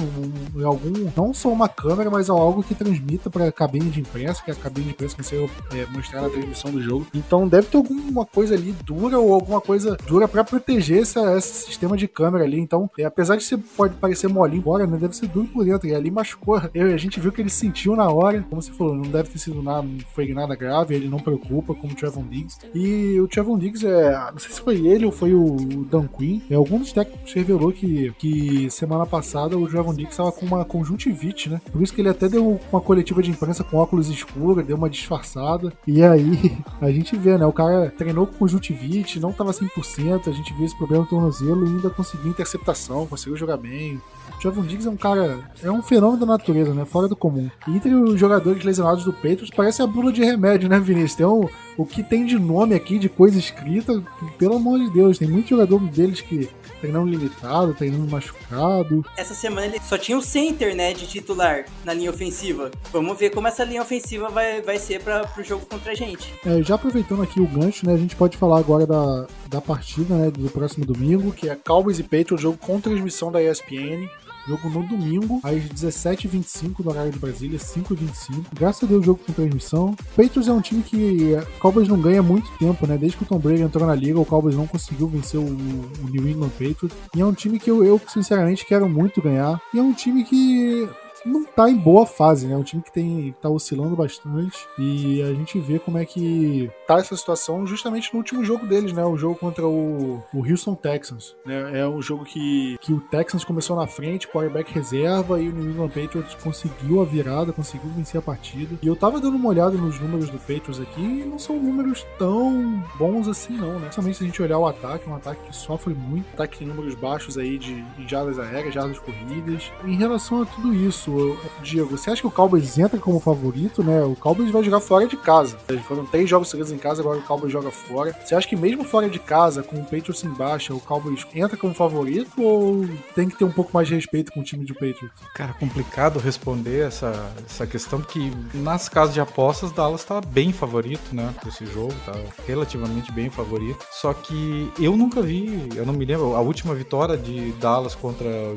um, 0.56 0.66
algum, 0.66 0.92
não 1.16 1.32
só 1.32 1.50
uma 1.50 1.68
câmera, 1.68 2.10
mas 2.10 2.28
algo 2.30 2.62
que 2.62 2.74
transmita 2.74 3.30
para 3.30 3.48
a 3.48 3.52
cabine 3.52 3.90
de 3.90 4.00
imprensa, 4.00 4.42
que 4.42 4.50
a 4.50 4.54
cabine 4.54 4.86
de 4.86 4.92
imprensa 4.92 5.16
consegue 5.16 5.50
é, 5.72 5.86
mostrar 5.86 6.22
na 6.22 6.30
transmissão 6.30 6.70
do 6.70 6.82
jogo. 6.82 7.06
Então 7.14 7.46
deve 7.46 7.68
ter 7.68 7.76
alguma 7.76 8.24
coisa 8.24 8.54
ali 8.54 8.72
dura 8.84 9.18
ou 9.18 9.34
alguma 9.34 9.60
coisa 9.60 9.96
dura 10.06 10.26
para 10.26 10.44
proteger 10.44 11.02
esse, 11.02 11.18
esse, 11.18 11.66
sistema 11.66 11.96
de 11.96 12.08
câmera 12.08 12.44
ali. 12.44 12.58
Então, 12.58 12.90
é, 12.98 13.04
apesar 13.04 13.36
de 13.36 13.44
ser 13.44 13.58
pode 13.76 13.94
parecer 13.94 14.28
molinho 14.28 14.58
embora, 14.58 14.86
né, 14.86 14.96
deve 14.96 15.14
ser 15.14 15.26
duro 15.26 15.48
por 15.48 15.64
dentro. 15.64 15.86
E 15.88 15.94
ali 15.94 16.10
machucou. 16.10 16.60
Eu, 16.72 16.94
a 16.94 16.96
gente 16.96 17.20
viu 17.20 17.32
que 17.32 17.40
ele 17.40 17.50
sentiu 17.50 17.96
na 17.96 18.08
hora, 18.08 18.42
como 18.48 18.62
você 18.62 18.72
falou, 18.72 18.94
não 18.94 19.02
deve 19.02 19.30
ter 19.30 19.38
sido 19.38 19.62
nada, 19.62 19.82
não 19.82 19.98
foi 20.14 20.32
nada 20.32 20.54
grave, 20.54 20.94
ele 20.94 21.08
não 21.08 21.18
preocupa, 21.18 21.74
como 21.74 21.92
o 21.92 21.96
Trevon 21.96 22.24
Diggs. 22.24 22.58
E 22.74 23.20
o 23.20 23.28
Trevon 23.28 23.58
Diggs, 23.58 23.86
é, 23.86 24.12
não 24.30 24.38
sei 24.38 24.50
se 24.50 24.60
foi 24.60 24.86
ele 24.86 25.04
ou 25.04 25.12
foi 25.12 25.34
o 25.34 25.84
Dan 25.90 26.06
Quinn, 26.06 26.40
é, 26.50 26.54
algum 26.54 26.78
dos 26.78 26.92
técnicos 26.92 27.33
revelou 27.34 27.72
que, 27.72 28.12
que 28.18 28.70
semana 28.70 29.04
passada 29.04 29.58
o 29.58 29.68
Javon 29.68 29.94
Dix 29.94 30.10
estava 30.10 30.32
com 30.32 30.46
uma 30.46 30.64
conjuntivite, 30.64 31.50
né? 31.50 31.60
Por 31.72 31.82
isso 31.82 31.92
que 31.92 32.00
ele 32.00 32.08
até 32.08 32.28
deu 32.28 32.60
uma 32.70 32.80
coletiva 32.80 33.22
de 33.22 33.30
imprensa 33.30 33.64
com 33.64 33.76
óculos 33.76 34.08
escuros, 34.08 34.64
deu 34.64 34.76
uma 34.76 34.90
disfarçada. 34.90 35.72
E 35.86 36.02
aí 36.02 36.56
a 36.80 36.90
gente 36.90 37.16
vê, 37.16 37.36
né? 37.36 37.46
O 37.46 37.52
cara 37.52 37.92
treinou 37.96 38.26
com 38.26 38.34
conjuntivite, 38.34 39.20
não 39.20 39.30
estava 39.30 39.50
100%, 39.50 40.28
a 40.28 40.32
gente 40.32 40.52
viu 40.54 40.64
esse 40.64 40.76
problema 40.76 41.04
no 41.04 41.10
tornozelo 41.10 41.66
e 41.66 41.68
ainda 41.68 41.90
conseguiu 41.90 42.30
interceptação, 42.30 43.06
conseguiu 43.06 43.36
jogar 43.36 43.56
bem. 43.56 44.00
O 44.38 44.42
Javon 44.42 44.62
Diggs 44.62 44.86
é 44.86 44.90
um 44.90 44.96
cara, 44.96 45.38
é 45.62 45.70
um 45.70 45.82
fenômeno 45.82 46.20
da 46.20 46.26
natureza, 46.26 46.74
né? 46.74 46.84
Fora 46.84 47.08
do 47.08 47.16
comum. 47.16 47.50
E 47.66 47.70
entre 47.72 47.94
os 47.94 48.18
jogadores 48.18 48.62
lesionados 48.64 49.04
do 49.04 49.12
Patriots, 49.12 49.50
parece 49.54 49.82
a 49.82 49.86
bula 49.86 50.12
de 50.12 50.22
remédio, 50.24 50.68
né, 50.68 50.78
Vinícius? 50.78 51.14
Tem 51.14 51.26
um, 51.26 51.48
o 51.76 51.84
que 51.84 52.02
tem 52.02 52.24
de 52.24 52.38
nome 52.38 52.74
aqui, 52.74 52.98
de 52.98 53.08
coisa 53.08 53.38
escrita, 53.38 54.02
pelo 54.38 54.56
amor 54.56 54.78
de 54.78 54.90
Deus, 54.90 55.18
tem 55.18 55.28
muito 55.28 55.48
jogador 55.48 55.78
deles 55.80 56.20
que 56.20 56.48
treinando 56.84 57.10
limitado, 57.10 57.72
treinando 57.72 58.10
machucado. 58.10 59.04
Essa 59.16 59.34
semana 59.34 59.66
ele 59.66 59.80
só 59.80 59.96
tinha 59.96 60.18
o 60.18 60.22
center, 60.22 60.76
né, 60.76 60.92
de 60.92 61.06
titular 61.06 61.64
na 61.82 61.94
linha 61.94 62.10
ofensiva. 62.10 62.70
Vamos 62.92 63.18
ver 63.18 63.30
como 63.30 63.48
essa 63.48 63.64
linha 63.64 63.80
ofensiva 63.80 64.28
vai, 64.28 64.60
vai 64.60 64.78
ser 64.78 65.00
para 65.00 65.26
o 65.38 65.42
jogo 65.42 65.64
contra 65.64 65.92
a 65.92 65.94
gente. 65.94 66.34
É, 66.44 66.62
já 66.62 66.74
aproveitando 66.74 67.22
aqui 67.22 67.40
o 67.40 67.46
gancho, 67.46 67.86
né, 67.86 67.94
a 67.94 67.96
gente 67.96 68.14
pode 68.14 68.36
falar 68.36 68.58
agora 68.58 68.86
da, 68.86 69.26
da 69.48 69.60
partida, 69.60 70.14
né, 70.14 70.30
do 70.30 70.50
próximo 70.50 70.84
domingo, 70.84 71.32
que 71.32 71.48
é 71.48 71.56
Cowboys 71.56 71.98
e 71.98 72.02
Patriots, 72.02 72.42
jogo 72.42 72.58
com 72.58 72.78
transmissão 72.80 73.32
da 73.32 73.42
ESPN. 73.42 74.08
Jogo 74.46 74.68
no 74.68 74.82
domingo, 74.86 75.40
às 75.42 75.56
17h25 75.56 76.82
do 76.82 76.90
horário 76.90 77.10
de 77.10 77.18
Brasília, 77.18 77.58
5h25. 77.58 78.44
Graças 78.52 78.84
a 78.84 78.86
Deus, 78.86 79.04
jogo 79.04 79.20
com 79.26 79.32
transmissão. 79.32 79.94
Patriots 80.16 80.48
é 80.48 80.52
um 80.52 80.60
time 80.60 80.82
que 80.82 81.34
o 81.34 81.58
Cowboys 81.58 81.88
não 81.88 82.00
ganha 82.00 82.22
muito 82.22 82.50
tempo, 82.58 82.86
né? 82.86 82.98
Desde 82.98 83.16
que 83.16 83.24
o 83.24 83.26
Tom 83.26 83.38
Brady 83.38 83.62
entrou 83.62 83.86
na 83.86 83.94
liga, 83.94 84.20
o 84.20 84.24
Cowboys 84.24 84.56
não 84.56 84.66
conseguiu 84.66 85.08
vencer 85.08 85.40
o, 85.40 85.44
o 85.44 86.10
New 86.10 86.28
England 86.28 86.50
Patriots. 86.50 86.96
E 87.16 87.20
é 87.20 87.24
um 87.24 87.32
time 87.32 87.58
que 87.58 87.70
eu, 87.70 87.84
eu, 87.84 88.00
sinceramente, 88.06 88.66
quero 88.66 88.88
muito 88.88 89.22
ganhar. 89.22 89.60
E 89.72 89.78
é 89.78 89.82
um 89.82 89.92
time 89.92 90.24
que 90.24 90.88
não 91.24 91.44
tá 91.44 91.70
em 91.70 91.76
boa 91.76 92.06
fase, 92.06 92.46
né? 92.46 92.54
É 92.54 92.56
um 92.56 92.62
time 92.62 92.82
que 92.82 92.92
tem 92.92 93.34
tá 93.40 93.48
oscilando 93.48 93.96
bastante 93.96 94.66
e 94.78 95.22
a 95.22 95.32
gente 95.32 95.58
vê 95.58 95.78
como 95.78 95.98
é 95.98 96.04
que 96.04 96.70
tá 96.86 96.98
essa 96.98 97.16
situação 97.16 97.66
justamente 97.66 98.12
no 98.12 98.18
último 98.18 98.44
jogo 98.44 98.66
deles, 98.66 98.92
né? 98.92 99.04
O 99.04 99.16
jogo 99.16 99.36
contra 99.36 99.66
o, 99.66 100.22
o 100.32 100.38
Houston 100.38 100.74
Texans, 100.74 101.34
né? 101.44 101.80
É 101.80 101.86
um 101.86 102.02
jogo 102.02 102.24
que, 102.24 102.76
que 102.80 102.92
o 102.92 103.00
Texans 103.00 103.44
começou 103.44 103.76
na 103.76 103.86
frente, 103.86 104.28
quarterback 104.28 104.72
reserva 104.72 105.40
e 105.40 105.48
o 105.48 105.52
New 105.52 105.70
England 105.70 105.88
Patriots 105.88 106.34
conseguiu 106.42 107.00
a 107.00 107.04
virada, 107.04 107.52
conseguiu 107.52 107.90
vencer 107.90 108.18
a 108.18 108.22
partida. 108.22 108.76
E 108.82 108.86
eu 108.86 108.96
tava 108.96 109.20
dando 109.20 109.36
uma 109.36 109.48
olhada 109.48 109.76
nos 109.76 109.98
números 110.00 110.28
do 110.28 110.38
Patriots 110.38 110.80
aqui 110.80 111.02
e 111.02 111.24
não 111.24 111.38
são 111.38 111.56
números 111.56 112.06
tão 112.18 112.82
bons 112.98 113.28
assim 113.28 113.56
não, 113.56 113.74
né? 113.74 113.80
Principalmente 113.82 114.18
se 114.18 114.24
a 114.24 114.26
gente 114.26 114.42
olhar 114.42 114.58
o 114.58 114.66
ataque, 114.66 115.08
um 115.08 115.14
ataque 115.14 115.48
que 115.48 115.56
sofre 115.56 115.94
muito, 115.94 116.26
ataque 116.34 116.64
em 116.64 116.66
números 116.66 116.94
baixos 116.94 117.38
aí 117.38 117.58
de, 117.58 117.82
de 117.82 118.08
jardas 118.08 118.38
aéreas, 118.38 118.74
jardas 118.74 118.98
corridas. 118.98 119.72
Em 119.84 119.96
relação 119.96 120.42
a 120.42 120.46
tudo 120.46 120.74
isso, 120.74 121.13
Diego, 121.62 121.96
você 121.96 122.10
acha 122.10 122.20
que 122.20 122.26
o 122.26 122.30
Cowboys 122.30 122.78
entra 122.78 122.98
como 122.98 123.20
favorito, 123.20 123.82
né? 123.82 124.02
O 124.02 124.16
Cowboys 124.16 124.50
vai 124.50 124.62
jogar 124.62 124.80
fora 124.80 125.06
de 125.06 125.16
casa. 125.16 125.56
Foram 125.86 126.06
três 126.06 126.28
jogos 126.28 126.48
seguidos 126.48 126.72
em 126.72 126.78
casa, 126.78 127.00
agora 127.00 127.18
o 127.18 127.22
Cowboys 127.22 127.52
joga 127.52 127.70
fora. 127.70 128.16
Você 128.24 128.34
acha 128.34 128.48
que 128.48 128.56
mesmo 128.56 128.84
fora 128.84 129.08
de 129.08 129.18
casa, 129.18 129.62
com 129.62 129.76
o 129.76 129.84
Patriots 129.84 130.24
em 130.24 130.30
baixa, 130.30 130.74
o 130.74 130.80
Cowboys 130.80 131.26
entra 131.34 131.56
como 131.56 131.74
favorito 131.74 132.42
ou 132.42 132.86
tem 133.14 133.28
que 133.28 133.36
ter 133.36 133.44
um 133.44 133.50
pouco 133.50 133.70
mais 133.72 133.88
de 133.88 133.94
respeito 133.94 134.32
com 134.32 134.40
o 134.40 134.42
time 134.42 134.64
do 134.64 134.74
Patriots? 134.74 135.12
Cara, 135.34 135.52
complicado 135.54 136.18
responder 136.18 136.86
essa, 136.86 137.32
essa 137.44 137.66
questão, 137.66 138.00
porque 138.00 138.30
nas 138.52 138.88
casas 138.88 139.14
de 139.14 139.20
apostas, 139.20 139.72
Dallas 139.72 140.04
tá 140.04 140.20
bem 140.20 140.52
favorito, 140.52 141.14
né? 141.14 141.34
Esse 141.46 141.66
jogo, 141.66 141.94
tá 142.04 142.12
relativamente 142.46 143.10
bem 143.12 143.30
favorito. 143.30 143.84
Só 143.90 144.12
que 144.12 144.70
eu 144.78 144.96
nunca 144.96 145.22
vi, 145.22 145.68
eu 145.74 145.86
não 145.86 145.92
me 145.92 146.04
lembro, 146.04 146.34
a 146.34 146.40
última 146.40 146.74
vitória 146.74 147.16
de 147.16 147.52
Dallas 147.52 147.94
contra 147.94 148.26
o 148.26 148.54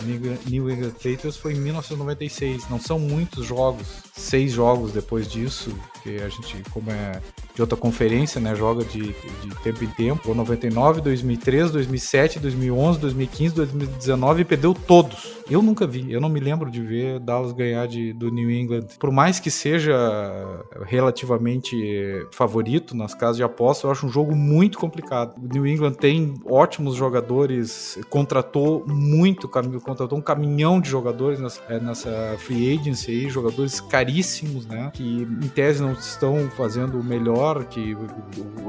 New 0.48 0.70
England 0.70 0.92
Patriots 0.92 1.38
foi 1.38 1.54
em 1.54 1.60
1996 1.60 2.47
seis, 2.48 2.70
não 2.70 2.80
são 2.80 2.98
muitos 2.98 3.46
jogos, 3.46 3.88
seis 4.18 4.52
jogos 4.52 4.92
depois 4.92 5.28
disso, 5.28 5.74
que 6.04 6.18
a 6.18 6.30
gente, 6.30 6.64
como 6.72 6.92
é 6.92 7.22
de 7.58 7.62
outra 7.62 7.76
conferência, 7.76 8.40
né, 8.40 8.54
joga 8.54 8.86
de, 8.86 9.02
de 9.02 9.56
tempo 9.64 9.84
em 9.84 9.88
tempo, 9.88 10.32
99, 10.36 11.02
2003, 11.02 11.72
2007, 11.72 12.40
2011, 12.40 13.00
2015, 13.00 13.56
2019 13.56 14.42
e 14.42 14.46
perdeu 14.46 14.76
todos. 14.76 15.38
Eu 15.50 15.64
nunca 15.64 15.88
vi, 15.88 16.12
eu 16.12 16.22
não 16.22 16.30
me 16.30 16.40
lembro 16.40 16.70
de 16.70 16.84
ver 16.84 17.20
Dallas 17.20 17.54
ganhar 17.54 17.88
de, 17.88 18.14
do 18.14 18.30
New 18.30 18.52
England. 18.52 18.86
Por 19.00 19.12
mais 19.12 19.40
que 19.40 19.50
seja 19.50 19.96
relativamente 20.86 21.76
favorito 22.32 22.96
nas 22.96 23.16
casas 23.16 23.38
de 23.38 23.44
aposta, 23.44 23.88
eu 23.88 23.92
acho 23.92 24.06
um 24.06 24.10
jogo 24.10 24.36
muito 24.36 24.78
complicado. 24.78 25.34
O 25.42 25.52
New 25.52 25.66
England 25.66 25.94
tem 25.94 26.36
ótimos 26.46 26.94
jogadores, 26.94 27.98
contratou 28.08 28.84
muito, 28.86 29.48
contratou 29.48 30.16
um 30.16 30.22
caminhão 30.22 30.80
de 30.80 30.90
jogadores 30.90 31.40
nessa, 31.40 31.64
é, 31.70 31.80
nessa 31.80 32.36
free 32.38 32.78
agency 32.78 33.10
aí, 33.10 33.30
jogadores 33.30 33.80
caríssimos, 33.82 34.07
né? 34.66 34.92
Que 34.94 35.04
em 35.04 35.48
tese 35.50 35.82
não 35.82 35.94
estão 35.94 36.50
fazendo 36.52 37.00
o 37.00 37.04
melhor, 37.04 37.66
que 37.66 37.96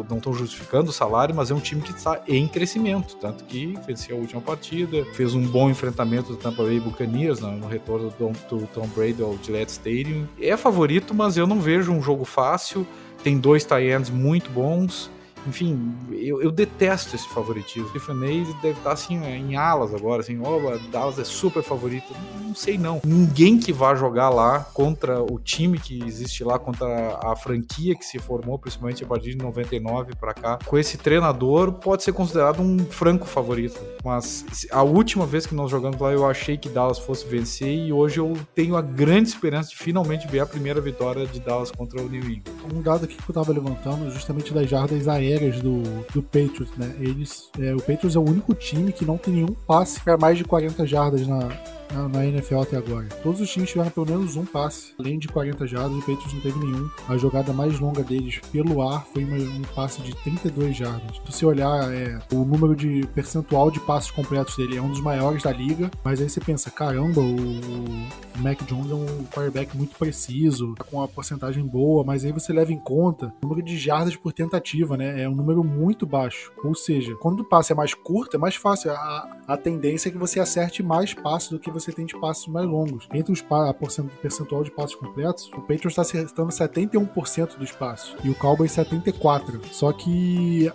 não 0.09 0.19
estão 0.19 0.33
justificando 0.33 0.91
o 0.91 0.93
salário, 0.93 1.35
mas 1.35 1.51
é 1.51 1.55
um 1.55 1.61
time 1.61 1.81
que 1.81 1.93
está 1.93 2.21
em 2.27 2.47
crescimento, 2.49 3.17
tanto 3.17 3.45
que 3.45 3.79
venceu 3.87 4.17
a 4.17 4.21
última 4.21 4.41
partida, 4.41 5.05
fez 5.15 5.35
um 5.35 5.47
bom 5.47 5.71
enfrentamento 5.71 6.33
do 6.33 6.37
Tampa 6.37 6.63
Bay 6.63 6.81
Buccaneers 6.81 7.41
no, 7.41 7.53
no 7.53 7.69
retorno 7.69 8.13
do, 8.19 8.67
Tom 8.75 8.87
Brady 8.89 9.23
ao 9.23 9.37
Gillette 9.43 9.73
Stadium. 9.73 10.27
É 10.41 10.57
favorito, 10.57 11.15
mas 11.15 11.37
eu 11.37 11.47
não 11.47 11.61
vejo 11.61 11.93
um 11.93 12.03
jogo 12.03 12.25
fácil. 12.25 12.87
Tem 13.23 13.39
dois 13.39 13.65
tie 13.65 13.93
ends 13.93 14.11
muito 14.11 14.51
bons 14.51 15.11
enfim, 15.47 15.95
eu, 16.13 16.43
eu 16.43 16.51
detesto 16.51 17.15
esse 17.15 17.29
favoritismo. 17.29 17.89
Stephen 17.89 18.19
deve 18.63 18.79
estar 18.79 18.93
assim 18.93 19.17
em 19.25 19.57
alas 19.57 19.95
agora, 19.95 20.21
assim, 20.21 20.41
ó, 20.43 20.57
oh, 20.57 20.79
Dallas 20.91 21.19
é 21.19 21.25
super 21.25 21.63
favorito. 21.63 22.13
Não 22.41 22.55
sei 22.55 22.77
não. 22.77 23.01
Ninguém 23.05 23.59
que 23.59 23.73
vá 23.73 23.95
jogar 23.95 24.31
lá 24.31 24.61
contra 24.61 25.23
o 25.23 25.39
time 25.39 25.79
que 25.79 26.03
existe 26.05 26.43
lá, 26.43 26.59
contra 26.59 27.19
a, 27.23 27.37
franquia 27.37 27.95
que 27.95 28.05
se 28.05 28.19
formou, 28.19 28.59
principalmente 28.59 29.05
a 29.05 29.07
partir 29.07 29.31
de 29.31 29.39
99 29.39 30.15
para 30.17 30.35
cá, 30.35 30.59
com 30.65 30.77
esse 30.77 30.99
treinador, 30.99 31.73
pode 31.73 32.03
ser 32.03 32.13
considerado 32.13 32.61
um 32.61 32.79
franco 32.79 33.27
favorito. 33.27 33.81
Mas 34.05 34.45
a 34.71 34.83
última 34.83 35.25
vez 35.25 35.47
que 35.47 35.55
nós 35.55 35.71
jogamos 35.71 36.01
lá, 36.01 36.13
eu 36.13 36.27
achei 36.27 36.57
que 36.57 36.69
Dallas 36.69 36.99
fosse 36.99 37.27
vencer 37.27 37.87
e 37.87 37.93
hoje 37.93 38.19
eu 38.19 38.37
tenho 38.55 38.77
a 38.77 38.83
grande 38.83 39.29
esperança 39.29 39.71
de 39.71 39.77
finalmente 39.77 40.27
ver 40.27 40.41
a 40.41 40.47
primeira 40.47 40.81
vitória 40.81 41.27
de 41.27 41.41
Dallas 41.41 41.71
contra 41.71 42.01
o 42.01 42.09
New 42.09 42.23
England. 42.23 42.43
um 42.75 42.83
dado 42.83 43.07
que 43.07 43.17
eu 43.17 43.35
tava 43.35 43.53
levantando, 43.53 44.11
justamente 44.11 44.53
das 44.53 44.69
jardas 44.69 45.07
aéreas 45.07 45.28
do, 45.63 45.83
do 46.13 46.23
Patriots, 46.23 46.71
né? 46.77 46.95
Eles, 47.01 47.51
é, 47.61 47.75
o 47.75 47.79
Patriots 47.79 48.17
é 48.17 48.19
o 48.19 48.25
único 48.25 48.55
time 48.55 48.93
que 48.93 49.05
não 49.05 49.17
tem 49.17 49.35
nenhum 49.35 49.55
passe 49.67 50.01
para 50.01 50.17
mais 50.17 50.39
de 50.39 50.45
40 50.45 50.87
jardas 50.87 51.27
na, 51.27 51.49
na, 51.93 52.09
na, 52.09 52.27
NFL 52.27 52.61
até 52.61 52.77
agora. 52.77 53.07
Todos 53.23 53.41
os 53.41 53.51
times 53.51 53.71
tiveram 53.71 53.91
pelo 53.91 54.07
menos 54.07 54.37
um 54.37 54.45
passe, 54.45 54.93
além 54.99 55.19
de 55.19 55.29
40 55.29 55.67
jardas, 55.67 55.93
o 55.93 56.01
Patriots 56.01 56.33
não 56.33 56.41
teve 56.41 56.59
nenhum. 56.59 56.89
A 57.09 57.17
jogada 57.17 57.53
mais 57.53 57.79
longa 57.79 58.03
deles 58.03 58.41
pelo 58.53 58.83
ar 58.83 59.07
foi 59.13 59.25
uma, 59.25 59.37
um 59.37 59.63
passe 59.75 60.03
de 60.03 60.15
32 60.17 60.77
jardas. 60.77 61.17
Se 61.17 61.33
você 61.33 61.47
olhar 61.47 61.93
é, 61.93 62.19
o 62.33 62.45
número 62.45 62.75
de 62.75 63.07
percentual 63.15 63.71
de 63.71 63.81
passes 63.81 64.11
completos 64.11 64.57
dele, 64.57 64.77
é 64.77 64.83
um 64.83 64.91
dos 64.91 65.01
maiores 65.01 65.43
da 65.43 65.53
liga, 65.53 65.91
mas 66.05 66.21
aí 66.21 66.29
você 66.29 66.41
pensa, 66.41 66.71
caramba, 66.71 67.21
o, 67.21 67.37
o 67.37 68.39
Mac 68.39 68.63
Jones 68.63 68.91
é 68.91 68.95
um 68.95 69.25
quarterback 69.25 69.77
muito 69.77 69.97
preciso, 69.97 70.75
tá 70.75 70.85
com 70.85 70.99
uma 70.99 71.09
porcentagem 71.09 71.65
boa, 71.65 72.05
mas 72.05 72.25
aí 72.25 72.33
você 72.33 72.53
leva 72.53 72.73
em 72.73 72.79
conta 72.79 73.33
o 73.43 73.47
número 73.47 73.63
de 73.63 73.77
jardas 73.77 74.17
por 74.17 74.33
tentativa, 74.33 74.97
né? 74.97 75.23
É 75.23 75.29
um 75.29 75.35
número 75.35 75.65
muito 75.65 76.07
baixo. 76.07 76.53
Ou 76.63 76.75
seja, 76.75 77.15
quando 77.17 77.41
o 77.41 77.45
passe 77.45 77.73
é 77.73 77.75
mais 77.75 77.95
curto, 77.95 78.37
é 78.37 78.39
mais 78.39 78.55
fácil. 78.55 78.91
A, 78.93 79.29
a 79.47 79.57
tendência 79.57 80.09
é 80.09 80.13
que 80.13 80.19
você 80.19 80.41
acerte 80.41 80.83
mais 80.83 81.15
passes 81.15 81.51
do 81.51 81.59
que 81.59 81.71
você 81.71 81.78
tem 81.85 82.07
de 82.07 82.19
passos 82.19 82.47
mais 82.49 82.67
longos. 82.67 83.09
Entre 83.13 83.33
os 83.33 83.45
a 83.51 83.75
percentual 84.23 84.63
de 84.63 84.71
passos 84.71 84.95
completos, 84.95 85.51
o 85.55 85.61
Patriots 85.61 85.87
está 85.87 86.03
acertando 86.03 86.51
71% 86.51 87.57
dos 87.57 87.73
passos 87.73 88.17
e 88.23 88.31
o 88.31 88.35
Cowboys 88.35 88.73
74%. 88.73 89.67
Só 89.73 89.93
que 89.93 90.71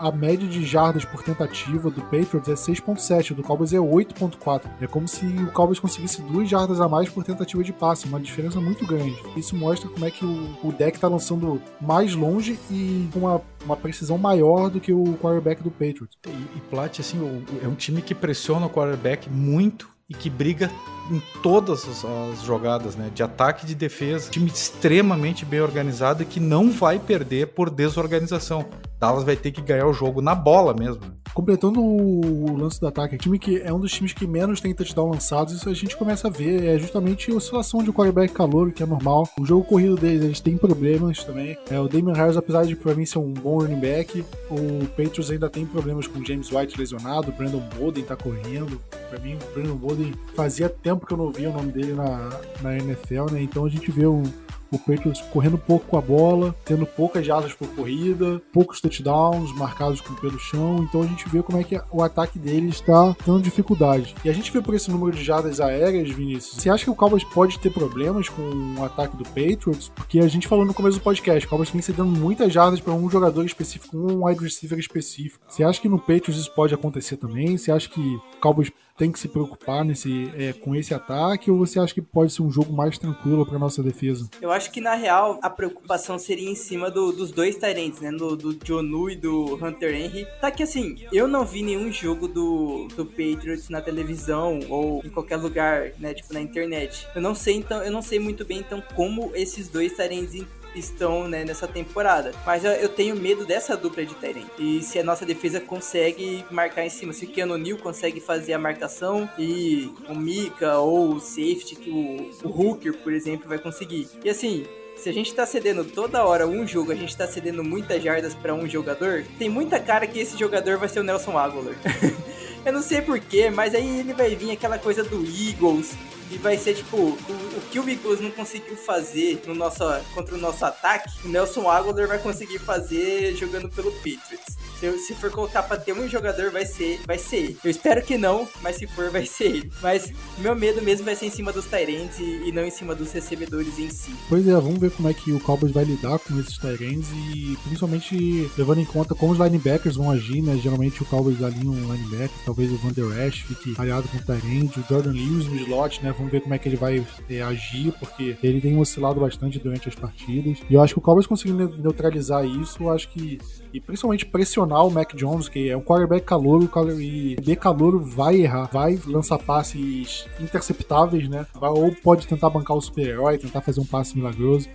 a 0.00 0.10
média 0.10 0.48
de 0.48 0.64
jardas 0.64 1.04
por 1.04 1.22
tentativa 1.22 1.90
do 1.90 2.00
Patriots 2.00 2.48
é 2.48 2.54
6.7, 2.54 3.34
do 3.34 3.42
Cowboys 3.42 3.74
é 3.74 3.76
8.4. 3.76 4.62
É 4.80 4.86
como 4.86 5.06
se 5.06 5.26
o 5.26 5.52
Cowboys 5.52 5.78
conseguisse 5.78 6.22
duas 6.22 6.48
jardas 6.48 6.80
a 6.80 6.88
mais 6.88 7.10
por 7.10 7.22
tentativa 7.22 7.62
de 7.62 7.70
passe, 7.70 8.06
uma 8.06 8.18
diferença 8.18 8.58
muito 8.60 8.86
grande. 8.86 9.14
Isso 9.36 9.54
mostra 9.54 9.90
como 9.90 10.06
é 10.06 10.10
que 10.10 10.24
o, 10.24 10.56
o 10.64 10.72
deck 10.72 10.96
está 10.96 11.06
lançando 11.06 11.60
mais 11.78 12.14
longe 12.14 12.58
e 12.70 13.10
com 13.12 13.20
uma, 13.20 13.42
uma 13.62 13.76
precisão 13.76 14.16
maior 14.16 14.70
do 14.70 14.80
que 14.80 14.90
o 14.90 15.18
quarterback 15.18 15.62
do 15.62 15.70
Patriots. 15.70 16.16
E, 16.26 16.30
e 16.30 16.60
Plat, 16.70 16.98
assim, 16.98 17.44
é 17.62 17.68
um 17.68 17.74
time 17.74 18.00
que 18.00 18.14
pressiona 18.14 18.66
o 18.66 18.70
quarterback 18.70 19.28
muito 19.28 19.99
e 20.10 20.14
que 20.14 20.28
briga 20.28 20.68
em 21.08 21.22
todas 21.40 21.88
as, 21.88 22.04
as, 22.04 22.42
jogadas, 22.42 22.96
né? 22.96 23.10
De 23.14 23.22
ataque 23.22 23.64
e 23.64 23.68
de 23.68 23.74
defesa. 23.76 24.28
Time 24.30 24.48
extremamente 24.48 25.44
bem 25.44 25.60
organizado 25.60 26.24
e 26.24 26.26
que 26.26 26.40
não 26.40 26.70
vai 26.70 26.98
perder 26.98 27.48
por 27.48 27.70
desorganização. 27.70 28.66
Dallas 28.98 29.24
vai 29.24 29.36
ter 29.36 29.52
que 29.52 29.62
ganhar 29.62 29.86
o 29.86 29.92
jogo 29.92 30.20
na 30.20 30.34
bola 30.34 30.74
mesmo. 30.74 31.02
Completando 31.34 31.80
o 31.80 32.56
lance 32.56 32.80
do 32.80 32.86
ataque, 32.86 33.16
time 33.16 33.38
que 33.38 33.60
é 33.60 33.72
um 33.72 33.78
dos 33.78 33.92
times 33.92 34.12
que 34.12 34.26
menos 34.26 34.60
tem 34.60 34.74
touchdown 34.74 35.10
lançados, 35.10 35.54
isso 35.54 35.68
a 35.68 35.74
gente 35.74 35.96
começa 35.96 36.28
a 36.28 36.30
ver, 36.30 36.64
é 36.64 36.78
justamente 36.78 37.30
a 37.30 37.34
oscilação 37.34 37.82
de 37.82 37.92
quarterback 37.92 38.32
calor, 38.32 38.72
que 38.72 38.82
é 38.82 38.86
normal. 38.86 39.28
O 39.38 39.46
jogo 39.46 39.64
corrido 39.64 39.96
deles, 39.96 40.22
eles 40.22 40.40
têm 40.40 40.56
problemas 40.56 41.22
também. 41.22 41.56
É, 41.70 41.78
o 41.78 41.88
Damian 41.88 42.14
Harris, 42.14 42.36
apesar 42.36 42.64
de 42.64 42.74
pra 42.74 42.94
mim 42.94 43.06
ser 43.06 43.18
um 43.18 43.32
bom 43.32 43.58
running 43.60 43.80
back, 43.80 44.24
o 44.50 44.86
Patriots 44.88 45.30
ainda 45.30 45.48
tem 45.48 45.64
problemas 45.64 46.06
com 46.06 46.18
o 46.18 46.26
James 46.26 46.50
White 46.50 46.78
lesionado, 46.78 47.30
o 47.30 47.32
Brandon 47.32 47.62
Bolden 47.76 48.04
tá 48.04 48.16
correndo. 48.16 48.80
Pra 49.08 49.18
mim, 49.20 49.34
o 49.34 49.54
Brandon 49.54 49.76
Bolden 49.76 50.12
fazia 50.34 50.68
tempo 50.68 51.06
que 51.06 51.12
eu 51.12 51.18
não 51.18 51.30
via 51.30 51.50
o 51.50 51.52
nome 51.52 51.72
dele 51.72 51.92
na, 51.92 52.30
na 52.60 52.76
NFL, 52.76 53.32
né? 53.32 53.42
Então 53.42 53.64
a 53.64 53.68
gente 53.68 53.90
vê 53.90 54.06
um, 54.06 54.22
o 54.70 54.78
Patriots 54.78 55.20
correndo 55.32 55.58
pouco 55.58 55.86
com 55.86 55.96
a 55.96 56.00
bola, 56.00 56.54
tendo 56.64 56.86
poucas 56.86 57.26
jardas 57.26 57.52
por 57.52 57.68
corrida, 57.68 58.40
poucos 58.52 58.80
touchdowns 58.80 59.52
marcados 59.56 60.00
com 60.00 60.14
pelo 60.14 60.38
chão. 60.38 60.84
Então 60.88 61.02
a 61.02 61.06
gente 61.06 61.28
vê 61.28 61.42
como 61.42 61.58
é 61.58 61.64
que 61.64 61.80
o 61.90 62.02
ataque 62.02 62.38
deles 62.38 62.76
está 62.76 63.14
tendo 63.24 63.40
dificuldade. 63.40 64.14
E 64.24 64.30
a 64.30 64.32
gente 64.32 64.52
vê 64.52 64.60
por 64.60 64.74
esse 64.74 64.90
número 64.90 65.16
de 65.16 65.24
jardas 65.24 65.60
aéreas, 65.60 66.10
Vinícius. 66.10 66.62
Você 66.62 66.70
acha 66.70 66.84
que 66.84 66.90
o 66.90 66.94
Cowboys 66.94 67.24
pode 67.24 67.58
ter 67.58 67.70
problemas 67.70 68.28
com 68.28 68.42
o 68.78 68.84
ataque 68.84 69.16
do 69.16 69.24
Patriots? 69.24 69.90
Porque 69.94 70.20
a 70.20 70.28
gente 70.28 70.48
falou 70.48 70.64
no 70.64 70.74
começo 70.74 70.98
do 70.98 71.02
podcast, 71.02 71.46
o 71.46 71.50
Cowboys 71.50 71.70
vem 71.70 71.82
cedendo 71.82 72.06
muitas 72.06 72.52
jardas 72.52 72.80
para 72.80 72.92
um 72.92 73.10
jogador 73.10 73.44
específico, 73.44 73.96
um 73.96 74.26
wide 74.26 74.42
receiver 74.42 74.78
específico. 74.78 75.44
Você 75.48 75.64
acha 75.64 75.80
que 75.80 75.88
no 75.88 75.98
Patriots 75.98 76.36
isso 76.36 76.54
pode 76.54 76.74
acontecer 76.74 77.16
também? 77.16 77.56
Você 77.56 77.72
acha 77.72 77.88
que 77.88 78.00
o 78.00 78.40
Cowboys 78.40 78.70
tem 79.00 79.10
que 79.10 79.18
se 79.18 79.28
preocupar 79.28 79.82
nesse, 79.82 80.30
é, 80.36 80.52
com 80.52 80.76
esse 80.76 80.92
ataque 80.92 81.50
ou 81.50 81.56
você 81.56 81.80
acha 81.80 81.94
que 81.94 82.02
pode 82.02 82.34
ser 82.34 82.42
um 82.42 82.50
jogo 82.50 82.70
mais 82.70 82.98
tranquilo 82.98 83.46
para 83.46 83.58
nossa 83.58 83.82
defesa? 83.82 84.28
Eu 84.42 84.52
acho 84.52 84.70
que 84.70 84.78
na 84.78 84.94
real 84.94 85.38
a 85.42 85.48
preocupação 85.48 86.18
seria 86.18 86.50
em 86.50 86.54
cima 86.54 86.90
do, 86.90 87.10
dos 87.10 87.30
dois 87.30 87.56
Tyrants, 87.56 87.98
né? 87.98 88.12
Do, 88.12 88.36
do 88.36 88.58
Jonu 88.62 89.08
e 89.08 89.16
do 89.16 89.54
Hunter 89.54 89.94
Henry. 89.94 90.26
Tá 90.38 90.50
que 90.50 90.62
assim, 90.62 90.96
eu 91.10 91.26
não 91.26 91.46
vi 91.46 91.62
nenhum 91.62 91.90
jogo 91.90 92.28
do, 92.28 92.88
do 92.94 93.06
Patriots 93.06 93.70
na 93.70 93.80
televisão 93.80 94.60
ou 94.68 95.00
em 95.02 95.08
qualquer 95.08 95.36
lugar, 95.36 95.92
né? 95.98 96.12
Tipo 96.12 96.34
na 96.34 96.42
internet. 96.42 97.08
Eu 97.14 97.22
não 97.22 97.34
sei 97.34 97.54
então, 97.54 97.82
eu 97.82 97.90
não 97.90 98.02
sei 98.02 98.18
muito 98.18 98.44
bem 98.44 98.58
então 98.58 98.82
como 98.94 99.32
esses 99.34 99.70
dois 99.70 99.96
Tyrants 99.96 100.44
estão 100.74 101.28
né, 101.28 101.44
nessa 101.44 101.66
temporada. 101.66 102.32
Mas 102.46 102.64
eu, 102.64 102.72
eu, 102.72 102.88
tenho 102.88 103.16
medo 103.16 103.44
dessa 103.44 103.76
dupla 103.76 104.04
de 104.04 104.14
Tyrant. 104.14 104.46
E 104.58 104.82
se 104.82 104.98
a 104.98 105.04
nossa 105.04 105.24
defesa 105.24 105.60
consegue 105.60 106.44
marcar 106.50 106.84
em 106.84 106.90
cima, 106.90 107.12
se 107.12 107.24
o 107.24 107.28
Keanu 107.28 107.56
Neal 107.56 107.78
consegue 107.78 108.20
fazer 108.20 108.52
a 108.52 108.58
marcação 108.58 109.28
e 109.38 109.90
o 110.08 110.14
Mika 110.14 110.78
ou 110.78 111.14
o 111.14 111.20
safety 111.20 111.76
que 111.76 111.90
o, 111.90 112.48
o 112.48 112.48
Hooker, 112.48 112.94
por 112.98 113.12
exemplo, 113.12 113.48
vai 113.48 113.58
conseguir. 113.58 114.08
E 114.24 114.30
assim, 114.30 114.66
se 114.96 115.08
a 115.08 115.12
gente 115.12 115.34
tá 115.34 115.46
cedendo 115.46 115.84
toda 115.84 116.24
hora 116.24 116.46
um 116.46 116.66
jogo, 116.66 116.92
a 116.92 116.94
gente 116.94 117.16
tá 117.16 117.26
cedendo 117.26 117.64
muitas 117.64 118.02
jardas 118.02 118.34
para 118.34 118.54
um 118.54 118.68
jogador, 118.68 119.24
tem 119.38 119.48
muita 119.48 119.80
cara 119.80 120.06
que 120.06 120.18
esse 120.18 120.36
jogador 120.38 120.76
vai 120.76 120.88
ser 120.88 121.00
o 121.00 121.02
Nelson 121.02 121.38
Aguilar. 121.38 121.74
Eu 122.64 122.74
não 122.74 122.82
sei 122.82 123.00
porquê, 123.00 123.48
mas 123.48 123.74
aí 123.74 124.00
ele 124.00 124.12
vai 124.12 124.36
vir 124.36 124.50
aquela 124.50 124.78
coisa 124.78 125.02
do 125.02 125.24
Eagles, 125.24 125.94
e 126.30 126.38
vai 126.38 126.56
ser 126.56 126.74
tipo, 126.74 126.96
o, 126.96 127.10
o 127.10 127.60
que 127.70 127.80
o 127.80 127.88
Eagles 127.88 128.20
não 128.20 128.30
conseguiu 128.30 128.76
fazer 128.76 129.42
no 129.46 129.54
nosso, 129.54 129.84
contra 130.14 130.34
o 130.34 130.38
nosso 130.38 130.64
ataque, 130.64 131.10
o 131.24 131.28
Nelson 131.28 131.68
Aguilar 131.68 132.06
vai 132.06 132.18
conseguir 132.18 132.60
fazer 132.60 133.34
jogando 133.34 133.68
pelo 133.68 133.90
Patriots. 133.92 134.56
Se, 134.80 134.98
se 134.98 135.14
for 135.14 135.30
colocar 135.30 135.62
pra 135.62 135.76
ter 135.76 135.92
um 135.92 136.08
jogador, 136.08 136.50
vai 136.50 136.64
ser, 136.64 137.00
vai 137.06 137.18
ser 137.18 137.36
ele. 137.36 137.58
Eu 137.62 137.70
espero 137.70 138.02
que 138.02 138.16
não, 138.16 138.48
mas 138.62 138.76
se 138.76 138.86
for, 138.86 139.10
vai 139.10 139.26
ser 139.26 139.44
ele. 139.44 139.72
Mas 139.82 140.10
meu 140.38 140.56
medo 140.56 140.80
mesmo 140.80 141.04
vai 141.04 141.14
ser 141.14 141.26
em 141.26 141.30
cima 141.30 141.52
dos 141.52 141.66
Tyrants 141.66 142.18
e, 142.18 142.48
e, 142.48 142.52
não 142.52 142.64
em 142.64 142.70
cima 142.70 142.94
dos 142.94 143.12
recebedores 143.12 143.78
em 143.78 143.90
si. 143.90 144.10
Pois 144.26 144.48
é, 144.48 144.52
vamos 144.52 144.78
ver 144.78 144.90
como 144.92 145.10
é 145.10 145.12
que 145.12 145.32
o 145.32 145.40
Cowboys 145.40 145.70
vai 145.70 145.84
lidar 145.84 146.18
com 146.20 146.40
esses 146.40 146.56
Tyrants 146.56 147.10
e 147.34 147.58
principalmente 147.64 148.50
levando 148.56 148.80
em 148.80 148.86
conta 148.86 149.14
como 149.14 149.32
os 149.32 149.38
linebackers 149.38 149.96
vão 149.96 150.10
agir, 150.10 150.40
né? 150.40 150.56
Geralmente 150.56 151.02
o 151.02 151.04
Cowboys 151.04 151.42
alinha 151.42 151.70
um 151.70 151.92
linebacker, 151.92 152.30
talvez 152.46 152.72
o 152.72 152.76
Van 152.78 152.92
Der 152.92 153.26
Esch 153.26 153.42
fique 153.42 153.74
aliado 153.76 154.08
com 154.08 154.16
o 154.16 154.22
Tyrant, 154.22 154.78
o 154.78 154.84
Jordan 154.88 155.12
Lewis 155.12 155.46
no 155.46 155.56
slot, 155.56 156.02
né? 156.02 156.14
Vamos 156.16 156.32
ver 156.32 156.40
como 156.40 156.54
é 156.54 156.58
que 156.58 156.66
ele 156.70 156.76
vai 156.76 157.04
é, 157.28 157.42
agir, 157.42 157.92
porque 157.98 158.34
ele 158.42 158.62
tem 158.62 158.78
oscilado 158.78 159.20
bastante 159.20 159.58
durante 159.58 159.90
as 159.90 159.94
partidas. 159.94 160.56
E 160.70 160.72
eu 160.72 160.80
acho 160.80 160.94
que 160.94 160.98
o 161.00 161.02
Cowboys 161.02 161.26
conseguindo 161.26 161.68
neutralizar 161.76 162.46
isso, 162.46 162.82
eu 162.82 162.90
acho 162.90 163.10
que 163.10 163.38
e 163.72 163.80
principalmente 163.80 164.26
pressionar 164.26 164.69
o 164.70 164.90
Mac 164.90 165.14
Jones, 165.14 165.48
que 165.48 165.68
é 165.68 165.76
um 165.76 165.80
quarterback 165.80 166.24
calouro, 166.24 166.70
e 167.00 167.36
de 167.36 167.56
calouro 167.56 167.98
vai 168.00 168.36
errar, 168.36 168.68
vai 168.72 168.98
lançar 169.06 169.38
passes 169.38 170.26
interceptáveis, 170.40 171.28
né? 171.28 171.46
Ou 171.60 171.94
pode 172.02 172.26
tentar 172.26 172.50
bancar 172.50 172.76
o 172.76 172.80
super-herói, 172.80 173.38
tentar 173.38 173.60
fazer 173.60 173.80
um 173.80 173.86
passe 173.86 174.16
milagroso. 174.16 174.68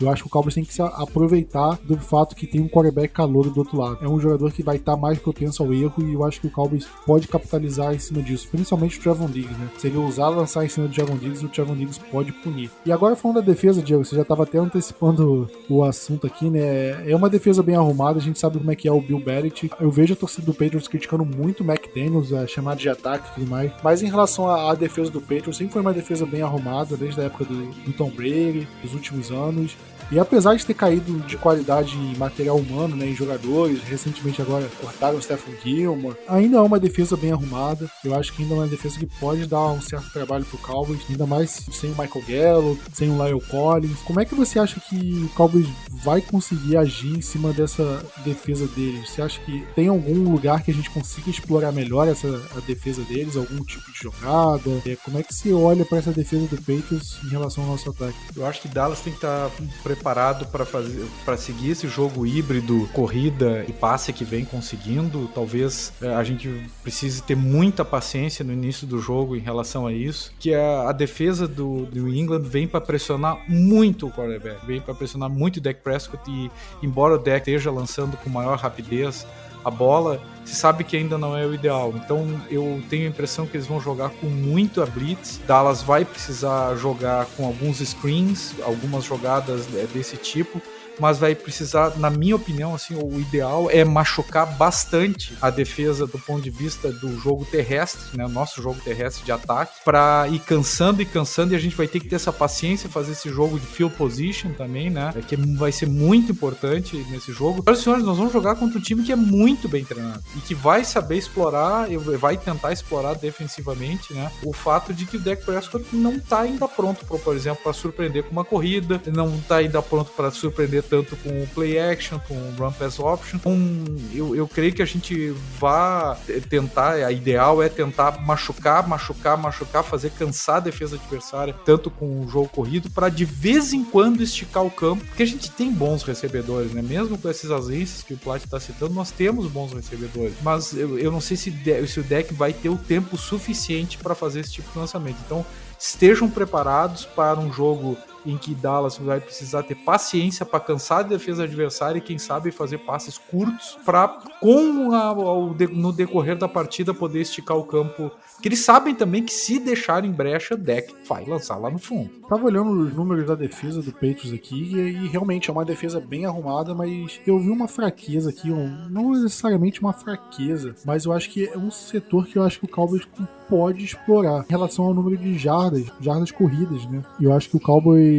Eu 0.00 0.10
acho 0.10 0.22
que 0.22 0.28
o 0.28 0.30
Cowboys 0.30 0.54
tem 0.54 0.64
que 0.64 0.74
se 0.74 0.82
aproveitar 0.82 1.78
do 1.84 1.96
fato 1.98 2.34
que 2.34 2.46
tem 2.46 2.60
um 2.60 2.68
quarterback 2.68 3.12
calor 3.12 3.48
do 3.50 3.58
outro 3.58 3.78
lado. 3.78 3.98
É 4.02 4.08
um 4.08 4.20
jogador 4.20 4.50
que 4.52 4.62
vai 4.62 4.76
estar 4.76 4.96
mais 4.96 5.18
propenso 5.18 5.62
ao 5.62 5.72
erro 5.72 6.02
e 6.02 6.14
eu 6.14 6.24
acho 6.24 6.40
que 6.40 6.46
o 6.46 6.50
Cowboys 6.50 6.86
pode 7.06 7.28
capitalizar 7.28 7.94
em 7.94 7.98
cima 7.98 8.22
disso, 8.22 8.48
principalmente 8.50 8.98
o 8.98 9.02
Trevon 9.02 9.26
Diggs, 9.26 9.54
né? 9.54 9.68
Se 9.78 9.86
ele 9.86 9.98
ousar 9.98 10.30
lançar 10.30 10.64
em 10.64 10.68
cima 10.68 10.88
do 10.88 10.94
Trevon 10.94 11.16
Diggs, 11.16 11.44
o 11.44 11.48
Trevon 11.48 11.76
Diggs 11.76 12.00
pode 12.10 12.32
punir. 12.32 12.70
E 12.84 12.92
agora 12.92 13.14
falando 13.14 13.36
da 13.36 13.46
defesa, 13.46 13.82
Diego, 13.82 14.04
você 14.04 14.16
já 14.16 14.22
estava 14.22 14.42
até 14.42 14.58
antecipando 14.58 15.48
o 15.68 15.84
assunto 15.84 16.26
aqui, 16.26 16.50
né? 16.50 17.08
É 17.08 17.14
uma 17.14 17.30
defesa 17.30 17.62
bem 17.62 17.76
arrumada, 17.76 18.18
a 18.18 18.22
gente 18.22 18.38
sabe 18.38 18.58
como 18.58 18.70
é 18.70 18.76
que 18.76 18.88
é 18.88 18.92
o 18.92 19.00
Bill 19.00 19.20
Belichick. 19.20 19.74
Eu 19.80 19.90
vejo 19.90 20.14
a 20.14 20.16
torcida 20.16 20.46
do 20.46 20.52
Patriots 20.52 20.88
criticando 20.88 21.24
muito 21.24 21.62
o 21.62 21.70
McDaniels, 21.70 22.32
a 22.32 22.46
chamada 22.46 22.80
de 22.80 22.88
ataque 22.88 23.28
e 23.30 23.34
tudo 23.34 23.50
mais. 23.50 23.70
Mas 23.82 24.02
em 24.02 24.06
relação 24.06 24.48
à, 24.48 24.74
defesa 24.74 25.10
do 25.10 25.20
Patriots, 25.20 25.56
sempre 25.56 25.72
foi 25.72 25.82
uma 25.82 25.92
defesa 25.92 26.26
bem 26.26 26.42
arrumada, 26.42 26.96
desde 26.96 27.20
a 27.20 27.24
época 27.24 27.44
do, 27.44 27.66
do 27.66 27.92
Tom 27.92 28.10
Brady, 28.10 28.66
dos 28.82 28.94
últimos 28.94 29.30
anos. 29.30 29.76
E 30.12 30.18
apesar 30.18 30.54
de 30.54 30.66
ter 30.66 30.74
caído 30.74 31.20
de 31.20 31.38
qualidade 31.38 31.96
em 31.96 32.14
material 32.18 32.58
humano, 32.58 32.94
né, 32.94 33.06
em 33.06 33.14
jogadores, 33.14 33.82
recentemente 33.82 34.42
agora 34.42 34.68
cortaram 34.78 35.16
o 35.16 35.22
Stephen 35.22 35.54
Gilmore, 35.64 36.14
ainda 36.28 36.58
é 36.58 36.60
uma 36.60 36.78
defesa 36.78 37.16
bem 37.16 37.32
arrumada. 37.32 37.90
Eu 38.04 38.14
acho 38.14 38.30
que 38.34 38.42
ainda 38.42 38.54
é 38.54 38.58
uma 38.58 38.66
defesa 38.66 38.98
que 38.98 39.06
pode 39.06 39.46
dar 39.46 39.68
um 39.68 39.80
certo 39.80 40.12
trabalho 40.12 40.44
pro 40.44 40.58
Cowboys, 40.58 41.00
ainda 41.08 41.24
mais 41.24 41.66
sem 41.72 41.92
o 41.92 41.96
Michael 41.96 42.24
Gallup, 42.28 42.82
sem 42.92 43.08
o 43.08 43.24
Lyle 43.24 43.40
Collins. 43.40 44.00
Como 44.00 44.20
é 44.20 44.26
que 44.26 44.34
você 44.34 44.58
acha 44.58 44.78
que 44.80 45.24
o 45.24 45.30
Cowboys 45.30 45.66
vai 45.90 46.20
conseguir 46.20 46.76
agir 46.76 47.16
em 47.16 47.22
cima 47.22 47.50
dessa 47.54 48.04
defesa 48.22 48.66
deles? 48.66 49.08
Você 49.08 49.22
acha 49.22 49.40
que 49.40 49.64
tem 49.74 49.88
algum 49.88 50.30
lugar 50.30 50.62
que 50.62 50.70
a 50.70 50.74
gente 50.74 50.90
consiga 50.90 51.30
explorar 51.30 51.72
melhor 51.72 52.06
essa 52.06 52.28
a 52.54 52.60
defesa 52.60 53.00
deles, 53.04 53.34
algum 53.34 53.64
tipo 53.64 53.90
de 53.90 53.98
jogada? 53.98 54.82
É, 54.84 54.94
como 54.96 55.16
é 55.16 55.22
que 55.22 55.34
você 55.34 55.54
olha 55.54 55.86
para 55.86 55.96
essa 55.96 56.12
defesa 56.12 56.46
do 56.48 56.58
Patriots 56.58 57.16
em 57.24 57.28
relação 57.28 57.64
ao 57.64 57.70
nosso 57.70 57.88
ataque? 57.88 58.18
Eu 58.36 58.44
acho 58.44 58.60
que 58.60 58.68
Dallas 58.68 59.00
tem 59.00 59.12
que 59.14 59.18
estar 59.18 59.48
tá 59.48 59.62
preparado 59.82 60.46
para 60.46 60.64
fazer 60.64 61.06
para 61.24 61.36
seguir 61.36 61.70
esse 61.70 61.88
jogo 61.88 62.26
híbrido, 62.26 62.88
corrida 62.92 63.64
e 63.68 63.72
passe 63.72 64.12
que 64.12 64.24
vem 64.24 64.44
conseguindo. 64.44 65.28
Talvez 65.34 65.92
é, 66.00 66.14
a 66.14 66.22
gente 66.22 66.70
precise 66.82 67.22
ter 67.22 67.36
muita 67.36 67.84
paciência 67.84 68.44
no 68.44 68.52
início 68.52 68.86
do 68.86 69.00
jogo 69.00 69.36
em 69.36 69.40
relação 69.40 69.86
a 69.86 69.92
isso, 69.92 70.32
que 70.38 70.54
a, 70.54 70.88
a 70.88 70.92
defesa 70.92 71.46
do 71.46 71.88
New 71.92 72.08
England 72.08 72.42
vem 72.42 72.66
para 72.66 72.80
pressionar 72.80 73.38
muito 73.48 74.06
o 74.06 74.10
quarterback, 74.10 74.64
vem 74.66 74.80
para 74.80 74.94
pressionar 74.94 75.28
muito 75.28 75.56
o 75.56 75.60
Dak 75.60 75.80
Prescott 75.80 76.22
e 76.30 76.50
embora 76.82 77.14
o 77.14 77.18
Dak 77.18 77.38
esteja 77.38 77.70
lançando 77.70 78.16
com 78.16 78.30
maior 78.30 78.58
rapidez 78.58 79.26
a 79.64 79.70
bola, 79.70 80.20
se 80.44 80.54
sabe 80.54 80.84
que 80.84 80.96
ainda 80.96 81.16
não 81.16 81.36
é 81.36 81.46
o 81.46 81.54
ideal. 81.54 81.92
Então 81.96 82.40
eu 82.50 82.82
tenho 82.88 83.06
a 83.06 83.08
impressão 83.08 83.46
que 83.46 83.56
eles 83.56 83.66
vão 83.66 83.80
jogar 83.80 84.10
com 84.10 84.26
muito 84.26 84.82
a 84.82 84.86
blitz. 84.86 85.40
Dallas 85.46 85.82
vai 85.82 86.04
precisar 86.04 86.74
jogar 86.76 87.26
com 87.36 87.46
alguns 87.46 87.78
screens, 87.78 88.54
algumas 88.62 89.04
jogadas 89.04 89.66
é, 89.74 89.86
desse 89.86 90.16
tipo 90.16 90.60
mas 91.02 91.18
vai 91.18 91.34
precisar, 91.34 91.98
na 91.98 92.08
minha 92.08 92.36
opinião, 92.36 92.76
assim, 92.76 92.94
o 92.94 93.18
ideal 93.18 93.68
é 93.68 93.84
machucar 93.84 94.46
bastante 94.46 95.36
a 95.42 95.50
defesa 95.50 96.06
do 96.06 96.16
ponto 96.16 96.40
de 96.40 96.48
vista 96.48 96.92
do 96.92 97.18
jogo 97.18 97.44
terrestre, 97.44 98.16
né, 98.16 98.24
nosso 98.28 98.62
jogo 98.62 98.80
terrestre 98.84 99.24
de 99.24 99.32
ataque, 99.32 99.80
para 99.84 100.28
ir 100.30 100.38
cansando 100.38 101.02
e 101.02 101.04
cansando 101.04 101.54
e 101.54 101.56
a 101.56 101.58
gente 101.58 101.74
vai 101.74 101.88
ter 101.88 101.98
que 101.98 102.06
ter 102.06 102.14
essa 102.14 102.32
paciência 102.32 102.88
fazer 102.88 103.12
esse 103.12 103.28
jogo 103.30 103.58
de 103.58 103.66
field 103.66 103.96
position 103.96 104.52
também, 104.52 104.90
né, 104.90 105.12
que 105.26 105.34
vai 105.56 105.72
ser 105.72 105.88
muito 105.88 106.30
importante 106.30 106.96
nesse 107.10 107.32
jogo. 107.32 107.64
Para 107.64 107.74
senhores, 107.74 108.04
nós 108.04 108.16
vamos 108.16 108.32
jogar 108.32 108.54
contra 108.54 108.78
um 108.78 108.80
time 108.80 109.02
que 109.02 109.10
é 109.10 109.16
muito 109.16 109.68
bem 109.68 109.84
treinado 109.84 110.22
e 110.36 110.40
que 110.40 110.54
vai 110.54 110.84
saber 110.84 111.16
explorar, 111.16 111.88
vai 112.16 112.36
tentar 112.36 112.70
explorar 112.72 113.14
defensivamente, 113.14 114.14
né, 114.14 114.30
o 114.44 114.52
fato 114.52 114.94
de 114.94 115.04
que 115.04 115.16
o 115.16 115.20
Dak 115.20 115.44
Prescott 115.44 115.84
não 115.92 116.14
está 116.14 116.42
ainda 116.42 116.68
pronto, 116.68 117.04
por 117.04 117.34
exemplo, 117.34 117.60
para 117.64 117.72
surpreender 117.72 118.22
com 118.22 118.30
uma 118.30 118.44
corrida, 118.44 119.02
não 119.12 119.34
está 119.34 119.56
ainda 119.56 119.82
pronto 119.82 120.12
para 120.12 120.30
surpreender 120.30 120.91
tanto 120.92 121.16
com 121.16 121.42
o 121.42 121.46
play 121.54 121.78
action, 121.78 122.18
com 122.28 122.34
o 122.34 122.54
run 122.58 122.70
pass 122.70 122.98
option. 122.98 123.38
Um, 123.46 123.82
eu, 124.12 124.36
eu 124.36 124.46
creio 124.46 124.74
que 124.74 124.82
a 124.82 124.84
gente 124.84 125.34
vá 125.58 126.18
tentar, 126.50 126.96
a 126.96 127.10
ideal 127.10 127.62
é 127.62 127.70
tentar 127.70 128.20
machucar, 128.20 128.86
machucar, 128.86 129.38
machucar, 129.38 129.82
fazer 129.82 130.10
cansar 130.10 130.56
a 130.56 130.60
defesa 130.60 130.96
adversária, 130.96 131.54
tanto 131.64 131.90
com 131.90 132.20
o 132.20 132.28
jogo 132.28 132.50
corrido, 132.50 132.90
para 132.90 133.08
de 133.08 133.24
vez 133.24 133.72
em 133.72 133.82
quando 133.82 134.22
esticar 134.22 134.62
o 134.66 134.70
campo, 134.70 135.02
porque 135.06 135.22
a 135.22 135.26
gente 135.26 135.50
tem 135.50 135.72
bons 135.72 136.02
recebedores, 136.02 136.72
né? 136.72 136.82
Mesmo 136.82 137.16
com 137.16 137.26
essas 137.26 137.50
ausências 137.50 138.02
que 138.02 138.12
o 138.12 138.18
Plat 138.18 138.44
está 138.44 138.60
citando, 138.60 138.92
nós 138.92 139.10
temos 139.10 139.50
bons 139.50 139.72
recebedores. 139.72 140.34
Mas 140.42 140.74
eu, 140.74 140.98
eu 140.98 141.10
não 141.10 141.22
sei 141.22 141.38
se, 141.38 141.50
de, 141.50 141.86
se 141.86 142.00
o 142.00 142.02
deck 142.02 142.34
vai 142.34 142.52
ter 142.52 142.68
o 142.68 142.76
tempo 142.76 143.16
suficiente 143.16 143.96
para 143.96 144.14
fazer 144.14 144.40
esse 144.40 144.52
tipo 144.52 144.70
de 144.70 144.78
lançamento. 144.78 145.16
Então, 145.24 145.42
estejam 145.78 146.28
preparados 146.28 147.06
para 147.06 147.40
um 147.40 147.50
jogo 147.50 147.96
em 148.24 148.36
que 148.36 148.54
Dallas 148.54 148.98
vai 148.98 149.20
precisar 149.20 149.62
ter 149.62 149.74
paciência 149.74 150.44
para 150.44 150.60
cansar 150.60 151.00
a 151.00 151.02
defesa 151.02 151.44
adversária 151.44 151.98
e 151.98 152.02
quem 152.02 152.18
sabe 152.18 152.50
fazer 152.50 152.78
passes 152.78 153.18
curtos 153.18 153.78
para 153.84 154.08
com 154.40 154.92
a, 154.92 155.06
ao, 155.06 155.54
no 155.70 155.92
decorrer 155.92 156.36
da 156.36 156.48
partida 156.48 156.94
poder 156.94 157.20
esticar 157.20 157.56
o 157.56 157.64
campo. 157.64 158.10
Que 158.40 158.48
eles 158.48 158.64
sabem 158.64 158.94
também 158.94 159.22
que 159.22 159.32
se 159.32 159.58
deixarem 159.58 160.10
brecha, 160.10 160.56
deck 160.56 160.94
vai 161.06 161.24
lançar 161.24 161.56
lá 161.56 161.70
no 161.70 161.78
fundo. 161.78 162.10
Tava 162.28 162.44
olhando 162.44 162.70
os 162.70 162.92
números 162.92 163.26
da 163.26 163.34
defesa 163.34 163.82
do 163.82 163.92
Patriots 163.92 164.32
aqui 164.32 164.74
e, 164.74 164.78
e 164.78 165.08
realmente 165.08 165.50
é 165.50 165.52
uma 165.52 165.64
defesa 165.64 166.00
bem 166.00 166.26
arrumada, 166.26 166.74
mas 166.74 167.20
eu 167.26 167.38
vi 167.38 167.50
uma 167.50 167.68
fraqueza 167.68 168.30
aqui, 168.30 168.50
um, 168.50 168.88
não 168.88 169.12
necessariamente 169.12 169.80
uma 169.80 169.92
fraqueza, 169.92 170.74
mas 170.84 171.04
eu 171.04 171.12
acho 171.12 171.30
que 171.30 171.46
é 171.46 171.56
um 171.56 171.70
setor 171.70 172.26
que 172.26 172.36
eu 172.36 172.42
acho 172.42 172.58
que 172.58 172.64
o 172.64 172.68
Cowboys 172.68 173.06
pode 173.48 173.84
explorar 173.84 174.46
em 174.48 174.50
relação 174.50 174.86
ao 174.86 174.94
número 174.94 175.16
de 175.16 175.36
jardas, 175.36 175.84
jardas 176.00 176.30
corridas, 176.30 176.86
né? 176.86 177.02
E 177.20 177.24
eu 177.24 177.32
acho 177.32 177.50
que 177.50 177.56
o 177.56 177.60
Cowboys 177.60 178.11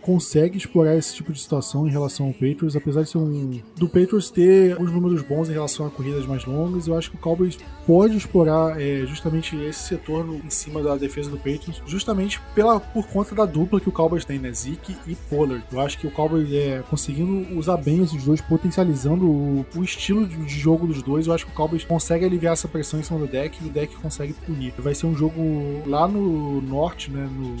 consegue 0.00 0.56
explorar 0.56 0.96
esse 0.96 1.14
tipo 1.14 1.32
de 1.32 1.40
situação 1.40 1.86
em 1.86 1.90
relação 1.90 2.26
ao 2.26 2.32
Patriots, 2.32 2.74
apesar 2.74 3.02
de 3.02 3.10
ser 3.10 3.18
um 3.18 3.60
do 3.76 3.88
Patriots 3.88 4.30
ter 4.30 4.80
os 4.80 4.90
números 4.90 5.22
bons 5.22 5.48
em 5.48 5.52
relação 5.52 5.86
a 5.86 5.90
corridas 5.90 6.26
mais 6.26 6.44
longas, 6.44 6.86
eu 6.86 6.96
acho 6.96 7.10
que 7.10 7.16
o 7.16 7.20
Cowboys 7.20 7.58
pode 7.86 8.16
explorar 8.16 8.80
é, 8.80 9.04
justamente 9.06 9.56
esse 9.56 9.80
setor 9.80 10.24
no, 10.24 10.36
em 10.36 10.50
cima 10.50 10.82
da 10.82 10.96
defesa 10.96 11.30
do 11.30 11.36
Patriots, 11.36 11.82
justamente 11.86 12.40
pela 12.54 12.80
por 12.80 13.06
conta 13.06 13.34
da 13.34 13.44
dupla 13.44 13.80
que 13.80 13.88
o 13.88 13.92
Cowboys 13.92 14.24
tem, 14.24 14.38
né? 14.38 14.52
Zeke 14.52 14.96
e 15.06 15.14
Pollard. 15.14 15.64
Eu 15.70 15.80
acho 15.80 15.98
que 15.98 16.06
o 16.06 16.10
Cowboys 16.10 16.52
é 16.52 16.82
conseguindo 16.88 17.56
usar 17.56 17.76
bem 17.76 18.02
esses 18.02 18.24
dois, 18.24 18.40
potencializando 18.40 19.26
o, 19.26 19.66
o 19.74 19.84
estilo 19.84 20.26
de, 20.26 20.36
de 20.36 20.58
jogo 20.58 20.86
dos 20.86 21.02
dois. 21.02 21.26
Eu 21.26 21.34
acho 21.34 21.46
que 21.46 21.52
o 21.52 21.54
Cowboys 21.54 21.84
consegue 21.84 22.24
aliviar 22.24 22.54
essa 22.54 22.68
pressão 22.68 22.98
em 22.98 23.02
cima 23.02 23.18
do 23.18 23.26
deck 23.26 23.62
e 23.62 23.66
o 23.66 23.70
deck 23.70 23.94
consegue 23.96 24.32
punir 24.32 24.72
vai 24.78 24.94
ser 24.94 25.06
um 25.06 25.14
jogo 25.14 25.82
lá 25.86 26.06
no 26.06 26.60
norte, 26.62 27.10
né? 27.10 27.28
No, 27.30 27.56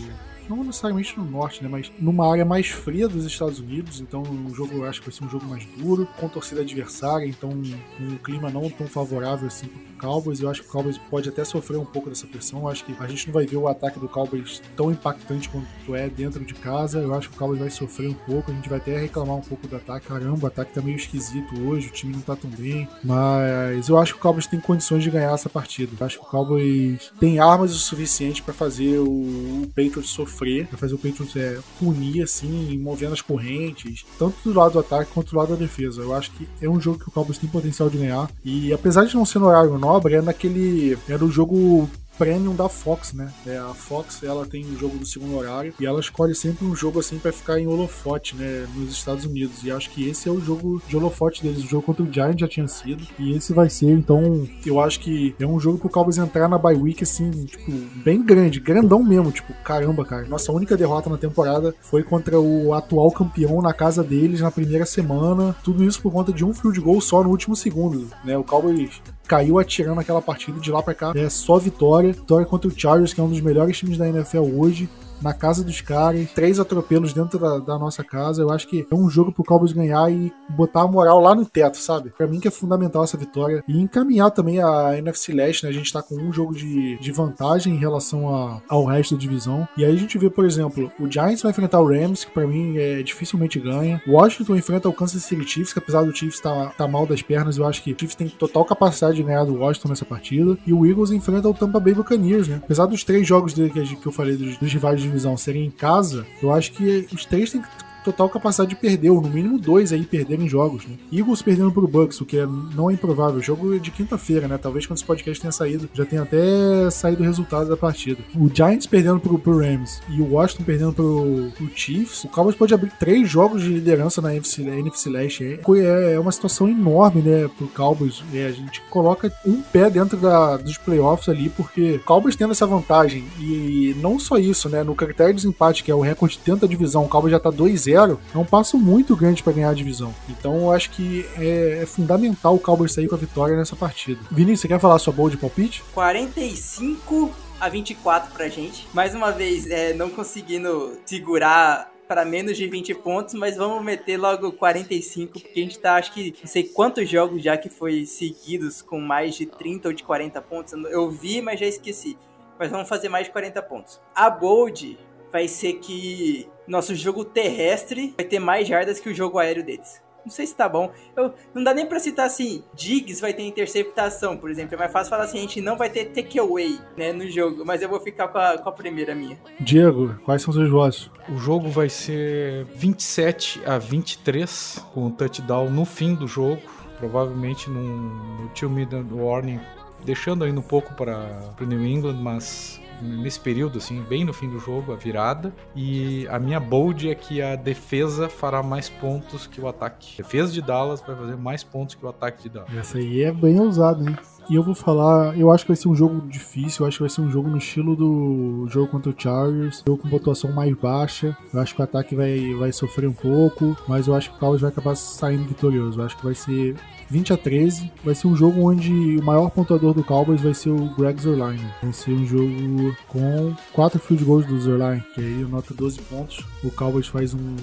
não 0.48 0.64
necessariamente 0.64 1.18
no 1.18 1.24
norte, 1.24 1.62
né, 1.62 1.68
mas 1.68 1.90
numa 1.98 2.30
área 2.30 2.44
mais 2.44 2.68
fria 2.68 3.08
dos 3.08 3.24
Estados 3.24 3.58
Unidos, 3.58 4.00
então 4.00 4.22
o 4.22 4.54
jogo 4.54 4.84
acho 4.84 5.00
que 5.00 5.08
vai 5.08 5.16
ser 5.16 5.24
um 5.24 5.30
jogo 5.30 5.46
mais 5.46 5.64
duro, 5.76 6.06
com 6.18 6.28
torcida 6.28 6.60
adversária, 6.60 7.26
então 7.26 7.50
um 7.50 8.16
clima 8.18 8.50
não 8.50 8.68
tão 8.70 8.86
favorável 8.86 9.46
assim 9.46 9.68
Cowboys. 9.98 10.40
Eu 10.40 10.48
acho 10.48 10.62
que 10.62 10.68
o 10.68 10.70
Cowboys 10.70 10.96
pode 10.96 11.28
até 11.28 11.44
sofrer 11.44 11.76
um 11.76 11.84
pouco 11.84 12.08
dessa 12.08 12.26
pressão. 12.26 12.60
Eu 12.60 12.68
acho 12.68 12.84
que 12.84 12.94
a 12.98 13.06
gente 13.06 13.26
não 13.26 13.34
vai 13.34 13.44
ver 13.44 13.56
o 13.56 13.68
ataque 13.68 13.98
do 13.98 14.08
Cowboys 14.08 14.62
tão 14.76 14.90
impactante 14.90 15.48
quanto 15.48 15.94
é 15.94 16.08
dentro 16.08 16.44
de 16.44 16.54
casa. 16.54 17.00
Eu 17.00 17.14
acho 17.14 17.28
que 17.28 17.34
o 17.34 17.38
Cowboys 17.38 17.60
vai 17.60 17.70
sofrer 17.70 18.08
um 18.08 18.14
pouco. 18.14 18.50
A 18.50 18.54
gente 18.54 18.68
vai 18.68 18.78
até 18.78 18.98
reclamar 18.98 19.36
um 19.36 19.42
pouco 19.42 19.66
do 19.66 19.76
ataque. 19.76 20.06
Caramba, 20.06 20.44
o 20.44 20.46
ataque 20.46 20.72
tá 20.72 20.80
meio 20.80 20.96
esquisito 20.96 21.60
hoje, 21.68 21.88
o 21.88 21.90
time 21.90 22.14
não 22.14 22.20
tá 22.20 22.36
tão 22.36 22.48
bem. 22.50 22.88
Mas 23.04 23.88
eu 23.88 23.98
acho 23.98 24.14
que 24.14 24.20
o 24.20 24.22
Cowboys 24.22 24.46
tem 24.46 24.60
condições 24.60 25.02
de 25.02 25.10
ganhar 25.10 25.32
essa 25.32 25.50
partida. 25.50 25.92
Eu 25.98 26.06
acho 26.06 26.18
que 26.18 26.24
o 26.24 26.28
Cowboys 26.28 27.12
tem 27.18 27.40
armas 27.40 27.74
o 27.74 27.78
suficiente 27.78 28.42
para 28.42 28.54
fazer 28.54 28.98
o, 28.98 29.66
Patriots 29.68 30.10
sofrer, 30.10 30.37
para 30.68 30.78
fazer 30.78 30.94
o 30.94 30.98
Patriots 30.98 31.36
é, 31.36 31.58
punir 31.78 32.22
assim, 32.22 32.78
movendo 32.78 33.12
as 33.12 33.20
correntes, 33.20 34.04
tanto 34.18 34.36
do 34.44 34.58
lado 34.58 34.72
do 34.72 34.78
ataque 34.78 35.10
quanto 35.12 35.30
do 35.30 35.36
lado 35.36 35.50
da 35.50 35.56
defesa. 35.56 36.02
Eu 36.02 36.14
acho 36.14 36.30
que 36.32 36.48
é 36.60 36.68
um 36.68 36.80
jogo 36.80 36.98
que 36.98 37.08
o 37.08 37.12
Cowboys 37.12 37.38
tem 37.38 37.48
potencial 37.48 37.90
de 37.90 37.98
ganhar. 37.98 38.30
E 38.44 38.72
apesar 38.72 39.04
de 39.04 39.14
não 39.14 39.24
ser 39.24 39.38
no 39.38 39.46
horário 39.46 39.78
nobre, 39.78 40.14
é 40.14 40.22
naquele. 40.22 40.96
Era 41.08 41.24
o 41.24 41.30
jogo 41.30 41.88
premium 42.18 42.54
da 42.54 42.68
Fox, 42.68 43.12
né? 43.12 43.32
É, 43.46 43.56
a 43.56 43.72
Fox 43.72 44.22
ela 44.22 44.44
tem 44.44 44.64
o 44.64 44.72
um 44.72 44.76
jogo 44.76 44.98
do 44.98 45.06
segundo 45.06 45.36
horário 45.36 45.72
e 45.78 45.86
ela 45.86 46.00
escolhe 46.00 46.34
sempre 46.34 46.66
um 46.66 46.74
jogo 46.74 46.98
assim 46.98 47.18
para 47.18 47.32
ficar 47.32 47.60
em 47.60 47.66
holofote, 47.66 48.34
né? 48.36 48.66
Nos 48.74 48.92
Estados 48.92 49.24
Unidos. 49.24 49.62
E 49.62 49.70
acho 49.70 49.90
que 49.90 50.08
esse 50.08 50.28
é 50.28 50.32
o 50.32 50.40
jogo 50.40 50.82
de 50.86 50.96
holofote 50.96 51.42
deles. 51.42 51.64
O 51.64 51.68
jogo 51.68 51.84
contra 51.84 52.02
o 52.02 52.12
Giant 52.12 52.40
já 52.40 52.48
tinha 52.48 52.66
sido 52.66 53.06
e 53.18 53.32
esse 53.32 53.52
vai 53.52 53.70
ser. 53.70 53.90
Então 53.90 54.46
eu 54.66 54.80
acho 54.80 55.00
que 55.00 55.34
é 55.38 55.46
um 55.46 55.60
jogo 55.60 55.78
pro 55.78 55.88
Cowboys 55.88 56.18
entrar 56.18 56.48
na 56.48 56.58
bye 56.58 56.76
week 56.76 57.04
assim, 57.04 57.30
tipo, 57.44 57.70
bem 58.02 58.22
grande, 58.22 58.58
grandão 58.60 59.02
mesmo. 59.02 59.30
Tipo, 59.30 59.54
caramba, 59.62 60.04
cara. 60.04 60.26
Nossa 60.26 60.50
única 60.52 60.76
derrota 60.76 61.08
na 61.08 61.16
temporada 61.16 61.74
foi 61.80 62.02
contra 62.02 62.40
o 62.40 62.74
atual 62.74 63.10
campeão 63.12 63.62
na 63.62 63.72
casa 63.72 64.02
deles 64.02 64.40
na 64.40 64.50
primeira 64.50 64.84
semana. 64.84 65.54
Tudo 65.62 65.84
isso 65.84 66.02
por 66.02 66.12
conta 66.12 66.32
de 66.32 66.44
um 66.44 66.52
field 66.52 66.80
goal 66.80 67.00
só 67.00 67.22
no 67.22 67.30
último 67.30 67.54
segundo, 67.54 68.08
né? 68.24 68.36
O 68.36 68.44
Cowboys 68.44 69.00
caiu 69.28 69.58
atirando 69.58 70.00
aquela 70.00 70.22
partida 70.22 70.58
de 70.58 70.72
lá 70.72 70.82
para 70.82 70.94
cá. 70.94 71.12
É 71.14 71.28
só 71.28 71.58
vitória. 71.58 72.12
Vitória 72.12 72.46
contra 72.46 72.68
o 72.68 72.72
Chargers, 72.74 73.12
que 73.12 73.20
é 73.20 73.22
um 73.22 73.28
dos 73.28 73.40
melhores 73.40 73.76
times 73.76 73.98
da 73.98 74.08
NFL 74.08 74.44
hoje 74.56 74.88
na 75.20 75.32
casa 75.32 75.64
dos 75.64 75.80
caras, 75.80 76.30
três 76.32 76.58
atropelos 76.58 77.12
dentro 77.12 77.38
da, 77.38 77.58
da, 77.58 77.78
nossa 77.78 78.04
casa. 78.04 78.42
Eu 78.42 78.50
acho 78.50 78.66
que 78.66 78.86
é 78.90 78.94
um 78.94 79.08
jogo 79.08 79.32
pro 79.32 79.44
Cowboys 79.44 79.72
ganhar 79.72 80.10
e 80.10 80.32
botar 80.50 80.82
a 80.82 80.88
moral 80.88 81.20
lá 81.20 81.34
no 81.34 81.44
teto, 81.44 81.78
sabe? 81.78 82.10
Pra 82.10 82.26
mim 82.26 82.40
que 82.40 82.48
é 82.48 82.50
fundamental 82.50 83.04
essa 83.04 83.16
vitória. 83.16 83.62
E 83.68 83.80
encaminhar 83.80 84.30
também 84.30 84.60
a 84.60 84.96
NFC 84.98 85.32
Leste, 85.32 85.64
né? 85.64 85.70
A 85.70 85.72
gente 85.72 85.92
tá 85.92 86.02
com 86.02 86.16
um 86.16 86.32
jogo 86.32 86.54
de, 86.54 86.98
de 86.98 87.12
vantagem 87.12 87.74
em 87.74 87.78
relação 87.78 88.34
a, 88.34 88.60
ao 88.68 88.84
resto 88.84 89.14
da 89.14 89.20
divisão. 89.20 89.68
E 89.76 89.84
aí 89.84 89.92
a 89.92 89.98
gente 89.98 90.18
vê, 90.18 90.30
por 90.30 90.44
exemplo, 90.44 90.90
o 90.98 91.10
Giants 91.10 91.42
vai 91.42 91.50
enfrentar 91.50 91.80
o 91.80 91.88
Rams, 91.88 92.24
que 92.24 92.30
pra 92.30 92.46
mim 92.46 92.76
é, 92.76 93.02
dificilmente 93.02 93.58
ganha. 93.58 94.02
Washington 94.06 94.56
enfrenta 94.56 94.88
o 94.88 94.92
Kansas 94.92 95.22
City 95.22 95.44
Chiefs, 95.46 95.72
que 95.72 95.78
apesar 95.78 96.02
do 96.02 96.14
Chiefs 96.14 96.40
tá, 96.40 96.72
tá 96.76 96.86
mal 96.88 97.06
das 97.06 97.22
pernas, 97.22 97.56
eu 97.56 97.66
acho 97.66 97.82
que 97.82 97.92
o 97.92 97.96
Chiefs 97.98 98.14
tem 98.14 98.28
total 98.28 98.64
capacidade 98.64 99.16
de 99.16 99.22
ganhar 99.22 99.44
do 99.44 99.54
Washington 99.54 99.88
nessa 99.88 100.04
partida. 100.04 100.56
E 100.66 100.72
o 100.72 100.86
Eagles 100.86 101.10
enfrenta 101.10 101.48
o 101.48 101.54
Tampa 101.54 101.80
Bay 101.80 101.94
Buccaneers, 101.94 102.48
né? 102.48 102.60
Apesar 102.62 102.86
dos 102.86 103.04
três 103.04 103.26
jogos 103.26 103.52
dele 103.52 103.70
que, 103.70 103.96
que 103.96 104.06
eu 104.06 104.12
falei 104.12 104.36
dos, 104.36 104.56
dos 104.56 104.72
rivais 104.72 105.00
de 105.00 105.07
divisão 105.08 105.36
serem 105.36 105.66
em 105.66 105.70
casa, 105.70 106.26
eu 106.42 106.52
acho 106.52 106.72
que 106.72 107.08
os 107.12 107.24
três 107.24 107.50
têm 107.50 107.62
que 107.62 107.68
total 108.04 108.28
capacidade 108.28 108.70
de 108.70 108.76
perder, 108.76 109.10
ou 109.10 109.20
no 109.20 109.28
mínimo 109.28 109.58
dois 109.58 109.92
aí 109.92 110.04
perderem 110.04 110.48
jogos. 110.48 110.86
Né? 110.86 110.96
Eagles 111.12 111.42
perdendo 111.42 111.72
pro 111.72 111.86
Bucks, 111.86 112.20
o 112.20 112.26
que 112.26 112.38
é, 112.38 112.46
não 112.46 112.90
é 112.90 112.94
improvável. 112.94 113.40
Jogo 113.40 113.78
de 113.78 113.90
quinta-feira, 113.90 114.48
né? 114.48 114.58
Talvez 114.58 114.86
quando 114.86 114.96
esse 114.96 115.04
podcast 115.04 115.40
tenha 115.40 115.52
saído, 115.52 115.88
já 115.92 116.04
tenha 116.04 116.22
até 116.22 116.90
saído 116.90 117.22
o 117.22 117.26
resultado 117.26 117.68
da 117.68 117.76
partida. 117.76 118.20
O 118.34 118.48
Giants 118.52 118.86
perdendo 118.86 119.20
pro, 119.20 119.38
pro 119.38 119.58
Rams 119.58 120.00
e 120.08 120.20
o 120.20 120.32
Washington 120.32 120.64
perdendo 120.64 120.92
pro, 120.92 121.52
pro 121.56 121.70
Chiefs, 121.74 122.24
o 122.24 122.28
Cowboys 122.28 122.56
pode 122.56 122.74
abrir 122.74 122.90
três 122.98 123.28
jogos 123.28 123.62
de 123.62 123.68
liderança 123.68 124.20
na 124.20 124.32
NFC, 124.34 124.62
na 124.62 124.76
NFC 124.76 125.10
Leste. 125.10 125.60
É, 125.68 126.12
é 126.14 126.20
uma 126.20 126.32
situação 126.32 126.68
enorme, 126.68 127.22
né, 127.22 127.48
pro 127.56 127.68
Cowboys. 127.68 128.22
É, 128.32 128.46
a 128.46 128.52
gente 128.52 128.80
coloca 128.90 129.32
um 129.46 129.60
pé 129.62 129.90
dentro 129.90 130.16
da, 130.16 130.56
dos 130.56 130.76
playoffs 130.78 131.28
ali, 131.28 131.48
porque 131.50 131.96
o 131.96 132.04
Cowboys 132.04 132.36
tendo 132.36 132.52
essa 132.52 132.66
vantagem, 132.66 133.24
e 133.40 133.94
não 134.00 134.18
só 134.18 134.38
isso, 134.38 134.68
né, 134.68 134.82
no 134.82 134.94
critério 134.94 135.34
de 135.34 135.42
desempate, 135.42 135.82
que 135.82 135.90
é 135.90 135.94
o 135.94 136.00
recorde 136.00 136.40
dentro 136.44 136.62
da 136.62 136.66
divisão, 136.66 137.04
o 137.04 137.08
Cowboys 137.08 137.32
já 137.32 137.40
tá 137.40 137.50
2-0 137.50 137.97
é 138.06 138.38
um 138.38 138.44
passo 138.44 138.78
muito 138.78 139.16
grande 139.16 139.42
para 139.42 139.52
ganhar 139.52 139.70
a 139.70 139.74
divisão. 139.74 140.14
Então 140.28 140.56
eu 140.58 140.72
acho 140.72 140.90
que 140.90 141.26
é, 141.36 141.80
é, 141.82 141.86
fundamental 141.86 142.54
o 142.54 142.58
Cowboys 142.58 142.92
sair 142.92 143.08
com 143.08 143.14
a 143.14 143.18
vitória 143.18 143.56
nessa 143.56 143.74
partida. 143.74 144.20
Vinícius, 144.30 144.60
você 144.60 144.68
quer 144.68 144.80
falar 144.80 144.98
sua 144.98 145.12
boa 145.12 145.30
de 145.30 145.36
palpite? 145.36 145.82
45 145.94 147.30
a 147.60 147.68
24 147.68 148.32
pra 148.32 148.48
gente. 148.48 148.86
Mais 148.92 149.14
uma 149.14 149.32
vez, 149.32 149.66
é, 149.66 149.92
não 149.94 150.10
conseguindo 150.10 150.98
segurar 151.04 151.92
para 152.06 152.24
menos 152.24 152.56
de 152.56 152.66
20 152.66 152.94
pontos, 152.94 153.34
mas 153.34 153.56
vamos 153.56 153.84
meter 153.84 154.16
logo 154.16 154.50
45, 154.52 155.40
porque 155.40 155.60
a 155.60 155.62
gente 155.62 155.78
tá, 155.78 155.96
acho 155.96 156.12
que, 156.12 156.34
não 156.40 156.48
sei 156.48 156.64
quantos 156.64 157.08
jogos 157.08 157.42
já 157.42 157.56
que 157.56 157.68
foi 157.68 158.06
seguidos 158.06 158.80
com 158.80 158.98
mais 158.98 159.34
de 159.34 159.44
30 159.44 159.88
ou 159.88 159.94
de 159.94 160.02
40 160.02 160.40
pontos. 160.40 160.72
Eu 160.72 161.10
vi, 161.10 161.42
mas 161.42 161.60
já 161.60 161.66
esqueci. 161.66 162.16
Mas 162.58 162.70
vamos 162.70 162.88
fazer 162.88 163.08
mais 163.08 163.26
de 163.26 163.32
40 163.32 163.62
pontos. 163.62 164.00
A 164.14 164.30
Bold 164.30 164.98
vai 165.32 165.48
ser 165.48 165.74
que 165.74 166.48
nosso 166.66 166.94
jogo 166.94 167.24
terrestre 167.24 168.14
vai 168.16 168.26
ter 168.26 168.38
mais 168.38 168.68
jardas 168.68 169.00
que 169.00 169.08
o 169.08 169.14
jogo 169.14 169.38
aéreo 169.38 169.64
deles. 169.64 170.00
Não 170.28 170.32
sei 170.32 170.46
se 170.46 170.54
tá 170.54 170.68
bom. 170.68 170.92
Eu, 171.16 171.32
não 171.54 171.64
dá 171.64 171.72
nem 171.72 171.86
pra 171.86 171.98
citar 171.98 172.26
assim, 172.26 172.62
Diggs 172.74 173.18
vai 173.18 173.32
ter 173.32 173.44
interceptação, 173.44 174.36
por 174.36 174.50
exemplo. 174.50 174.74
É 174.74 174.78
mais 174.78 174.92
fácil 174.92 175.08
falar 175.08 175.24
assim, 175.24 175.38
a 175.38 175.40
gente 175.40 175.62
não 175.62 175.74
vai 175.74 175.88
ter 175.88 176.06
takeaway, 176.06 176.78
né, 176.98 177.14
no 177.14 177.26
jogo. 177.30 177.64
Mas 177.64 177.80
eu 177.80 177.88
vou 177.88 177.98
ficar 177.98 178.28
com 178.28 178.36
a, 178.36 178.58
com 178.58 178.68
a 178.68 178.72
primeira 178.72 179.14
minha. 179.14 179.38
Diego, 179.58 180.14
quais 180.26 180.42
são 180.42 180.50
os 180.50 180.56
seus 180.56 180.70
votos? 180.70 181.10
O 181.30 181.38
jogo 181.38 181.70
vai 181.70 181.88
ser 181.88 182.66
27 182.74 183.62
a 183.64 183.78
23, 183.78 184.84
com 184.92 185.06
um 185.06 185.10
touchdown 185.10 185.70
no 185.70 185.86
fim 185.86 186.14
do 186.14 186.28
jogo. 186.28 186.60
Provavelmente 186.98 187.70
num, 187.70 188.42
no 188.42 188.48
Two 188.48 188.68
Minute 188.68 189.14
Warning, 189.14 189.60
deixando 190.04 190.44
ainda 190.44 190.60
um 190.60 190.64
pouco 190.64 190.92
para 190.94 191.54
o 191.58 191.64
New 191.64 191.86
England, 191.86 192.18
mas 192.20 192.80
nesse 193.02 193.40
período, 193.40 193.78
assim, 193.78 194.02
bem 194.08 194.24
no 194.24 194.32
fim 194.32 194.48
do 194.48 194.58
jogo, 194.58 194.92
a 194.92 194.96
virada. 194.96 195.52
E 195.74 196.26
a 196.28 196.38
minha 196.38 196.60
bold 196.60 197.10
é 197.10 197.14
que 197.14 197.40
a 197.40 197.56
defesa 197.56 198.28
fará 198.28 198.62
mais 198.62 198.88
pontos 198.88 199.46
que 199.46 199.60
o 199.60 199.68
ataque. 199.68 200.14
A 200.18 200.22
defesa 200.22 200.52
de 200.52 200.62
Dallas 200.62 201.00
vai 201.00 201.16
fazer 201.16 201.36
mais 201.36 201.62
pontos 201.62 201.94
que 201.94 202.04
o 202.04 202.08
ataque 202.08 202.44
de 202.44 202.48
Dallas. 202.50 202.76
Essa 202.76 202.98
aí 202.98 203.22
é 203.22 203.32
bem 203.32 203.58
ousada, 203.60 204.08
hein? 204.08 204.16
E 204.50 204.54
eu 204.54 204.62
vou 204.62 204.74
falar, 204.74 205.38
eu 205.38 205.50
acho 205.50 205.64
que 205.64 205.68
vai 205.68 205.76
ser 205.76 205.88
um 205.88 205.94
jogo 205.94 206.26
difícil, 206.26 206.82
eu 206.82 206.88
acho 206.88 206.96
que 206.96 207.02
vai 207.02 207.10
ser 207.10 207.20
um 207.20 207.30
jogo 207.30 207.50
no 207.50 207.58
estilo 207.58 207.94
do 207.94 208.66
jogo 208.68 208.88
contra 208.88 209.10
o 209.10 209.14
Chargers, 209.16 209.84
jogo 209.86 210.02
com 210.02 210.08
pontuação 210.08 210.50
mais 210.52 210.74
baixa. 210.74 211.36
Eu 211.52 211.60
acho 211.60 211.74
que 211.74 211.80
o 211.82 211.84
ataque 211.84 212.14
vai, 212.14 212.54
vai 212.54 212.72
sofrer 212.72 213.06
um 213.08 213.12
pouco, 213.12 213.76
mas 213.86 214.06
eu 214.06 214.14
acho 214.14 214.30
que 214.30 214.36
o 214.36 214.38
Cowboys 214.38 214.62
vai 214.62 214.70
acabar 214.70 214.96
saindo 214.96 215.44
vitorioso. 215.44 216.00
Eu 216.00 216.06
acho 216.06 216.16
que 216.16 216.24
vai 216.24 216.34
ser 216.34 216.76
20 217.10 217.32
a 217.32 217.36
13. 217.36 217.90
Vai 218.04 218.14
ser 218.14 218.26
um 218.26 218.36
jogo 218.36 218.68
onde 218.68 219.16
o 219.18 219.22
maior 219.22 219.50
pontuador 219.50 219.94
do 219.94 220.04
Cowboys 220.04 220.40
vai 220.40 220.54
ser 220.54 220.70
o 220.70 220.94
Greg 220.96 221.20
Zerline. 221.20 221.64
Vai 221.82 221.92
ser 221.92 222.12
um 222.12 222.26
jogo 222.26 222.96
com 223.08 223.54
4 223.72 223.98
field 223.98 224.24
goals 224.24 224.46
do 224.46 224.60
Zerline, 224.60 225.02
que 225.14 225.20
aí 225.20 225.46
nota 225.48 225.74
12 225.74 226.00
pontos. 226.02 226.44
O 226.62 226.70
Cowboys 226.70 227.06
faz 227.06 227.34
um, 227.34 227.56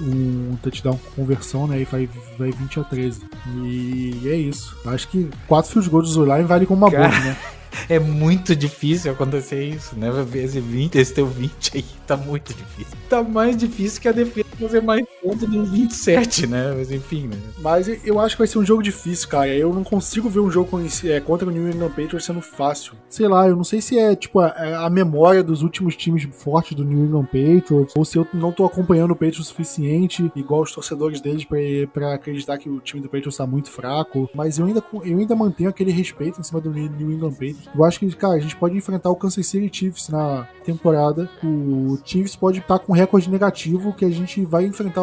um 0.00 0.56
touchdown 0.62 0.98
com 0.98 1.22
conversão, 1.22 1.66
né? 1.66 1.80
E 1.80 1.84
vai, 1.84 2.08
vai 2.38 2.50
20 2.50 2.80
a 2.80 2.84
13. 2.84 3.22
E 3.64 4.20
é 4.26 4.36
isso. 4.36 4.76
Acho 4.86 5.08
que 5.08 5.28
4 5.46 5.70
field 5.72 5.90
goals 5.90 6.08
do 6.08 6.24
Zerline 6.24 6.46
vale 6.46 6.66
como 6.66 6.84
uma 6.84 6.90
boa, 6.90 7.08
né? 7.08 7.36
É 7.88 7.98
muito 7.98 8.54
difícil 8.54 9.12
acontecer 9.12 9.64
isso, 9.64 9.96
né? 9.96 10.08
Esse 10.34 10.60
20, 10.60 10.96
esse 10.96 11.14
teu 11.14 11.26
20 11.26 11.76
aí 11.76 11.84
tá 12.06 12.16
muito 12.16 12.54
difícil. 12.54 12.96
Tá 13.08 13.22
mais 13.22 13.56
difícil 13.56 14.00
que 14.00 14.08
a 14.08 14.12
defesa 14.12 14.46
fazer 14.62 14.80
mais 14.80 15.04
pontos 15.20 15.48
no 15.48 15.64
27, 15.64 16.46
né? 16.46 16.72
Mas 16.76 16.90
enfim, 16.90 17.28
né? 17.28 17.36
Mas 17.58 17.88
eu 18.04 18.20
acho 18.20 18.36
que 18.36 18.40
vai 18.40 18.46
ser 18.46 18.58
um 18.58 18.64
jogo 18.64 18.82
difícil, 18.82 19.28
cara. 19.28 19.48
Eu 19.48 19.72
não 19.72 19.84
consigo 19.84 20.28
ver 20.28 20.40
um 20.40 20.50
jogo 20.50 20.70
é, 21.04 21.20
contra 21.20 21.48
o 21.48 21.50
New 21.50 21.68
England 21.68 21.90
Patriots 21.90 22.24
sendo 22.24 22.40
fácil. 22.40 22.94
Sei 23.08 23.26
lá, 23.28 23.48
eu 23.48 23.56
não 23.56 23.64
sei 23.64 23.80
se 23.80 23.98
é 23.98 24.14
tipo 24.14 24.40
a, 24.40 24.84
a 24.84 24.90
memória 24.90 25.42
dos 25.42 25.62
últimos 25.62 25.96
times 25.96 26.26
fortes 26.32 26.74
do 26.74 26.84
New 26.84 27.04
England 27.04 27.26
Patriots, 27.26 27.94
ou 27.96 28.04
se 28.04 28.16
eu 28.16 28.26
não 28.32 28.52
tô 28.52 28.64
acompanhando 28.64 29.12
o 29.12 29.16
Patriots 29.16 29.40
o 29.40 29.44
suficiente, 29.44 30.30
igual 30.36 30.62
os 30.62 30.72
torcedores 30.72 31.20
deles, 31.20 31.46
para 31.92 32.14
acreditar 32.14 32.58
que 32.58 32.68
o 32.68 32.80
time 32.80 33.02
do 33.02 33.08
Patriots 33.08 33.36
tá 33.36 33.46
muito 33.46 33.70
fraco. 33.70 34.30
Mas 34.34 34.58
eu 34.58 34.66
ainda, 34.66 34.82
eu 35.04 35.18
ainda 35.18 35.34
mantenho 35.34 35.70
aquele 35.70 35.90
respeito 35.90 36.40
em 36.40 36.42
cima 36.42 36.60
do 36.60 36.70
New 36.70 37.10
England 37.10 37.32
Patriots. 37.32 37.61
Eu 37.74 37.84
acho 37.84 37.98
que, 37.98 38.10
cara, 38.14 38.34
a 38.34 38.40
gente 38.40 38.56
pode 38.56 38.76
enfrentar 38.76 39.10
o 39.10 39.16
Kansas 39.16 39.46
City 39.46 39.70
Chiefs 39.76 40.08
na 40.08 40.46
temporada. 40.64 41.28
O 41.42 41.98
Chiefs 42.04 42.36
pode 42.36 42.58
estar 42.58 42.78
tá 42.78 42.84
com 42.84 42.92
recorde 42.92 43.30
negativo 43.30 43.92
que 43.92 44.04
a 44.04 44.10
gente 44.10 44.44
vai 44.44 44.64
enfrentar 44.64 45.02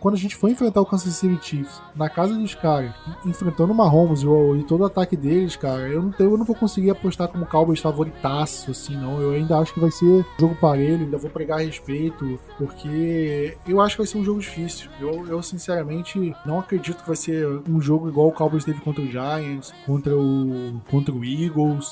quando 0.00 0.14
a 0.14 0.18
gente 0.18 0.36
for 0.36 0.50
enfrentar 0.50 0.80
o 0.80 0.86
Kansas 0.86 1.14
City 1.14 1.38
Chiefs 1.40 1.80
na 1.94 2.08
casa 2.08 2.34
dos 2.34 2.54
caras, 2.54 2.92
enfrentando 3.24 3.72
o 3.72 3.76
Mahomes 3.76 4.22
e, 4.22 4.62
todo 4.64 4.82
o 4.82 4.86
ataque 4.86 5.16
deles, 5.16 5.56
cara, 5.56 5.88
eu 5.88 6.02
não, 6.02 6.10
tenho, 6.10 6.30
eu 6.30 6.38
não 6.38 6.44
vou 6.44 6.56
conseguir 6.56 6.90
apostar 6.90 7.28
como 7.28 7.46
Cowboys 7.46 7.80
favoritaço, 7.80 8.70
assim, 8.70 8.96
não. 8.96 9.20
Eu 9.20 9.32
ainda 9.32 9.58
acho 9.58 9.74
que 9.74 9.80
vai 9.80 9.90
ser 9.90 10.24
jogo 10.38 10.54
parelho, 10.56 11.04
ainda 11.04 11.18
vou 11.18 11.30
pregar 11.30 11.58
a 11.58 11.62
respeito, 11.62 12.38
porque 12.58 13.56
eu 13.66 13.80
acho 13.80 13.96
que 13.96 14.02
vai 14.02 14.06
ser 14.06 14.18
um 14.18 14.24
jogo 14.24 14.40
difícil. 14.40 14.90
Eu, 15.00 15.26
eu 15.26 15.42
sinceramente 15.42 16.34
não 16.44 16.58
acredito 16.58 17.02
que 17.02 17.06
vai 17.06 17.16
ser 17.16 17.46
um 17.68 17.80
jogo 17.80 18.08
igual 18.08 18.28
o 18.28 18.32
Cowboys 18.32 18.64
teve 18.64 18.80
contra 18.80 19.02
o 19.02 19.10
Giants, 19.10 19.72
contra 19.84 20.16
o, 20.16 20.80
contra 20.90 21.14
o 21.14 21.24
Eagles. 21.24 21.85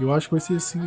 Eu 0.00 0.12
acho 0.12 0.28
que 0.28 0.34
vai 0.34 0.40
ser 0.40 0.54
assim, 0.54 0.80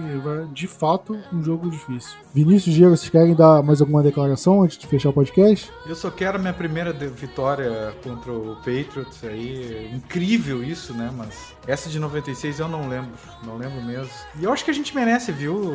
de 0.52 0.68
fato, 0.68 1.18
um 1.32 1.44
jogo 1.44 1.70
difícil. 1.70 2.18
Vinícius 2.34 2.76
Diego, 2.76 2.98
vocês 2.98 3.10
querem 3.10 3.36
dar 3.36 3.62
mais 3.62 3.80
alguma 3.80 4.02
declaração 4.02 4.64
antes 4.64 4.78
de 4.78 4.88
fechar 4.88 5.10
o 5.10 5.14
podcast? 5.14 5.72
Eu 5.86 5.96
só 5.96 6.10
quero 6.10 6.38
a 6.38 6.42
minha 6.42 6.54
primeira 6.54 6.92
vitória 6.92 7.94
contra 8.04 8.32
o 8.32 8.56
Patriots 8.58 9.24
aí. 9.24 9.92
Incrível 9.94 10.64
isso, 10.64 10.94
né? 10.94 11.12
Mas 11.16 11.54
essa 11.68 11.90
de 11.90 12.00
96 12.00 12.60
eu 12.60 12.68
não 12.68 12.90
lembro. 12.90 13.12
Não 13.46 13.58
lembro 13.58 13.82
mesmo. 13.84 14.10
E 14.40 14.44
eu 14.44 14.52
acho 14.52 14.66
que 14.66 14.72
a 14.72 14.74
gente 14.74 14.96
merece, 14.96 15.32
viu? 15.32 15.72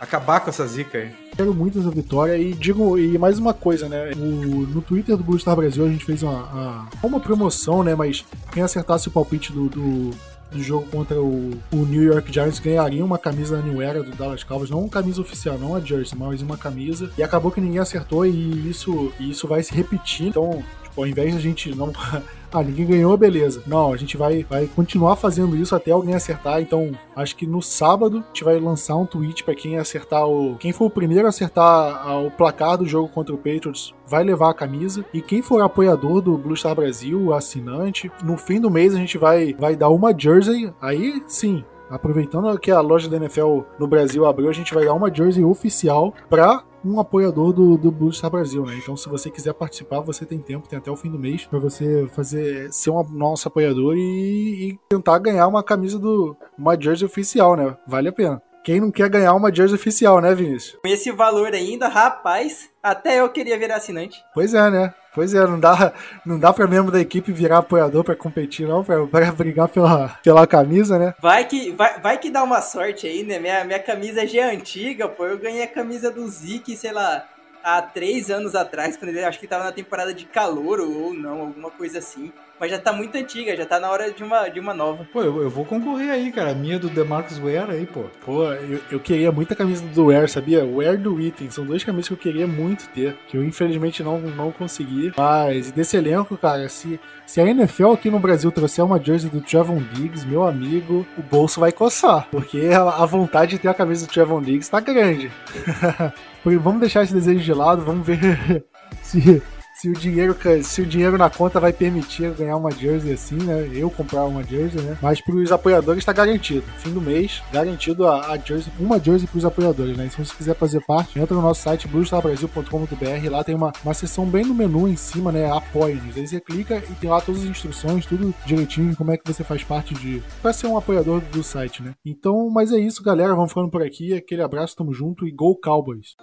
Acabar 0.00 0.40
com 0.40 0.50
essa 0.50 0.66
zica 0.66 0.98
aí. 0.98 1.14
Quero 1.36 1.54
muito 1.54 1.78
essa 1.78 1.90
vitória 1.90 2.36
e 2.36 2.52
digo, 2.52 2.98
e 2.98 3.16
mais 3.16 3.38
uma 3.38 3.54
coisa, 3.54 3.88
né? 3.88 4.10
O, 4.16 4.66
no 4.66 4.82
Twitter 4.82 5.16
do 5.16 5.24
Blue 5.24 5.38
Star 5.38 5.56
Brasil 5.56 5.84
a 5.84 5.88
gente 5.88 6.04
fez 6.04 6.22
uma, 6.22 6.42
uma, 6.44 6.88
uma 7.02 7.20
promoção, 7.20 7.82
né? 7.82 7.94
Mas 7.94 8.24
quem 8.52 8.62
acertasse 8.62 9.08
o 9.08 9.10
palpite 9.10 9.52
do, 9.52 9.68
do 9.68 10.10
do 10.52 10.62
jogo 10.62 10.86
contra 10.90 11.20
o, 11.20 11.58
o, 11.72 11.76
New 11.86 12.02
York 12.02 12.32
Giants 12.32 12.58
ganharia 12.58 13.04
uma 13.04 13.18
camisa 13.18 13.56
da 13.56 13.62
New 13.62 13.80
Era 13.80 14.02
do 14.02 14.10
Dallas 14.12 14.44
Cowboys, 14.44 14.70
não 14.70 14.80
uma 14.80 14.88
camisa 14.88 15.20
oficial, 15.20 15.58
não 15.58 15.74
a 15.74 15.80
jersey, 15.80 16.16
mas 16.16 16.42
uma 16.42 16.56
camisa. 16.56 17.10
E 17.16 17.22
acabou 17.22 17.50
que 17.50 17.60
ninguém 17.60 17.78
acertou 17.78 18.26
e 18.26 18.68
isso, 18.68 19.12
e 19.18 19.30
isso 19.30 19.48
vai 19.48 19.62
se 19.62 19.74
repetir. 19.74 20.28
Então, 20.28 20.62
tipo, 20.82 21.00
ao 21.00 21.06
invés 21.06 21.32
de 21.32 21.38
a 21.38 21.40
gente 21.40 21.74
não 21.74 21.92
ah, 22.52 22.62
ninguém 22.62 22.86
ganhou, 22.86 23.16
beleza. 23.16 23.62
Não, 23.66 23.92
a 23.92 23.96
gente 23.96 24.16
vai, 24.16 24.44
vai 24.44 24.66
continuar 24.66 25.16
fazendo 25.16 25.56
isso 25.56 25.74
até 25.74 25.90
alguém 25.90 26.14
acertar. 26.14 26.60
Então, 26.60 26.92
acho 27.16 27.34
que 27.34 27.46
no 27.46 27.62
sábado 27.62 28.18
a 28.18 28.26
gente 28.26 28.44
vai 28.44 28.58
lançar 28.60 28.96
um 28.96 29.06
tweet 29.06 29.42
para 29.42 29.54
quem 29.54 29.78
acertar 29.78 30.26
o. 30.26 30.56
Quem 30.56 30.72
for 30.72 30.86
o 30.86 30.90
primeiro 30.90 31.26
a 31.26 31.30
acertar 31.30 32.22
o 32.24 32.30
placar 32.30 32.76
do 32.76 32.86
jogo 32.86 33.08
contra 33.08 33.34
o 33.34 33.38
Patriots 33.38 33.94
vai 34.06 34.22
levar 34.22 34.50
a 34.50 34.54
camisa. 34.54 35.04
E 35.14 35.22
quem 35.22 35.40
for 35.40 35.62
apoiador 35.62 36.20
do 36.20 36.36
Blue 36.36 36.56
Star 36.56 36.74
Brasil, 36.74 37.32
assinante, 37.32 38.12
no 38.22 38.36
fim 38.36 38.60
do 38.60 38.70
mês 38.70 38.94
a 38.94 38.98
gente 38.98 39.16
vai, 39.16 39.54
vai 39.54 39.74
dar 39.74 39.88
uma 39.88 40.12
jersey. 40.16 40.72
Aí 40.80 41.22
sim, 41.26 41.64
aproveitando 41.88 42.58
que 42.58 42.70
a 42.70 42.80
loja 42.80 43.08
da 43.08 43.16
NFL 43.16 43.60
no 43.78 43.86
Brasil 43.86 44.26
abriu, 44.26 44.48
a 44.48 44.52
gente 44.52 44.74
vai 44.74 44.84
dar 44.84 44.94
uma 44.94 45.12
jersey 45.12 45.44
oficial 45.44 46.12
para 46.28 46.62
um 46.84 47.00
apoiador 47.00 47.52
do, 47.52 47.76
do 47.76 47.90
Blue 47.90 48.12
Star 48.12 48.30
Brasil, 48.30 48.64
né? 48.64 48.76
Então, 48.76 48.96
se 48.96 49.08
você 49.08 49.30
quiser 49.30 49.54
participar, 49.54 50.00
você 50.00 50.24
tem 50.24 50.38
tempo, 50.38 50.68
tem 50.68 50.78
até 50.78 50.90
o 50.90 50.96
fim 50.96 51.10
do 51.10 51.18
mês 51.18 51.44
para 51.44 51.58
você 51.58 52.06
fazer 52.12 52.72
ser 52.72 52.90
um 52.90 53.02
nosso 53.04 53.48
apoiador 53.48 53.96
e, 53.96 54.70
e, 54.70 54.78
tentar 54.88 55.18
ganhar 55.18 55.46
uma 55.46 55.62
camisa 55.62 55.98
do 55.98 56.36
uma 56.58 56.80
jersey 56.80 57.06
oficial, 57.06 57.56
né? 57.56 57.76
Vale 57.86 58.08
a 58.08 58.12
pena. 58.12 58.42
Quem 58.64 58.80
não 58.80 58.92
quer 58.92 59.08
ganhar 59.08 59.34
uma 59.34 59.52
jersey 59.52 59.74
oficial, 59.74 60.20
né, 60.20 60.34
Vinícius? 60.34 60.78
Com 60.82 60.88
esse 60.88 61.10
valor 61.10 61.52
ainda, 61.52 61.88
rapaz, 61.88 62.70
até 62.82 63.20
eu 63.20 63.28
queria 63.28 63.58
virar 63.58 63.76
assinante. 63.76 64.22
Pois 64.32 64.54
é, 64.54 64.70
né? 64.70 64.94
Pois 65.14 65.34
é, 65.34 65.46
não 65.46 65.60
dá, 65.60 65.92
não 66.24 66.38
dá 66.38 66.52
pra 66.52 66.66
membro 66.66 66.90
da 66.90 67.00
equipe 67.00 67.32
virar 67.32 67.58
apoiador 67.58 68.02
pra 68.02 68.16
competir, 68.16 68.66
não, 68.66 68.82
pra, 68.82 69.06
pra 69.06 69.30
brigar 69.32 69.68
pela, 69.68 70.08
pela 70.22 70.46
camisa, 70.46 70.98
né? 70.98 71.14
Vai 71.20 71.44
que, 71.44 71.70
vai, 71.72 72.00
vai 72.00 72.18
que 72.18 72.30
dá 72.30 72.42
uma 72.42 72.62
sorte 72.62 73.06
aí, 73.06 73.22
né? 73.22 73.38
Minha, 73.38 73.64
minha 73.64 73.78
camisa 73.78 74.26
já 74.26 74.42
é 74.42 74.54
antiga, 74.54 75.08
pô. 75.08 75.26
Eu 75.26 75.38
ganhei 75.38 75.62
a 75.62 75.68
camisa 75.68 76.10
do 76.10 76.26
Zik, 76.26 76.74
sei 76.76 76.92
lá, 76.92 77.26
há 77.62 77.82
três 77.82 78.30
anos 78.30 78.54
atrás, 78.54 78.96
quando 78.96 79.10
ele 79.10 79.24
acho 79.24 79.38
que 79.38 79.46
tava 79.46 79.64
na 79.64 79.72
temporada 79.72 80.12
de 80.12 80.24
calor 80.24 80.80
ou 80.80 81.14
não, 81.14 81.40
alguma 81.40 81.70
coisa 81.70 81.98
assim 81.98 82.32
mas 82.62 82.70
já 82.70 82.78
tá 82.78 82.92
muito 82.92 83.16
antiga, 83.18 83.56
já 83.56 83.66
tá 83.66 83.80
na 83.80 83.90
hora 83.90 84.12
de 84.12 84.22
uma, 84.22 84.48
de 84.48 84.60
uma 84.60 84.72
nova. 84.72 85.04
Pô, 85.12 85.20
eu, 85.20 85.42
eu 85.42 85.50
vou 85.50 85.64
concorrer 85.64 86.10
aí, 86.10 86.30
cara. 86.30 86.52
A 86.52 86.54
minha 86.54 86.78
do 86.78 86.88
DeMarcus 86.88 87.36
Ware 87.38 87.72
aí, 87.72 87.84
pô. 87.84 88.04
Pô, 88.24 88.44
eu, 88.52 88.78
eu 88.88 89.00
queria 89.00 89.32
muito 89.32 89.52
a 89.52 89.56
camisa 89.56 89.84
do 89.84 90.06
Ware, 90.06 90.28
sabia? 90.28 90.64
Ware 90.64 90.96
do 90.96 91.20
Item. 91.20 91.50
São 91.50 91.66
duas 91.66 91.82
camisas 91.82 92.06
que 92.06 92.14
eu 92.14 92.18
queria 92.18 92.46
muito 92.46 92.88
ter, 92.90 93.16
que 93.26 93.36
eu 93.36 93.42
infelizmente 93.42 94.04
não, 94.04 94.20
não 94.20 94.52
consegui. 94.52 95.12
Mas 95.16 95.72
desse 95.72 95.96
elenco, 95.96 96.36
cara, 96.36 96.68
se, 96.68 97.00
se 97.26 97.40
a 97.40 97.48
NFL 97.48 97.94
aqui 97.94 98.08
no 98.08 98.20
Brasil 98.20 98.52
trouxer 98.52 98.84
uma 98.84 99.02
jersey 99.02 99.28
do 99.28 99.40
Trevon 99.40 99.82
Diggs, 99.92 100.24
meu 100.24 100.44
amigo, 100.44 101.04
o 101.18 101.22
bolso 101.22 101.58
vai 101.58 101.72
coçar. 101.72 102.28
Porque 102.30 102.70
a, 102.72 103.02
a 103.02 103.06
vontade 103.06 103.50
de 103.52 103.58
ter 103.58 103.68
a 103.70 103.74
camisa 103.74 104.06
do 104.06 104.12
Trevon 104.12 104.40
Diggs 104.40 104.70
tá 104.70 104.78
grande. 104.78 105.32
vamos 106.44 106.80
deixar 106.80 107.02
esse 107.02 107.12
desejo 107.12 107.40
de 107.40 107.54
lado, 107.54 107.84
vamos 107.84 108.06
ver 108.06 108.64
se 109.02 109.42
se 109.82 109.88
o 109.88 109.94
dinheiro 109.94 110.36
se 110.62 110.80
o 110.80 110.86
dinheiro 110.86 111.18
na 111.18 111.28
conta 111.28 111.58
vai 111.58 111.72
permitir 111.72 112.30
ganhar 112.34 112.56
uma 112.56 112.70
jersey 112.70 113.12
assim, 113.12 113.34
né? 113.34 113.68
Eu 113.72 113.90
comprar 113.90 114.24
uma 114.26 114.44
jersey, 114.44 114.80
né? 114.80 114.96
Mas 115.02 115.20
para 115.20 115.34
os 115.34 115.50
apoiadores 115.50 115.98
está 116.02 116.12
garantido. 116.12 116.62
Fim 116.76 116.92
do 116.92 117.00
mês, 117.00 117.42
garantido 117.52 118.06
a, 118.06 118.32
a 118.32 118.38
jersey, 118.38 118.72
uma 118.78 119.00
jersey 119.00 119.26
para 119.26 119.38
os 119.38 119.44
apoiadores, 119.44 119.96
né? 119.96 120.08
se 120.08 120.24
você 120.24 120.32
quiser 120.36 120.54
fazer 120.54 120.80
parte, 120.86 121.18
entra 121.18 121.34
no 121.34 121.42
nosso 121.42 121.62
site 121.62 121.88
bluestarbrasil.com.br, 121.88 123.28
lá 123.28 123.42
tem 123.42 123.56
uma, 123.56 123.72
uma 123.82 123.92
seção 123.92 124.24
bem 124.24 124.44
no 124.44 124.54
menu 124.54 124.86
em 124.86 124.94
cima, 124.94 125.32
né? 125.32 125.50
Apoie-nos. 125.50 126.16
Aí 126.16 126.28
você 126.28 126.40
clica 126.40 126.76
e 126.76 126.94
tem 126.94 127.10
lá 127.10 127.20
todas 127.20 127.42
as 127.42 127.48
instruções, 127.48 128.06
tudo 128.06 128.32
direitinho, 128.46 128.94
como 128.94 129.10
é 129.10 129.16
que 129.16 129.26
você 129.26 129.42
faz 129.42 129.64
parte 129.64 129.94
de 129.94 130.22
para 130.40 130.52
ser 130.52 130.68
um 130.68 130.76
apoiador 130.76 131.20
do 131.20 131.42
site, 131.42 131.82
né? 131.82 131.94
Então, 132.06 132.48
mas 132.50 132.70
é 132.70 132.78
isso, 132.78 133.02
galera, 133.02 133.34
vamos 133.34 133.50
ficando 133.50 133.68
por 133.68 133.82
aqui. 133.82 134.14
Aquele 134.14 134.42
abraço, 134.42 134.76
tamo 134.76 134.94
junto 134.94 135.26
e 135.26 135.32
Go 135.32 135.58
Cowboys. 135.60 136.14